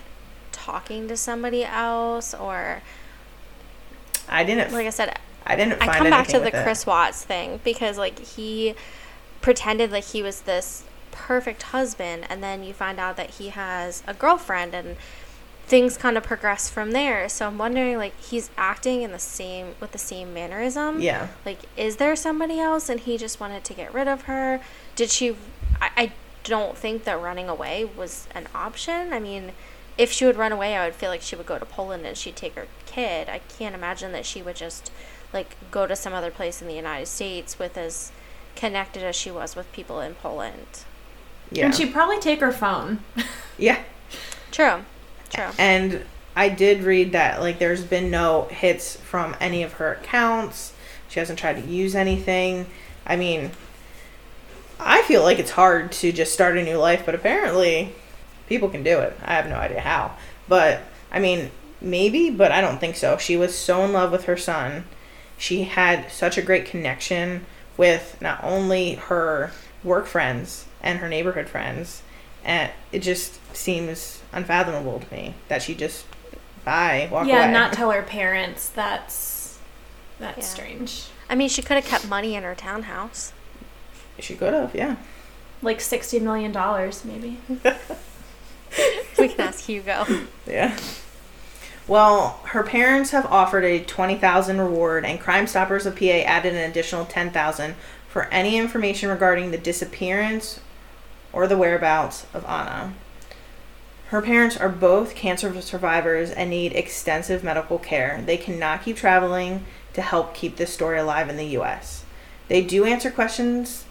talking 0.53 1.09
to 1.09 1.17
somebody 1.17 1.65
else 1.65 2.35
or 2.35 2.83
I 4.29 4.45
didn't 4.45 4.73
like 4.73 4.87
I 4.87 4.91
said 4.91 5.19
I 5.47 5.57
didn't 5.57 5.83
I 5.83 5.87
come 5.87 6.11
back 6.11 6.29
to 6.29 6.39
the 6.39 6.55
it. 6.55 6.63
Chris 6.63 6.85
Watts 6.85 7.25
thing 7.25 7.61
because 7.65 7.97
like 7.97 8.19
he 8.19 8.75
pretended 9.41 9.91
like 9.91 10.05
he 10.05 10.23
was 10.23 10.43
this 10.43 10.85
perfect 11.11 11.63
husband 11.65 12.27
and 12.29 12.43
then 12.43 12.63
you 12.63 12.73
find 12.73 12.99
out 12.99 13.17
that 13.17 13.31
he 13.31 13.49
has 13.49 14.03
a 14.07 14.15
girlfriend 14.15 14.75
and 14.75 14.97
things 15.69 15.99
kind 15.99 16.17
of 16.17 16.25
progress 16.25 16.71
from 16.71 16.93
there. 16.93 17.29
So 17.29 17.47
I'm 17.47 17.59
wondering 17.59 17.99
like 17.99 18.19
he's 18.19 18.51
acting 18.57 19.03
in 19.03 19.13
the 19.13 19.19
same 19.19 19.75
with 19.81 19.93
the 19.93 19.99
same 19.99 20.33
mannerism. 20.33 21.01
Yeah. 21.01 21.29
Like 21.45 21.61
is 21.77 21.97
there 21.97 22.17
somebody 22.17 22.59
else 22.59 22.89
and 22.89 23.01
he 23.01 23.19
just 23.19 23.39
wanted 23.39 23.65
to 23.65 23.75
get 23.75 23.93
rid 23.93 24.09
of 24.09 24.23
her? 24.23 24.61
Did 24.97 25.11
she 25.11 25.37
I, 25.81 25.91
I 25.97 26.13
don't 26.45 26.77
think 26.77 27.05
that 27.05 27.21
running 27.21 27.49
away 27.49 27.85
was 27.85 28.27
an 28.35 28.49
option. 28.55 29.13
I 29.13 29.21
mean, 29.21 29.53
if 29.99 30.11
she 30.11 30.25
would 30.25 30.37
run 30.37 30.53
away, 30.53 30.75
I 30.75 30.87
would 30.87 30.95
feel 30.95 31.11
like 31.11 31.21
she 31.21 31.37
would 31.37 31.47
go 31.47 31.59
to 31.59 31.67
Poland 31.67 32.07
and 32.07 32.17
she'd 32.17 32.37
take 32.37 32.55
her 32.55 32.67
kid. 32.87 33.29
I 33.29 33.41
can't 33.59 33.75
imagine 33.75 34.13
that 34.13 34.25
she 34.25 34.41
would 34.41 34.57
just 34.57 34.91
like 35.35 35.57
go 35.71 35.87
to 35.87 35.95
some 35.95 36.15
other 36.15 36.31
place 36.31 36.63
in 36.63 36.69
the 36.69 36.75
United 36.75 37.07
States 37.07 37.59
with 37.59 37.77
as 37.77 38.11
connected 38.57 39.03
as 39.03 39.15
she 39.15 39.31
was 39.31 39.55
with 39.55 39.71
people 39.73 40.01
in 40.01 40.15
Poland. 40.15 40.85
Yeah. 41.53 41.67
And 41.67 41.75
she'd 41.75 41.93
probably 41.93 42.19
take 42.19 42.41
her 42.41 42.53
phone. 42.53 43.01
yeah. 43.59 43.83
True. 44.51 44.85
True. 45.33 45.51
And 45.59 46.05
I 46.35 46.49
did 46.49 46.83
read 46.83 47.13
that 47.13 47.41
like 47.41 47.59
there's 47.59 47.85
been 47.85 48.11
no 48.11 48.45
hits 48.45 48.97
from 48.97 49.37
any 49.41 49.63
of 49.63 49.75
her 49.75 49.95
accounts. 49.95 50.73
She 51.09 51.19
hasn't 51.19 51.39
tried 51.39 51.63
to 51.63 51.69
use 51.69 51.95
anything. 51.95 52.67
I 53.07 53.17
mean, 53.17 53.51
I 54.79 55.03
feel 55.03 55.23
like 55.23 55.39
it's 55.39 55.51
hard 55.53 55.93
to 55.93 56.13
just 56.13 56.33
start 56.33 56.57
a 56.57 56.63
new 56.63 56.77
life, 56.77 57.03
but 57.05 57.15
apparently 57.15 57.93
people 58.47 58.69
can 58.69 58.83
do 58.83 58.99
it. 59.01 59.17
I 59.25 59.35
have 59.35 59.49
no 59.49 59.57
idea 59.57 59.81
how. 59.81 60.13
But 60.49 60.83
I 61.11 61.19
mean, 61.19 61.51
maybe, 61.81 62.31
but 62.31 62.53
I 62.53 62.61
don't 62.61 62.79
think 62.79 62.97
so. 62.97 63.17
She 63.17 63.37
was 63.37 63.57
so 63.57 63.85
in 63.85 63.93
love 63.93 64.13
with 64.13 64.25
her 64.25 64.37
son. 64.37 64.85
She 65.37 65.65
had 65.65 66.11
such 66.11 66.37
a 66.37 66.43
great 66.43 66.67
connection 66.67 67.47
with 67.77 68.17
not 68.21 68.43
only 68.43 68.95
her 68.95 69.53
work 69.85 70.07
friends 70.07 70.67
and 70.83 70.99
her 70.99 71.09
neighborhood 71.09 71.49
friends, 71.49 72.03
and 72.45 72.71
it 72.93 73.01
just 73.01 73.39
seems 73.59 74.23
unfathomable 74.33 75.01
to 75.01 75.15
me 75.15 75.35
that 75.49 75.63
she 75.63 75.75
just 75.75 76.07
bye 76.65 77.09
walk 77.11 77.27
yeah, 77.27 77.45
away. 77.45 77.53
not 77.53 77.73
tell 77.73 77.91
her 77.99 78.03
parents. 78.03 78.69
That's 78.69 79.59
that's 80.19 80.39
Yeah. 80.39 80.45
strange. 80.45 81.05
I 81.31 81.35
mean, 81.35 81.49
she 81.49 81.61
could 81.63 81.77
have 81.77 81.85
kept 81.85 82.09
money 82.09 82.35
in 82.35 82.43
her 82.43 82.55
townhouse. 82.55 83.33
she 84.19 84.35
could 84.35 84.55
have, 84.55 84.75
yeah. 84.75 84.97
Like 85.63 85.81
sixty 85.81 86.19
million 86.21 86.53
dollars, 86.53 87.05
maybe. 87.05 87.39
We 89.19 89.29
can 89.29 89.41
ask 89.41 89.65
Hugo. 89.65 90.05
Yeah. 90.47 90.77
Well, 91.89 92.39
her 92.45 92.63
parents 92.63 93.11
have 93.11 93.27
offered 93.27 93.65
a 93.65 93.83
20,000 93.83 94.61
reward 94.61 95.05
and 95.05 95.19
Crime 95.19 95.47
Stoppers 95.47 95.87
of 95.87 95.97
PA 95.97 96.05
added 96.05 96.55
an 96.55 96.71
additional 96.71 97.05
10,000 97.07 97.75
for 98.09 98.25
any 98.27 98.57
information 98.59 99.09
regarding 99.09 99.51
the 99.51 99.59
disappearance 99.59 100.61
or 101.33 101.47
the 101.49 101.57
whereabouts 101.57 102.27
of 102.35 102.45
Anna. 102.45 102.93
Her 104.09 104.23
parents 104.23 104.57
are 104.57 104.71
both 104.71 105.15
cancer 105.15 105.61
survivors 105.61 106.31
and 106.31 106.49
need 106.49 106.73
extensive 106.73 107.45
medical 107.45 107.79
care. 107.79 108.23
They 108.25 108.39
cannot 108.39 108.83
keep 108.83 108.97
traveling 108.97 109.67
to 109.93 110.01
help 110.01 110.33
keep 110.33 110.57
this 110.57 110.73
story 110.73 110.99
alive 110.99 111.29
in 111.29 111.37
the 111.37 111.59
US. 111.59 112.05
They 112.49 112.63
do 112.63 112.87
answer 112.87 113.11
questions 113.11 113.85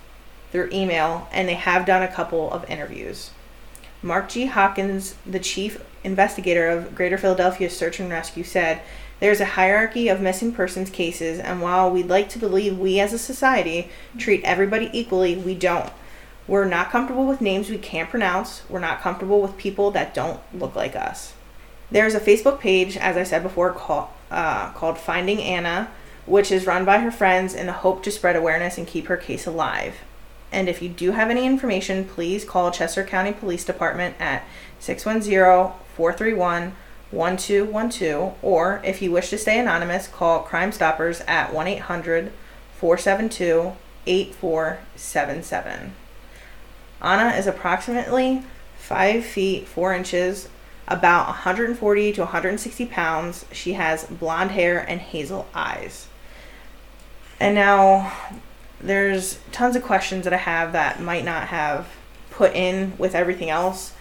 through 0.52 0.70
email 0.74 1.28
and 1.32 1.48
they 1.48 1.54
have 1.54 1.86
done 1.86 2.02
a 2.02 2.12
couple 2.12 2.52
of 2.52 2.68
interviews. 2.68 3.30
Mark 4.02 4.30
G. 4.30 4.48
Hawkins, 4.48 5.14
the 5.24 5.40
chief 5.40 5.84
investigator 6.04 6.68
of 6.68 6.96
Greater 6.96 7.18
Philadelphia 7.20 7.70
Search 7.70 8.00
and 8.00 8.10
Rescue, 8.10 8.44
said, 8.44 8.82
There's 9.20 9.42
a 9.42 9.46
hierarchy 9.46 10.08
of 10.08 10.22
missing 10.22 10.52
persons 10.52 10.90
cases, 10.90 11.40
and 11.40 11.62
while 11.62 11.92
we'd 11.92 12.08
like 12.08 12.30
to 12.30 12.40
believe 12.40 12.78
we 12.78 13.00
as 13.00 13.14
a 13.14 13.20
society 13.20 13.90
treat 14.18 14.44
everybody 14.44 14.90
equally, 14.94 15.36
we 15.36 15.54
don't. 15.54 15.92
We're 16.48 16.66
not 16.66 16.92
comfortable 16.92 17.26
with 17.26 17.42
names 17.42 17.70
we 17.70 17.78
can't 17.78 18.10
pronounce. 18.10 18.62
We're 18.70 18.80
not 18.80 19.02
comfortable 19.02 19.42
with 19.42 19.58
people 19.58 19.92
that 19.92 20.14
don't 20.14 20.40
look 20.54 20.76
like 20.76 20.96
us. 20.96 21.34
There's 21.92 22.16
a 22.16 22.20
Facebook 22.20 22.60
page, 22.60 22.96
as 22.98 23.18
I 23.18 23.24
said 23.24 23.44
before, 23.44 23.72
call, 23.72 24.14
uh, 24.32 24.72
called 24.72 24.98
Finding 24.98 25.42
Anna, 25.42 25.90
which 26.26 26.52
is 26.52 26.66
run 26.66 26.86
by 26.86 27.00
her 27.00 27.12
friends 27.12 27.54
in 27.54 27.66
the 27.66 27.74
hope 27.74 28.02
to 28.04 28.12
spread 28.12 28.36
awareness 28.36 28.78
and 28.78 28.88
keep 28.88 29.08
her 29.08 29.18
case 29.18 29.46
alive. 29.46 29.96
And 30.52 30.70
if 30.70 30.82
you 30.82 30.88
do 30.88 31.12
have 31.12 31.30
any 31.30 31.46
information, 31.46 32.06
please 32.06 32.46
call 32.46 32.72
Chester 32.72 33.04
County 33.04 33.34
Police 33.34 33.66
Department 33.66 34.16
at 34.20 34.46
610 34.80 35.74
431 35.96 36.74
1212. 37.12 38.36
Or 38.42 38.82
if 38.84 39.02
you 39.02 39.12
wish 39.12 39.30
to 39.30 39.38
stay 39.38 39.60
anonymous, 39.60 40.08
call 40.08 40.40
Crime 40.40 40.72
Stoppers 40.72 41.22
at 41.28 41.54
1 41.54 41.68
800 41.68 42.32
472 42.78 43.74
8477. 44.06 45.94
Anna 47.02 47.36
is 47.36 47.48
approximately 47.48 48.44
5 48.78 49.26
feet 49.26 49.68
4 49.68 49.94
inches, 49.94 50.50
about 50.88 51.28
140 51.28 52.14
to 52.14 52.22
160 52.22 52.86
pounds. 52.88 53.46
She 53.52 53.74
has 53.74 54.06
blonde 54.06 54.52
hair 54.52 54.80
and 54.80 55.00
hazel 55.00 55.48
eyes. 55.54 56.08
And 57.40 57.54
now 57.56 58.14
there's 58.80 59.40
tons 59.52 59.76
of 59.76 59.84
questions 59.84 60.24
that 60.24 60.34
I 60.34 60.38
have 60.38 60.72
that 60.72 61.02
might 61.02 61.26
not 61.26 61.48
have 61.48 61.88
put 62.32 62.56
in 62.56 62.94
with 62.98 63.16
everything 63.16 63.50
else. 63.50 63.94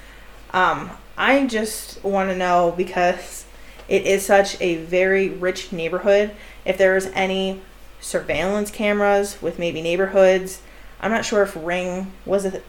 Um, 0.52 0.90
I 1.16 1.46
just 1.46 2.02
want 2.04 2.30
to 2.30 2.36
know 2.36 2.74
because 2.76 3.46
it 3.88 4.04
is 4.06 4.24
such 4.24 4.60
a 4.60 4.76
very 4.76 5.28
rich 5.28 5.72
neighborhood. 5.72 6.32
If 6.64 6.78
there's 6.78 7.06
any 7.06 7.62
surveillance 8.00 8.70
cameras 8.70 9.40
with 9.40 9.58
maybe 9.58 9.80
neighborhoods, 9.80 10.60
I'm 11.00 11.10
not 11.10 11.24
sure 11.24 11.42
if 11.42 11.56
Ring 11.56 12.12
was 12.24 12.46
a, 12.46 12.62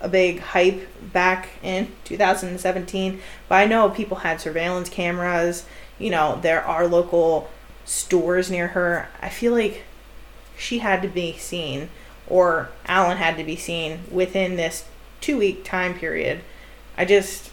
a 0.00 0.08
big 0.08 0.40
hype 0.40 0.88
back 1.12 1.48
in 1.62 1.92
2017, 2.04 3.20
but 3.48 3.54
I 3.56 3.66
know 3.66 3.90
people 3.90 4.18
had 4.18 4.40
surveillance 4.40 4.88
cameras. 4.88 5.64
You 5.98 6.10
know, 6.10 6.38
there 6.40 6.62
are 6.62 6.86
local 6.86 7.50
stores 7.84 8.50
near 8.50 8.68
her. 8.68 9.08
I 9.20 9.28
feel 9.28 9.52
like 9.52 9.82
she 10.56 10.78
had 10.78 11.02
to 11.02 11.08
be 11.08 11.36
seen, 11.36 11.88
or 12.26 12.70
Alan 12.86 13.16
had 13.16 13.36
to 13.38 13.44
be 13.44 13.56
seen 13.56 14.00
within 14.10 14.56
this 14.56 14.84
two 15.20 15.38
week 15.38 15.64
time 15.64 15.94
period. 15.94 16.40
I 16.96 17.04
just, 17.04 17.50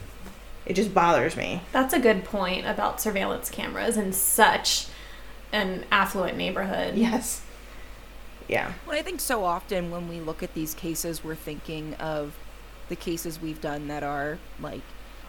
it 0.65 0.73
just 0.73 0.93
bothers 0.93 1.35
me. 1.35 1.61
That's 1.71 1.93
a 1.93 1.99
good 1.99 2.23
point 2.25 2.65
about 2.65 3.01
surveillance 3.01 3.49
cameras 3.49 3.97
in 3.97 4.13
such 4.13 4.87
an 5.51 5.85
affluent 5.91 6.37
neighborhood. 6.37 6.95
Yes. 6.95 7.41
Yeah. 8.47 8.73
Well, 8.85 8.97
I 8.97 9.01
think 9.01 9.19
so 9.19 9.43
often 9.43 9.91
when 9.91 10.07
we 10.07 10.19
look 10.19 10.43
at 10.43 10.53
these 10.53 10.73
cases, 10.73 11.23
we're 11.23 11.35
thinking 11.35 11.95
of 11.95 12.35
the 12.89 12.95
cases 12.95 13.41
we've 13.41 13.61
done 13.61 13.87
that 13.87 14.03
are 14.03 14.37
like 14.61 14.81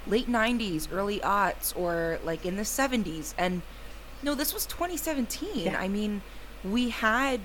late 0.06 0.28
90s, 0.28 0.88
early 0.92 1.20
aughts, 1.20 1.76
or 1.76 2.18
like 2.24 2.44
in 2.44 2.56
the 2.56 2.62
70s. 2.62 3.34
And 3.38 3.62
no, 4.22 4.34
this 4.34 4.52
was 4.52 4.66
2017. 4.66 5.66
Yeah. 5.66 5.80
I 5.80 5.88
mean, 5.88 6.22
we 6.64 6.90
had 6.90 7.40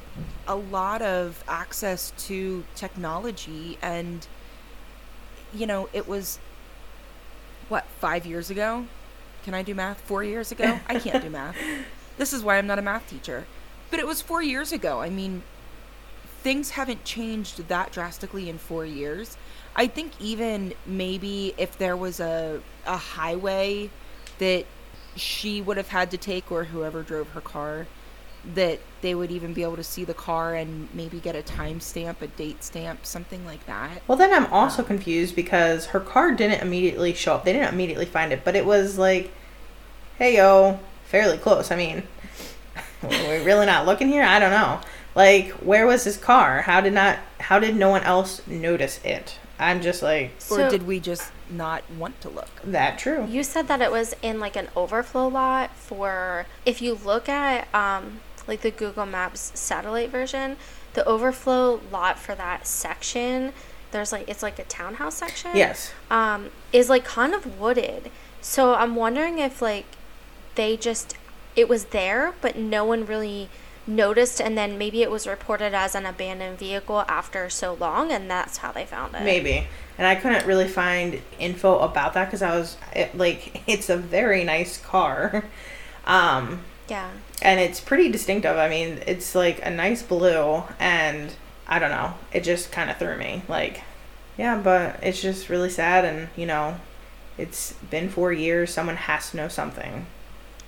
a 0.48 0.56
lot 0.56 1.02
of 1.02 1.44
access 1.48 2.12
to 2.18 2.64
technology 2.76 3.78
and 3.82 4.28
you 5.54 5.66
know, 5.68 5.90
it 5.92 6.08
was 6.08 6.40
what, 7.68 7.86
5 8.00 8.26
years 8.26 8.50
ago? 8.50 8.86
Can 9.44 9.54
I 9.54 9.64
do 9.64 9.74
math? 9.76 10.00
4 10.02 10.24
years 10.24 10.52
ago? 10.52 10.80
I 10.88 11.00
can't 11.00 11.24
do 11.24 11.30
math. 11.30 11.56
This 12.18 12.34
is 12.34 12.44
why 12.44 12.58
I'm 12.58 12.68
not 12.68 12.78
a 12.78 12.84
math 12.84 13.10
teacher. 13.10 13.48
But 13.90 14.00
it 14.00 14.06
was 14.06 14.22
4 14.22 14.44
years 14.44 14.72
ago. 14.72 15.00
I 15.00 15.10
mean, 15.10 15.44
things 16.44 16.72
haven't 16.72 17.04
changed 17.06 17.68
that 17.68 17.92
drastically 17.92 18.50
in 18.50 18.58
4 18.58 18.86
years. 18.86 19.38
I 19.76 19.88
think 19.88 20.12
even 20.20 20.74
maybe 20.86 21.54
if 21.58 21.78
there 21.78 21.96
was 21.96 22.20
a 22.20 22.62
a 22.86 22.98
highway 22.98 23.90
that 24.40 24.66
she 25.16 25.62
would 25.62 25.78
have 25.78 25.90
had 25.90 26.12
to 26.12 26.18
take 26.18 26.52
or 26.52 26.66
whoever 26.66 27.04
drove 27.04 27.30
her 27.30 27.42
car 27.42 27.88
that 28.56 28.80
they 29.02 29.14
would 29.14 29.30
even 29.30 29.54
be 29.54 29.62
able 29.62 29.76
to 29.76 29.84
see 29.84 30.04
the 30.04 30.14
car 30.14 30.56
and 30.56 30.90
maybe 30.94 31.20
get 31.20 31.36
a 31.36 31.44
timestamp, 31.44 32.22
a 32.22 32.28
date 32.28 32.64
stamp, 32.64 33.06
something 33.06 33.46
like 33.46 33.64
that. 33.68 34.02
Well, 34.08 34.18
then 34.18 34.34
I'm 34.34 34.52
also 34.52 34.82
um, 34.82 34.88
confused 34.88 35.36
because 35.36 35.88
her 35.88 36.00
car 36.00 36.32
didn't 36.32 36.62
immediately 36.62 37.14
show 37.14 37.36
up. 37.36 37.46
They 37.46 37.54
didn't 37.54 37.72
immediately 37.74 38.06
find 38.06 38.34
it, 38.34 38.44
but 38.44 38.56
it 38.56 38.66
was 38.66 38.98
like, 38.98 39.32
hey, 40.18 40.38
yo, 40.38 40.80
fairly 41.06 41.38
close. 41.38 41.72
I 41.72 41.76
mean, 41.76 42.04
we're 43.04 43.44
really 43.44 43.68
not 43.68 43.86
looking 43.86 44.08
here? 44.08 44.24
I 44.24 44.40
don't 44.40 44.52
know. 44.52 44.80
Like, 45.16 45.50
where 45.52 45.86
was 45.86 46.04
his 46.04 46.18
car? 46.18 46.62
How 46.62 46.82
did 46.82 46.94
not? 46.94 47.20
How 47.40 47.60
did 47.60 47.76
no 47.76 47.90
one 47.90 48.04
else 48.04 48.46
notice 48.48 49.00
it? 49.04 49.38
I'm 49.62 49.80
just 49.80 50.02
like 50.02 50.32
or 50.50 50.70
did 50.70 50.88
we 50.88 51.00
just 51.00 51.32
not 51.48 51.84
want 51.92 52.20
to 52.22 52.30
look? 52.30 52.50
that 52.64 52.98
true. 52.98 53.28
You 53.28 53.44
said 53.44 53.68
that 53.68 53.80
it 53.80 53.92
was 53.92 54.16
in 54.24 54.40
like 54.40 54.56
an 54.56 54.70
overflow 54.76 55.28
lot 55.28 55.76
for 55.76 56.48
if 56.66 56.82
you 56.82 56.96
look 56.96 57.30
at 57.30 57.74
um 57.74 58.22
like 58.48 58.62
the 58.62 58.72
Google 58.72 59.06
Maps 59.06 59.52
satellite 59.54 60.10
version, 60.10 60.58
the 60.94 61.06
overflow 61.06 61.80
lot 61.92 62.18
for 62.18 62.34
that 62.34 62.66
section, 62.66 63.54
there's 63.92 64.12
like 64.12 64.28
it's 64.28 64.42
like 64.42 64.58
a 64.58 64.64
townhouse 64.64 65.18
section. 65.18 65.52
Yes. 65.54 65.92
Um 66.10 66.50
is 66.74 66.90
like 66.90 67.06
kind 67.06 67.36
of 67.36 67.60
wooded. 67.60 68.10
So 68.42 68.74
I'm 68.74 68.96
wondering 68.96 69.38
if 69.38 69.62
like 69.62 69.86
they 70.56 70.76
just 70.76 71.16
it 71.56 71.70
was 71.70 71.86
there 71.86 72.34
but 72.42 72.58
no 72.58 72.84
one 72.84 73.06
really 73.06 73.48
noticed 73.88 74.40
and 74.40 74.58
then 74.58 74.78
maybe 74.78 75.02
it 75.02 75.10
was 75.12 75.26
reported 75.28 75.74
as 75.74 75.96
an 75.96 76.06
abandoned 76.06 76.58
vehicle 76.60 77.04
after 77.08 77.50
so 77.50 77.74
long 77.74 78.12
and 78.12 78.30
that's 78.30 78.58
how 78.58 78.72
they 78.72 78.86
found 78.86 79.16
it. 79.16 79.24
Maybe. 79.24 79.68
And 79.98 80.08
I 80.08 80.16
couldn't 80.16 80.46
really 80.46 80.68
find 80.68 81.22
info 81.40 81.80
about 81.80 82.14
that 82.14 82.26
because 82.26 82.42
I 82.42 82.58
was 82.58 82.78
it, 82.96 83.18
like, 83.18 83.62
it's 83.68 83.90
a 83.90 83.98
very 83.98 84.44
nice 84.44 84.78
car. 84.78 85.46
Um, 86.04 86.62
Yeah. 86.90 87.12
and 87.44 87.60
it's 87.60 87.80
pretty 87.80 88.12
distinctive. 88.12 88.58
I 88.58 88.68
mean, 88.70 89.04
it's 89.06 89.36
like 89.36 89.64
a 89.64 89.70
nice 89.70 90.02
blue, 90.02 90.64
and 90.80 91.32
I 91.68 91.78
don't 91.78 91.92
know. 91.92 92.16
It 92.34 92.44
just 92.44 92.72
kind 92.72 92.90
of 92.90 92.98
threw 92.98 93.16
me. 93.18 93.44
Like, 93.48 93.82
yeah, 94.36 94.58
but 94.58 95.00
it's 95.04 95.22
just 95.22 95.48
really 95.48 95.70
sad, 95.70 96.04
and 96.06 96.30
you 96.36 96.48
know, 96.48 96.78
it's 97.38 97.74
been 97.92 98.10
four 98.10 98.34
years. 98.34 98.74
Someone 98.74 98.96
has 98.96 99.30
to 99.30 99.38
know 99.38 99.48
something. 99.48 100.08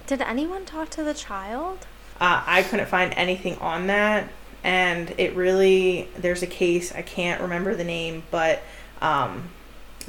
Did 0.06 0.22
anyone 0.22 0.66
talk 0.66 0.92
to 0.92 1.04
the 1.04 1.16
child? 1.16 1.88
Uh, 2.24 2.42
I 2.48 2.64
couldn't 2.64 2.86
find 2.86 3.14
anything 3.18 3.58
on 3.58 3.88
that, 3.88 4.30
and 4.64 5.14
it 5.18 5.36
really 5.36 6.08
there's 6.16 6.42
a 6.42 6.48
case 6.48 6.94
I 6.96 7.02
can't 7.02 7.42
remember 7.42 7.76
the 7.76 7.84
name, 7.84 8.24
but 8.32 8.62
um, 9.02 9.50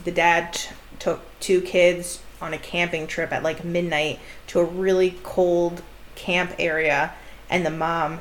the 0.05 0.13
dad 0.13 0.53
t- 0.53 0.71
took 1.01 1.23
two 1.41 1.61
kids 1.61 2.23
on 2.41 2.55
a 2.55 2.59
camping 2.59 3.09
trip 3.09 3.33
at 3.33 3.43
like 3.43 3.65
midnight 3.65 4.21
to 4.47 4.61
a 4.61 4.65
really 4.65 5.19
cold 5.25 5.83
camp 6.15 6.55
area, 6.57 7.15
and 7.51 7.67
the 7.67 7.71
mom 7.71 8.21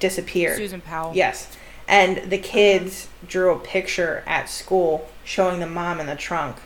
disappeared. 0.00 0.56
Susan 0.56 0.80
Powell. 0.80 1.12
Yes. 1.14 1.56
And 1.86 2.30
the 2.32 2.38
kids 2.38 3.06
drew 3.28 3.54
a 3.54 3.58
picture 3.60 4.24
at 4.26 4.48
school 4.48 5.08
showing 5.22 5.60
the 5.60 5.68
mom 5.68 6.00
in 6.00 6.06
the 6.06 6.16
trunk. 6.16 6.56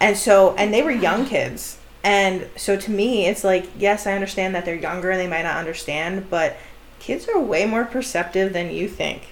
And 0.00 0.16
so, 0.16 0.54
and 0.56 0.72
they 0.72 0.80
were 0.80 0.90
young 0.90 1.26
kids. 1.26 1.76
And 2.02 2.48
so 2.56 2.76
to 2.76 2.90
me, 2.90 3.26
it's 3.26 3.44
like, 3.44 3.68
yes, 3.78 4.06
I 4.06 4.14
understand 4.14 4.54
that 4.54 4.64
they're 4.64 4.74
younger 4.74 5.10
and 5.10 5.20
they 5.20 5.28
might 5.28 5.42
not 5.42 5.56
understand, 5.56 6.30
but 6.30 6.56
kids 6.98 7.28
are 7.28 7.38
way 7.38 7.66
more 7.66 7.84
perceptive 7.84 8.52
than 8.52 8.70
you 8.70 8.88
think. 8.88 9.28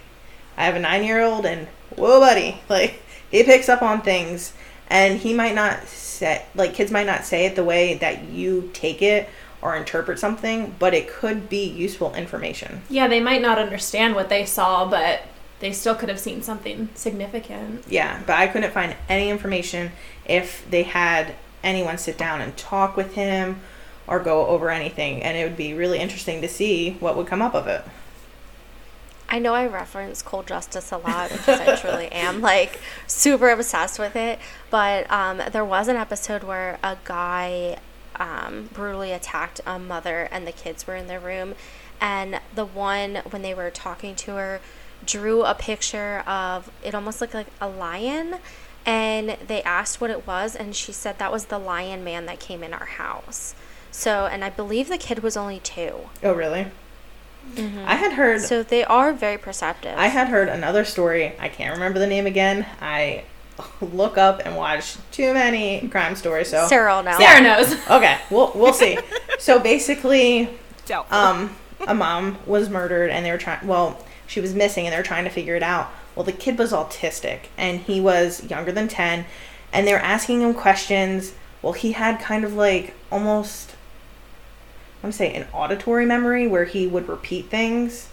I 0.56 0.64
have 0.64 0.74
a 0.74 0.80
nine 0.80 1.04
year 1.04 1.22
old 1.22 1.46
and 1.46 1.68
whoa, 1.96 2.20
buddy, 2.20 2.60
like, 2.68 3.02
he 3.30 3.42
picks 3.42 3.68
up 3.68 3.82
on 3.82 4.02
things 4.02 4.52
and 4.88 5.18
he 5.18 5.34
might 5.34 5.54
not 5.54 5.86
say, 5.86 6.44
like, 6.54 6.74
kids 6.74 6.90
might 6.90 7.06
not 7.06 7.24
say 7.24 7.46
it 7.46 7.56
the 7.56 7.64
way 7.64 7.94
that 7.94 8.24
you 8.24 8.70
take 8.72 9.02
it 9.02 9.28
or 9.60 9.76
interpret 9.76 10.18
something, 10.18 10.74
but 10.78 10.94
it 10.94 11.08
could 11.08 11.48
be 11.48 11.64
useful 11.64 12.14
information. 12.14 12.82
Yeah, 12.88 13.08
they 13.08 13.20
might 13.20 13.42
not 13.42 13.58
understand 13.58 14.14
what 14.14 14.28
they 14.28 14.44
saw, 14.44 14.88
but 14.88 15.22
they 15.60 15.72
still 15.72 15.94
could 15.94 16.08
have 16.08 16.20
seen 16.20 16.42
something 16.42 16.88
significant. 16.94 17.84
Yeah, 17.88 18.22
but 18.26 18.36
I 18.36 18.46
couldn't 18.46 18.72
find 18.72 18.96
any 19.08 19.28
information 19.30 19.90
if 20.24 20.68
they 20.70 20.84
had 20.84 21.34
anyone 21.62 21.98
sit 21.98 22.18
down 22.18 22.40
and 22.40 22.56
talk 22.56 22.96
with 22.96 23.14
him 23.14 23.60
or 24.06 24.18
go 24.18 24.46
over 24.46 24.70
anything, 24.70 25.22
and 25.22 25.36
it 25.36 25.44
would 25.44 25.56
be 25.56 25.74
really 25.74 25.98
interesting 25.98 26.40
to 26.40 26.48
see 26.48 26.92
what 27.00 27.16
would 27.16 27.26
come 27.26 27.42
up 27.42 27.54
of 27.54 27.66
it. 27.66 27.84
I 29.30 29.38
know 29.38 29.54
I 29.54 29.66
reference 29.66 30.22
Cold 30.22 30.46
Justice 30.46 30.90
a 30.90 30.96
lot 30.96 31.30
because 31.30 31.60
I 31.60 31.76
truly 31.76 32.06
am 32.12 32.40
like 32.40 32.80
super 33.06 33.50
obsessed 33.50 33.98
with 33.98 34.16
it. 34.16 34.38
But 34.70 35.10
um, 35.10 35.42
there 35.52 35.64
was 35.64 35.88
an 35.88 35.96
episode 35.96 36.42
where 36.42 36.78
a 36.82 36.96
guy 37.04 37.78
um, 38.16 38.70
brutally 38.72 39.12
attacked 39.12 39.60
a 39.66 39.78
mother 39.78 40.28
and 40.32 40.46
the 40.46 40.52
kids 40.52 40.86
were 40.86 40.96
in 40.96 41.08
their 41.08 41.20
room. 41.20 41.54
And 42.00 42.40
the 42.54 42.64
one, 42.64 43.16
when 43.28 43.42
they 43.42 43.52
were 43.52 43.70
talking 43.70 44.14
to 44.16 44.36
her, 44.36 44.60
drew 45.04 45.44
a 45.44 45.54
picture 45.54 46.20
of 46.26 46.70
it 46.82 46.94
almost 46.94 47.20
looked 47.20 47.34
like 47.34 47.48
a 47.60 47.68
lion. 47.68 48.36
And 48.88 49.36
they 49.46 49.62
asked 49.64 50.00
what 50.00 50.10
it 50.10 50.26
was, 50.26 50.56
and 50.56 50.74
she 50.74 50.92
said 50.92 51.18
that 51.18 51.30
was 51.30 51.46
the 51.46 51.58
lion 51.58 52.02
man 52.02 52.24
that 52.24 52.40
came 52.40 52.62
in 52.62 52.72
our 52.72 52.86
house. 52.86 53.54
So, 53.90 54.24
and 54.24 54.42
I 54.42 54.48
believe 54.48 54.88
the 54.88 54.96
kid 54.96 55.22
was 55.22 55.36
only 55.36 55.60
two. 55.60 56.08
Oh, 56.22 56.32
really? 56.32 56.68
I 57.54 57.96
had 57.96 58.12
heard. 58.12 58.40
So 58.40 58.62
they 58.62 58.84
are 58.84 59.12
very 59.12 59.36
perceptive. 59.36 59.94
I 59.98 60.06
had 60.06 60.28
heard 60.28 60.48
another 60.48 60.86
story. 60.86 61.34
I 61.38 61.50
can't 61.50 61.74
remember 61.74 61.98
the 61.98 62.06
name 62.06 62.26
again. 62.26 62.64
I 62.80 63.24
look 63.82 64.16
up 64.16 64.40
and 64.46 64.56
watch 64.56 64.96
too 65.12 65.34
many 65.34 65.86
crime 65.88 66.16
stories. 66.16 66.48
So 66.48 66.66
Sarah 66.66 67.02
now. 67.02 67.18
Sarah 67.18 67.42
knows. 67.42 67.74
okay, 67.90 68.18
we'll 68.30 68.52
we'll 68.54 68.72
see. 68.72 68.98
so 69.38 69.58
basically, 69.60 70.48
Doubtful. 70.86 71.14
um, 71.14 71.56
a 71.86 71.94
mom 71.94 72.38
was 72.46 72.70
murdered 72.70 73.10
and 73.10 73.24
they 73.24 73.30
were 73.30 73.38
trying 73.38 73.66
well 73.66 74.02
she 74.26 74.40
was 74.40 74.54
missing 74.54 74.86
and 74.86 74.92
they 74.92 74.96
were 74.96 75.02
trying 75.02 75.24
to 75.24 75.30
figure 75.30 75.56
it 75.56 75.62
out 75.62 75.90
well 76.18 76.24
the 76.24 76.32
kid 76.32 76.58
was 76.58 76.72
autistic 76.72 77.42
and 77.56 77.78
he 77.82 78.00
was 78.00 78.44
younger 78.50 78.72
than 78.72 78.88
10 78.88 79.24
and 79.72 79.86
they 79.86 79.92
were 79.92 80.00
asking 80.00 80.40
him 80.40 80.52
questions. 80.52 81.32
Well 81.62 81.74
he 81.74 81.92
had 81.92 82.18
kind 82.18 82.44
of 82.44 82.54
like 82.54 82.94
almost 83.12 83.76
i'm 85.04 85.12
say 85.12 85.32
an 85.32 85.46
auditory 85.52 86.04
memory 86.04 86.48
where 86.48 86.64
he 86.64 86.88
would 86.88 87.08
repeat 87.08 87.48
things. 87.50 88.08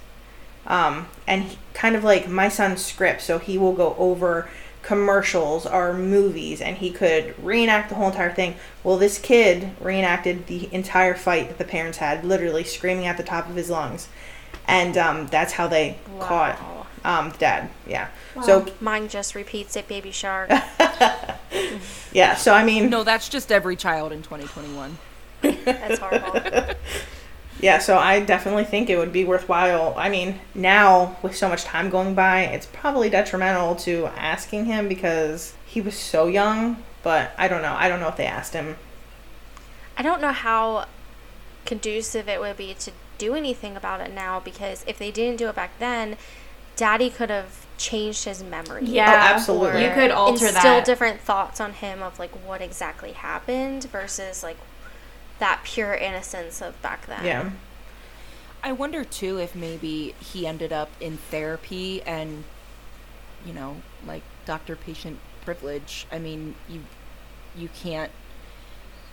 Um, 0.68 1.08
and 1.26 1.46
he, 1.46 1.58
kind 1.74 1.96
of 1.96 2.04
like 2.04 2.30
my 2.30 2.48
son's 2.48 2.86
script 2.86 3.24
so 3.24 3.40
he 3.40 3.58
will 3.58 3.74
go 3.74 3.96
over 3.98 4.50
commercials 4.84 5.66
or 5.66 5.92
movies 5.92 6.62
and 6.62 6.78
he 6.78 6.92
could 6.92 7.34
reenact 7.44 7.90
the 7.90 7.96
whole 7.96 8.10
entire 8.10 8.32
thing. 8.32 8.54
Well 8.84 8.98
this 8.98 9.18
kid 9.18 9.72
reenacted 9.82 10.46
the 10.46 10.72
entire 10.72 11.16
fight 11.16 11.48
that 11.48 11.58
the 11.58 11.66
parents 11.66 11.98
had 11.98 12.24
literally 12.24 12.66
screaming 12.66 13.08
at 13.08 13.18
the 13.18 13.24
top 13.24 13.50
of 13.50 13.56
his 13.56 13.72
lungs. 13.72 14.10
And 14.68 14.96
um, 14.96 15.26
that's 15.26 15.54
how 15.54 15.68
they 15.68 15.98
caught 16.20 16.60
Wow. 16.60 16.85
Um, 17.06 17.30
the 17.32 17.38
dad 17.38 17.70
yeah 17.88 18.10
so 18.44 18.66
Mine 18.82 19.08
just 19.08 19.36
repeats 19.36 19.76
it, 19.76 19.88
baby 19.88 20.12
shark. 20.12 20.50
yeah 22.12 22.36
so 22.36 22.54
i 22.54 22.64
mean 22.66 22.90
no, 22.90 23.04
that's 23.04 23.30
just 23.30 23.52
every 23.52 23.76
child 23.76 24.12
in 24.12 24.22
2021. 24.22 24.98
That's 25.42 26.00
horrible. 26.00 26.74
Yeah, 27.60 27.80
so 27.80 27.98
I 27.98 28.20
definitely 28.20 28.66
think 28.66 28.90
it 28.90 28.98
would 28.98 29.14
be 29.14 29.24
worthwhile. 29.24 29.94
I 29.98 30.10
mean, 30.10 30.40
now 30.54 31.18
with 31.22 31.36
so 31.36 31.48
much 31.48 31.64
time 31.64 31.90
going 31.90 32.14
by, 32.14 32.42
it's 32.42 32.66
probably 32.66 33.10
detrimental 33.10 33.76
to 33.78 34.08
asking 34.08 34.66
him 34.66 34.90
because 34.90 35.54
he 35.66 35.80
was 35.80 35.96
so 35.98 36.28
young, 36.28 36.84
but 37.02 37.32
I 37.38 37.48
don't 37.48 37.62
know. 37.62 37.76
I 37.78 37.88
don't 37.88 38.02
know 38.02 38.10
if 38.10 38.18
they 38.18 38.26
asked 38.26 38.54
him. 38.54 38.76
I 39.98 40.04
don't 40.04 40.22
know 40.22 40.34
how 40.34 40.86
conducive 41.66 42.28
it 42.28 42.42
would 42.42 42.58
be 42.58 42.74
to 42.74 42.92
do 43.18 43.34
anything 43.34 43.78
about 43.78 44.02
it 44.02 44.14
now 44.14 44.42
because 44.42 44.84
if 44.86 45.00
they 45.00 45.10
didn't 45.10 45.38
do 45.38 45.48
it 45.48 45.56
back 45.56 45.80
then, 45.80 46.18
Daddy 46.76 47.10
could 47.10 47.30
have 47.30 47.66
changed 47.78 48.26
his 48.26 48.44
memory. 48.44 48.86
Yeah, 48.86 49.10
oh, 49.10 49.36
absolutely. 49.36 49.84
You 49.84 49.92
could 49.92 50.12
alter 50.12 50.48
instill 50.48 50.76
that. 50.76 50.86
different 50.86 51.20
thoughts 51.22 51.60
on 51.60 51.74
him 51.74 52.02
of 52.02 52.20
like 52.20 52.32
what 52.46 52.62
exactly 52.62 53.14
happened 53.14 53.86
versus 53.86 54.44
like 54.44 54.58
that 55.40 55.62
pure 55.64 55.94
innocence 55.94 56.62
of 56.62 56.82
back 56.82 57.06
then. 57.08 57.26
Yeah. 57.26 57.52
I 58.64 58.72
wonder 58.72 59.04
too 59.04 59.38
if 59.38 59.56
maybe 59.56 60.16
he 60.20 60.48
ended 60.48 60.74
up 60.74 60.90
in 61.00 61.18
therapy 61.18 62.02
and, 62.02 62.44
you 63.46 63.54
know, 63.54 63.78
like 64.08 64.24
doctor 64.46 64.76
patient 64.76 65.20
privilege. 65.44 66.08
I 66.12 66.20
mean, 66.20 66.56
you 66.68 66.82
you 67.56 67.70
can't 67.70 68.12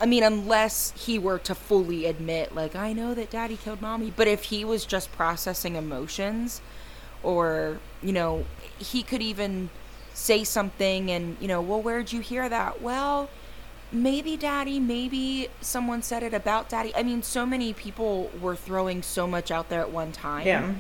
I 0.02 0.06
mean, 0.06 0.24
unless 0.24 0.92
he 0.96 1.16
were 1.16 1.38
to 1.38 1.54
fully 1.54 2.06
admit, 2.06 2.56
like, 2.56 2.74
I 2.74 2.92
know 2.92 3.14
that 3.14 3.30
daddy 3.30 3.56
killed 3.56 3.80
mommy, 3.80 4.12
but 4.14 4.26
if 4.26 4.44
he 4.44 4.64
was 4.64 4.84
just 4.84 5.12
processing 5.12 5.76
emotions, 5.76 6.60
or, 7.22 7.78
you 8.02 8.12
know, 8.12 8.44
he 8.78 9.02
could 9.02 9.22
even 9.22 9.70
say 10.14 10.44
something 10.44 11.10
and, 11.10 11.36
you 11.40 11.48
know, 11.48 11.60
well, 11.60 11.80
where'd 11.80 12.12
you 12.12 12.20
hear 12.20 12.48
that? 12.48 12.82
Well, 12.82 13.30
maybe 13.90 14.36
daddy, 14.36 14.80
maybe 14.80 15.48
someone 15.60 16.02
said 16.02 16.22
it 16.22 16.34
about 16.34 16.68
daddy. 16.68 16.94
I 16.94 17.02
mean, 17.02 17.22
so 17.22 17.44
many 17.46 17.72
people 17.72 18.30
were 18.40 18.56
throwing 18.56 19.02
so 19.02 19.26
much 19.26 19.50
out 19.50 19.68
there 19.68 19.80
at 19.80 19.90
one 19.90 20.12
time 20.12 20.46
Yeah. 20.46 20.74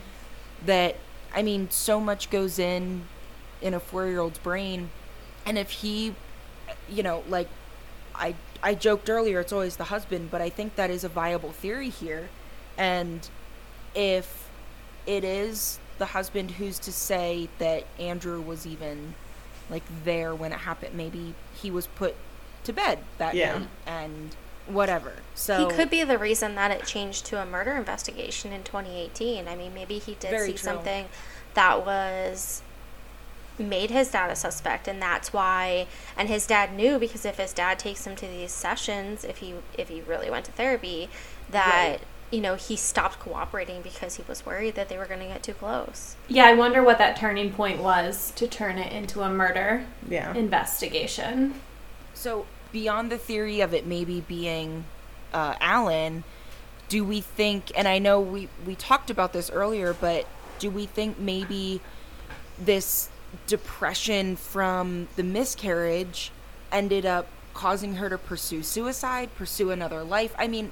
that 0.66 0.96
I 1.34 1.42
mean, 1.42 1.70
so 1.70 1.98
much 2.00 2.28
goes 2.30 2.58
in 2.58 3.04
in 3.62 3.72
a 3.74 3.80
four 3.80 4.06
year 4.06 4.20
old's 4.20 4.38
brain, 4.38 4.90
and 5.46 5.56
if 5.56 5.70
he, 5.70 6.14
you 6.90 7.02
know, 7.02 7.22
like 7.28 7.48
I 8.14 8.34
I 8.62 8.74
joked 8.74 9.08
earlier, 9.08 9.40
it's 9.40 9.52
always 9.52 9.76
the 9.76 9.84
husband, 9.84 10.30
but 10.30 10.40
I 10.42 10.50
think 10.50 10.76
that 10.76 10.90
is 10.90 11.04
a 11.04 11.08
viable 11.08 11.52
theory 11.52 11.88
here, 11.88 12.28
and 12.76 13.26
if 13.94 14.48
it 15.06 15.24
is 15.24 15.78
the 16.02 16.06
husband 16.06 16.50
who's 16.50 16.80
to 16.80 16.90
say 16.90 17.48
that 17.58 17.84
Andrew 17.96 18.40
was 18.40 18.66
even 18.66 19.14
like 19.70 19.84
there 20.02 20.34
when 20.34 20.50
it 20.50 20.58
happened, 20.58 20.94
maybe 20.96 21.32
he 21.54 21.70
was 21.70 21.86
put 21.86 22.16
to 22.64 22.72
bed 22.72 22.98
that 23.18 23.36
Yeah. 23.36 23.58
night 23.58 23.68
and 23.86 24.34
whatever. 24.66 25.12
So 25.36 25.68
he 25.68 25.76
could 25.76 25.90
be 25.90 26.02
the 26.02 26.18
reason 26.18 26.56
that 26.56 26.72
it 26.72 26.84
changed 26.86 27.24
to 27.26 27.40
a 27.40 27.46
murder 27.46 27.70
investigation 27.76 28.52
in 28.52 28.64
2018. 28.64 29.46
I 29.46 29.54
mean, 29.54 29.72
maybe 29.74 30.00
he 30.00 30.16
did 30.16 30.36
see 30.40 30.48
true. 30.54 30.56
something 30.56 31.06
that 31.54 31.86
was 31.86 32.62
made 33.56 33.90
his 33.92 34.10
dad 34.10 34.28
a 34.28 34.34
suspect 34.34 34.88
and 34.88 35.00
that's 35.00 35.32
why 35.32 35.86
and 36.16 36.28
his 36.28 36.46
dad 36.48 36.74
knew 36.74 36.98
because 36.98 37.24
if 37.24 37.36
his 37.36 37.52
dad 37.52 37.78
takes 37.78 38.04
him 38.06 38.16
to 38.16 38.26
these 38.26 38.50
sessions 38.50 39.24
if 39.24 39.36
he 39.36 39.54
if 39.78 39.88
he 39.88 40.00
really 40.00 40.30
went 40.30 40.44
to 40.46 40.50
therapy 40.52 41.08
that 41.50 41.90
Right. 42.00 42.00
You 42.32 42.40
know 42.40 42.54
he 42.56 42.74
stopped 42.74 43.20
cooperating 43.20 43.82
because 43.82 44.16
he 44.16 44.24
was 44.26 44.44
worried 44.44 44.74
that 44.74 44.88
they 44.88 44.96
were 44.98 45.04
going 45.06 45.20
to 45.20 45.26
get 45.26 45.42
too 45.42 45.52
close 45.54 46.16
Yeah, 46.28 46.46
I 46.46 46.54
wonder 46.54 46.82
what 46.82 46.98
that 46.98 47.16
turning 47.16 47.52
point 47.52 47.80
was 47.80 48.32
to 48.32 48.48
turn 48.48 48.78
it 48.78 48.92
into 48.92 49.20
a 49.22 49.28
murder 49.30 49.84
Yeah. 50.08 50.34
investigation. 50.34 51.54
So, 52.14 52.46
beyond 52.72 53.12
the 53.12 53.18
theory 53.18 53.60
of 53.60 53.74
it 53.74 53.86
maybe 53.86 54.20
being 54.20 54.84
uh, 55.32 55.54
Alan, 55.60 56.24
do 56.88 57.04
we 57.04 57.20
think, 57.20 57.70
and 57.76 57.86
I 57.88 57.98
know 57.98 58.20
we, 58.20 58.48
we 58.66 58.74
talked 58.74 59.10
about 59.10 59.32
this 59.32 59.50
earlier, 59.50 59.92
but 59.92 60.26
do 60.58 60.70
we 60.70 60.86
think 60.86 61.18
maybe 61.18 61.80
this 62.58 63.08
depression 63.46 64.36
from 64.36 65.08
the 65.16 65.22
miscarriage 65.22 66.30
ended 66.70 67.04
up 67.06 67.26
causing 67.54 67.96
her 67.96 68.08
to 68.08 68.18
pursue 68.18 68.62
suicide, 68.62 69.34
pursue 69.36 69.70
another 69.70 70.02
life? 70.02 70.34
I 70.38 70.48
mean, 70.48 70.70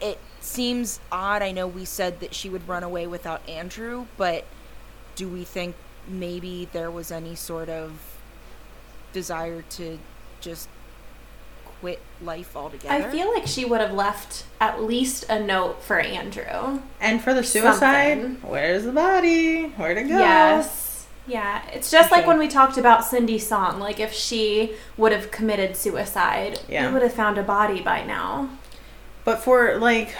it 0.00 0.18
seems 0.40 1.00
odd. 1.12 1.42
I 1.42 1.52
know 1.52 1.66
we 1.66 1.84
said 1.84 2.20
that 2.20 2.34
she 2.34 2.48
would 2.48 2.66
run 2.68 2.82
away 2.82 3.06
without 3.06 3.46
Andrew, 3.48 4.06
but 4.16 4.44
do 5.16 5.28
we 5.28 5.44
think 5.44 5.74
maybe 6.08 6.68
there 6.72 6.90
was 6.90 7.10
any 7.12 7.34
sort 7.34 7.68
of 7.68 7.92
desire 9.12 9.62
to 9.62 9.98
just 10.40 10.68
quit 11.80 12.00
life 12.22 12.56
altogether? 12.56 13.08
I 13.08 13.10
feel 13.10 13.32
like 13.32 13.46
she 13.46 13.64
would 13.64 13.80
have 13.80 13.92
left 13.92 14.44
at 14.60 14.82
least 14.82 15.24
a 15.28 15.40
note 15.40 15.82
for 15.82 15.98
Andrew. 16.00 16.80
And 17.00 17.22
for 17.22 17.34
the 17.34 17.42
suicide, 17.42 18.22
Something. 18.22 18.50
where's 18.50 18.84
the 18.84 18.92
body? 18.92 19.64
Where'd 19.70 19.98
it 19.98 20.04
go? 20.04 20.18
Yes. 20.18 21.06
Yeah. 21.26 21.62
It's 21.72 21.90
just 21.90 22.10
like 22.10 22.26
when 22.26 22.38
we 22.38 22.48
talked 22.48 22.76
about 22.78 23.04
Cindy 23.04 23.38
Song. 23.38 23.78
Like 23.78 24.00
if 24.00 24.12
she 24.12 24.74
would 24.96 25.12
have 25.12 25.30
committed 25.30 25.76
suicide, 25.76 26.60
Yeah. 26.68 26.86
we 26.86 26.92
would 26.94 27.02
have 27.02 27.14
found 27.14 27.38
a 27.38 27.42
body 27.42 27.80
by 27.80 28.04
now. 28.04 28.48
But 29.30 29.44
for 29.44 29.78
like, 29.78 30.16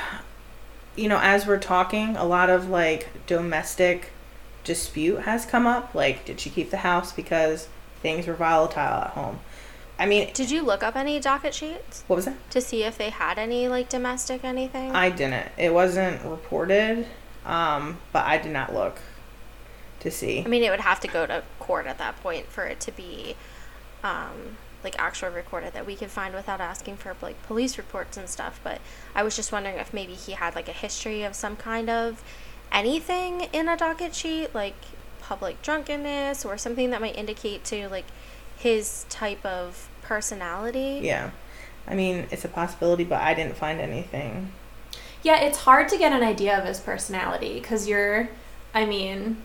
you 0.94 1.08
know, 1.08 1.18
as 1.20 1.44
we're 1.44 1.58
talking, 1.58 2.16
a 2.16 2.24
lot 2.24 2.48
of 2.48 2.68
like 2.68 3.08
domestic 3.26 4.12
dispute 4.62 5.22
has 5.22 5.44
come 5.44 5.66
up. 5.66 5.96
Like, 5.96 6.24
did 6.24 6.38
she 6.38 6.48
keep 6.48 6.70
the 6.70 6.76
house 6.76 7.12
because 7.12 7.66
things 8.02 8.28
were 8.28 8.34
volatile 8.34 9.02
at 9.02 9.10
home? 9.10 9.40
I 9.98 10.06
mean, 10.06 10.30
did 10.32 10.52
you 10.52 10.62
look 10.62 10.84
up 10.84 10.94
any 10.94 11.18
docket 11.18 11.54
sheets 11.54 12.04
what 12.06 12.14
was 12.14 12.26
that? 12.26 12.50
to 12.52 12.60
see 12.60 12.84
if 12.84 12.98
they 12.98 13.10
had 13.10 13.36
any 13.36 13.66
like 13.66 13.88
domestic 13.88 14.44
anything 14.44 14.92
I 14.92 15.10
didn't. 15.10 15.48
It 15.58 15.74
wasn't 15.74 16.24
reported, 16.24 17.04
um, 17.44 17.98
but 18.12 18.24
I 18.26 18.38
did 18.38 18.52
not 18.52 18.72
look 18.72 19.00
to 19.98 20.12
see. 20.12 20.44
I 20.44 20.46
mean, 20.46 20.62
it 20.62 20.70
would 20.70 20.82
have 20.82 21.00
to 21.00 21.08
go 21.08 21.26
to 21.26 21.42
court 21.58 21.88
at 21.88 21.98
that 21.98 22.22
point 22.22 22.46
for 22.46 22.62
it 22.62 22.78
to 22.82 22.92
be, 22.92 23.34
um, 24.04 24.56
like 24.82 24.94
actual 24.98 25.30
recorded 25.30 25.72
that 25.72 25.86
we 25.86 25.96
could 25.96 26.10
find 26.10 26.34
without 26.34 26.60
asking 26.60 26.96
for 26.96 27.14
like 27.22 27.42
police 27.44 27.78
reports 27.78 28.16
and 28.16 28.28
stuff. 28.28 28.60
But 28.62 28.80
I 29.14 29.22
was 29.22 29.36
just 29.36 29.52
wondering 29.52 29.76
if 29.76 29.92
maybe 29.92 30.14
he 30.14 30.32
had 30.32 30.54
like 30.54 30.68
a 30.68 30.72
history 30.72 31.22
of 31.22 31.34
some 31.34 31.56
kind 31.56 31.90
of 31.90 32.22
anything 32.72 33.48
in 33.52 33.68
a 33.68 33.76
docket 33.76 34.14
sheet, 34.14 34.54
like 34.54 34.76
public 35.20 35.62
drunkenness 35.62 36.44
or 36.44 36.58
something 36.58 36.90
that 36.90 37.00
might 37.00 37.16
indicate 37.16 37.64
to 37.64 37.88
like 37.88 38.06
his 38.56 39.06
type 39.08 39.44
of 39.44 39.88
personality. 40.02 41.00
Yeah. 41.02 41.30
I 41.86 41.94
mean, 41.94 42.26
it's 42.30 42.44
a 42.44 42.48
possibility, 42.48 43.04
but 43.04 43.20
I 43.20 43.34
didn't 43.34 43.56
find 43.56 43.80
anything. 43.80 44.52
Yeah, 45.22 45.40
it's 45.40 45.58
hard 45.58 45.88
to 45.88 45.98
get 45.98 46.12
an 46.12 46.22
idea 46.22 46.58
of 46.58 46.64
his 46.64 46.80
personality 46.80 47.60
because 47.60 47.86
you're, 47.88 48.28
I 48.74 48.86
mean, 48.86 49.38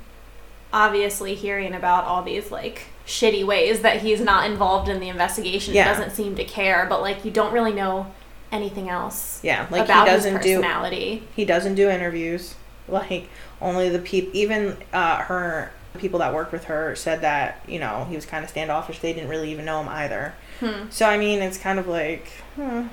obviously 0.75 1.33
hearing 1.35 1.73
about 1.73 2.03
all 2.03 2.21
these 2.21 2.51
like 2.51 2.87
shitty 3.07 3.45
ways 3.45 3.81
that 3.81 4.01
he's 4.01 4.19
not 4.19 4.49
involved 4.49 4.89
in 4.89 4.99
the 4.99 5.07
investigation 5.09 5.73
Yeah. 5.73 5.85
doesn't 5.87 6.11
seem 6.11 6.35
to 6.35 6.43
care, 6.43 6.85
but 6.89 7.01
like 7.01 7.23
you 7.23 7.31
don't 7.31 7.53
really 7.53 7.71
know 7.73 8.11
anything 8.51 8.89
else 8.89 9.39
Yeah, 9.41 9.67
like 9.71 9.85
about 9.85 10.07
he 10.07 10.13
doesn't 10.13 10.41
do 10.43 10.55
personality. 10.57 11.23
he 11.35 11.45
doesn't 11.45 11.75
do 11.75 11.89
interviews. 11.89 12.55
Like 12.87 13.29
only 13.61 13.89
the 13.89 13.99
people, 13.99 14.29
even 14.33 14.77
uh, 14.93 15.17
her 15.23 15.71
people 15.97 16.19
that 16.19 16.33
worked 16.33 16.51
with 16.51 16.65
her 16.65 16.93
said 16.95 17.21
that 17.21 17.61
you 17.67 17.79
know 17.79 18.05
he 18.09 18.15
was 18.15 18.25
kind 18.25 18.43
of 18.43 18.49
standoffish. 18.49 18.99
They 18.99 19.13
didn't 19.13 19.29
really 19.29 19.51
even 19.51 19.65
know 19.65 19.81
him 19.81 19.87
either. 19.89 20.33
Hmm. 20.59 20.89
So 20.89 21.07
I 21.07 21.17
mean, 21.17 21.41
it's 21.41 21.57
kind 21.57 21.79
of 21.79 21.87
like, 21.87 22.27
huh, 22.57 22.83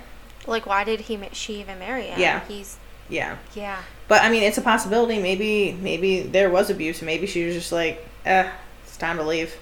Like, 0.46 0.66
why 0.66 0.84
did 0.84 1.00
he? 1.02 1.16
ma- 1.16 1.26
She 1.32 1.60
even 1.60 1.78
marry 1.78 2.04
him? 2.06 2.18
Yeah. 2.20 2.40
He's 2.46 2.76
yeah. 3.10 3.36
yeah. 3.54 3.82
But 4.12 4.24
I 4.24 4.28
mean, 4.28 4.42
it's 4.42 4.58
a 4.58 4.60
possibility. 4.60 5.18
Maybe 5.18 5.72
maybe 5.72 6.20
there 6.20 6.50
was 6.50 6.68
abuse. 6.68 6.98
and 6.98 7.06
Maybe 7.06 7.26
she 7.26 7.46
was 7.46 7.54
just 7.54 7.72
like, 7.72 8.06
eh, 8.26 8.46
it's 8.84 8.98
time 8.98 9.16
to 9.16 9.22
leave. 9.22 9.56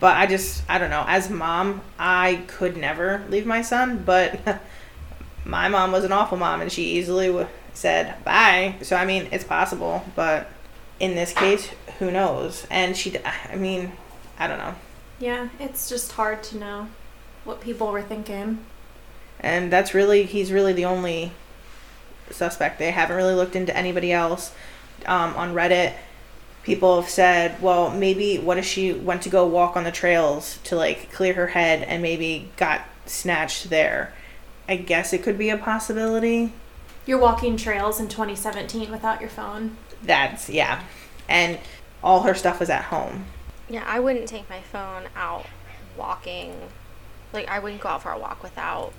But 0.00 0.16
I 0.16 0.26
just 0.26 0.64
I 0.68 0.78
don't 0.78 0.90
know. 0.90 1.04
As 1.06 1.30
mom, 1.30 1.80
I 1.96 2.42
could 2.48 2.76
never 2.76 3.24
leave 3.28 3.46
my 3.46 3.62
son. 3.62 4.02
But 4.04 4.40
my 5.44 5.68
mom 5.68 5.92
was 5.92 6.02
an 6.02 6.10
awful 6.10 6.36
mom, 6.36 6.60
and 6.60 6.72
she 6.72 6.98
easily 6.98 7.28
w- 7.28 7.46
said 7.72 8.16
bye. 8.24 8.74
So 8.82 8.96
I 8.96 9.04
mean, 9.04 9.28
it's 9.30 9.44
possible. 9.44 10.04
But 10.16 10.50
in 10.98 11.14
this 11.14 11.32
case, 11.32 11.70
who 12.00 12.10
knows? 12.10 12.66
And 12.72 12.96
she, 12.96 13.16
I 13.24 13.54
mean, 13.54 13.92
I 14.40 14.48
don't 14.48 14.58
know. 14.58 14.74
Yeah, 15.20 15.50
it's 15.60 15.88
just 15.88 16.10
hard 16.10 16.42
to 16.50 16.56
know 16.56 16.88
what 17.44 17.60
people 17.60 17.92
were 17.92 18.02
thinking. 18.02 18.58
And 19.38 19.72
that's 19.72 19.94
really 19.94 20.24
he's 20.24 20.50
really 20.50 20.72
the 20.72 20.84
only 20.84 21.30
suspect. 22.30 22.78
They 22.78 22.90
haven't 22.90 23.16
really 23.16 23.34
looked 23.34 23.56
into 23.56 23.76
anybody 23.76 24.12
else. 24.12 24.52
Um, 25.06 25.34
on 25.34 25.54
Reddit, 25.54 25.94
people 26.62 27.00
have 27.00 27.10
said, 27.10 27.60
well, 27.62 27.90
maybe 27.90 28.38
what 28.38 28.58
if 28.58 28.64
she 28.64 28.92
went 28.92 29.22
to 29.22 29.28
go 29.28 29.46
walk 29.46 29.76
on 29.76 29.84
the 29.84 29.92
trails 29.92 30.58
to 30.64 30.76
like 30.76 31.12
clear 31.12 31.34
her 31.34 31.48
head 31.48 31.82
and 31.82 32.02
maybe 32.02 32.50
got 32.56 32.82
snatched 33.06 33.70
there? 33.70 34.12
I 34.68 34.76
guess 34.76 35.12
it 35.12 35.22
could 35.22 35.36
be 35.36 35.50
a 35.50 35.58
possibility. 35.58 36.52
You're 37.06 37.18
walking 37.18 37.56
trails 37.56 38.00
in 38.00 38.08
2017 38.08 38.90
without 38.90 39.20
your 39.20 39.28
phone. 39.28 39.76
That's 40.02 40.48
yeah, 40.48 40.82
and 41.28 41.58
all 42.02 42.22
her 42.22 42.34
stuff 42.34 42.60
was 42.60 42.70
at 42.70 42.84
home. 42.84 43.26
Yeah, 43.68 43.84
I 43.86 44.00
wouldn't 44.00 44.28
take 44.28 44.48
my 44.48 44.60
phone 44.60 45.04
out 45.14 45.46
walking. 45.96 46.54
Like, 47.32 47.48
I 47.48 47.58
wouldn't 47.58 47.80
go 47.80 47.88
out 47.90 48.02
for 48.02 48.12
a 48.12 48.18
walk 48.18 48.42
without 48.42 48.92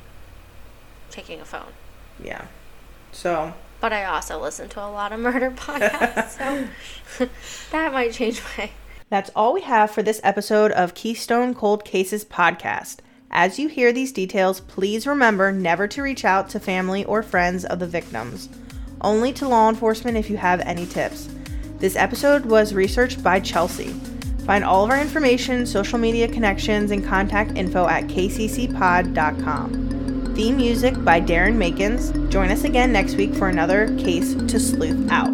taking 1.09 1.39
a 1.39 1.45
phone. 1.45 1.73
Yeah, 2.23 2.45
so 3.15 3.53
But 3.79 3.93
I 3.93 4.05
also 4.05 4.39
listen 4.39 4.69
to 4.69 4.79
a 4.81 4.89
lot 4.89 5.11
of 5.11 5.19
murder 5.19 5.51
podcasts, 5.55 6.37
so 6.37 7.27
that 7.71 7.93
might 7.93 8.13
change 8.13 8.41
my. 8.57 8.69
That's 9.09 9.29
all 9.35 9.53
we 9.53 9.61
have 9.61 9.91
for 9.91 10.01
this 10.03 10.19
episode 10.23 10.71
of 10.71 10.95
Keystone 10.95 11.53
Cold 11.53 11.85
Cases 11.85 12.25
podcast. 12.25 12.97
As 13.31 13.59
you 13.59 13.67
hear 13.67 13.93
these 13.93 14.11
details, 14.11 14.61
please 14.61 15.05
remember 15.05 15.51
never 15.51 15.87
to 15.89 16.01
reach 16.01 16.25
out 16.25 16.49
to 16.49 16.59
family 16.59 17.05
or 17.05 17.21
friends 17.21 17.65
of 17.65 17.79
the 17.79 17.87
victims. 17.87 18.49
Only 19.01 19.31
to 19.33 19.47
law 19.47 19.69
enforcement 19.69 20.17
if 20.17 20.29
you 20.29 20.37
have 20.37 20.61
any 20.61 20.85
tips. 20.85 21.29
This 21.77 21.95
episode 21.95 22.45
was 22.45 22.73
researched 22.73 23.21
by 23.21 23.39
Chelsea. 23.39 23.89
Find 24.45 24.63
all 24.63 24.83
of 24.83 24.89
our 24.89 24.99
information, 24.99 25.65
social 25.65 25.99
media 25.99 26.27
connections, 26.27 26.91
and 26.91 27.05
contact 27.05 27.57
info 27.57 27.87
at 27.87 28.05
kccpod.com. 28.05 29.85
Theme 30.35 30.57
music 30.57 31.01
by 31.01 31.21
Darren 31.21 31.55
Makins. 31.55 32.11
Join 32.29 32.51
us 32.51 32.65
again 32.65 32.91
next 32.91 33.15
week 33.15 33.33
for 33.35 33.47
another 33.47 33.87
case 33.97 34.35
to 34.35 34.59
sleuth 34.59 35.09
out. 35.09 35.31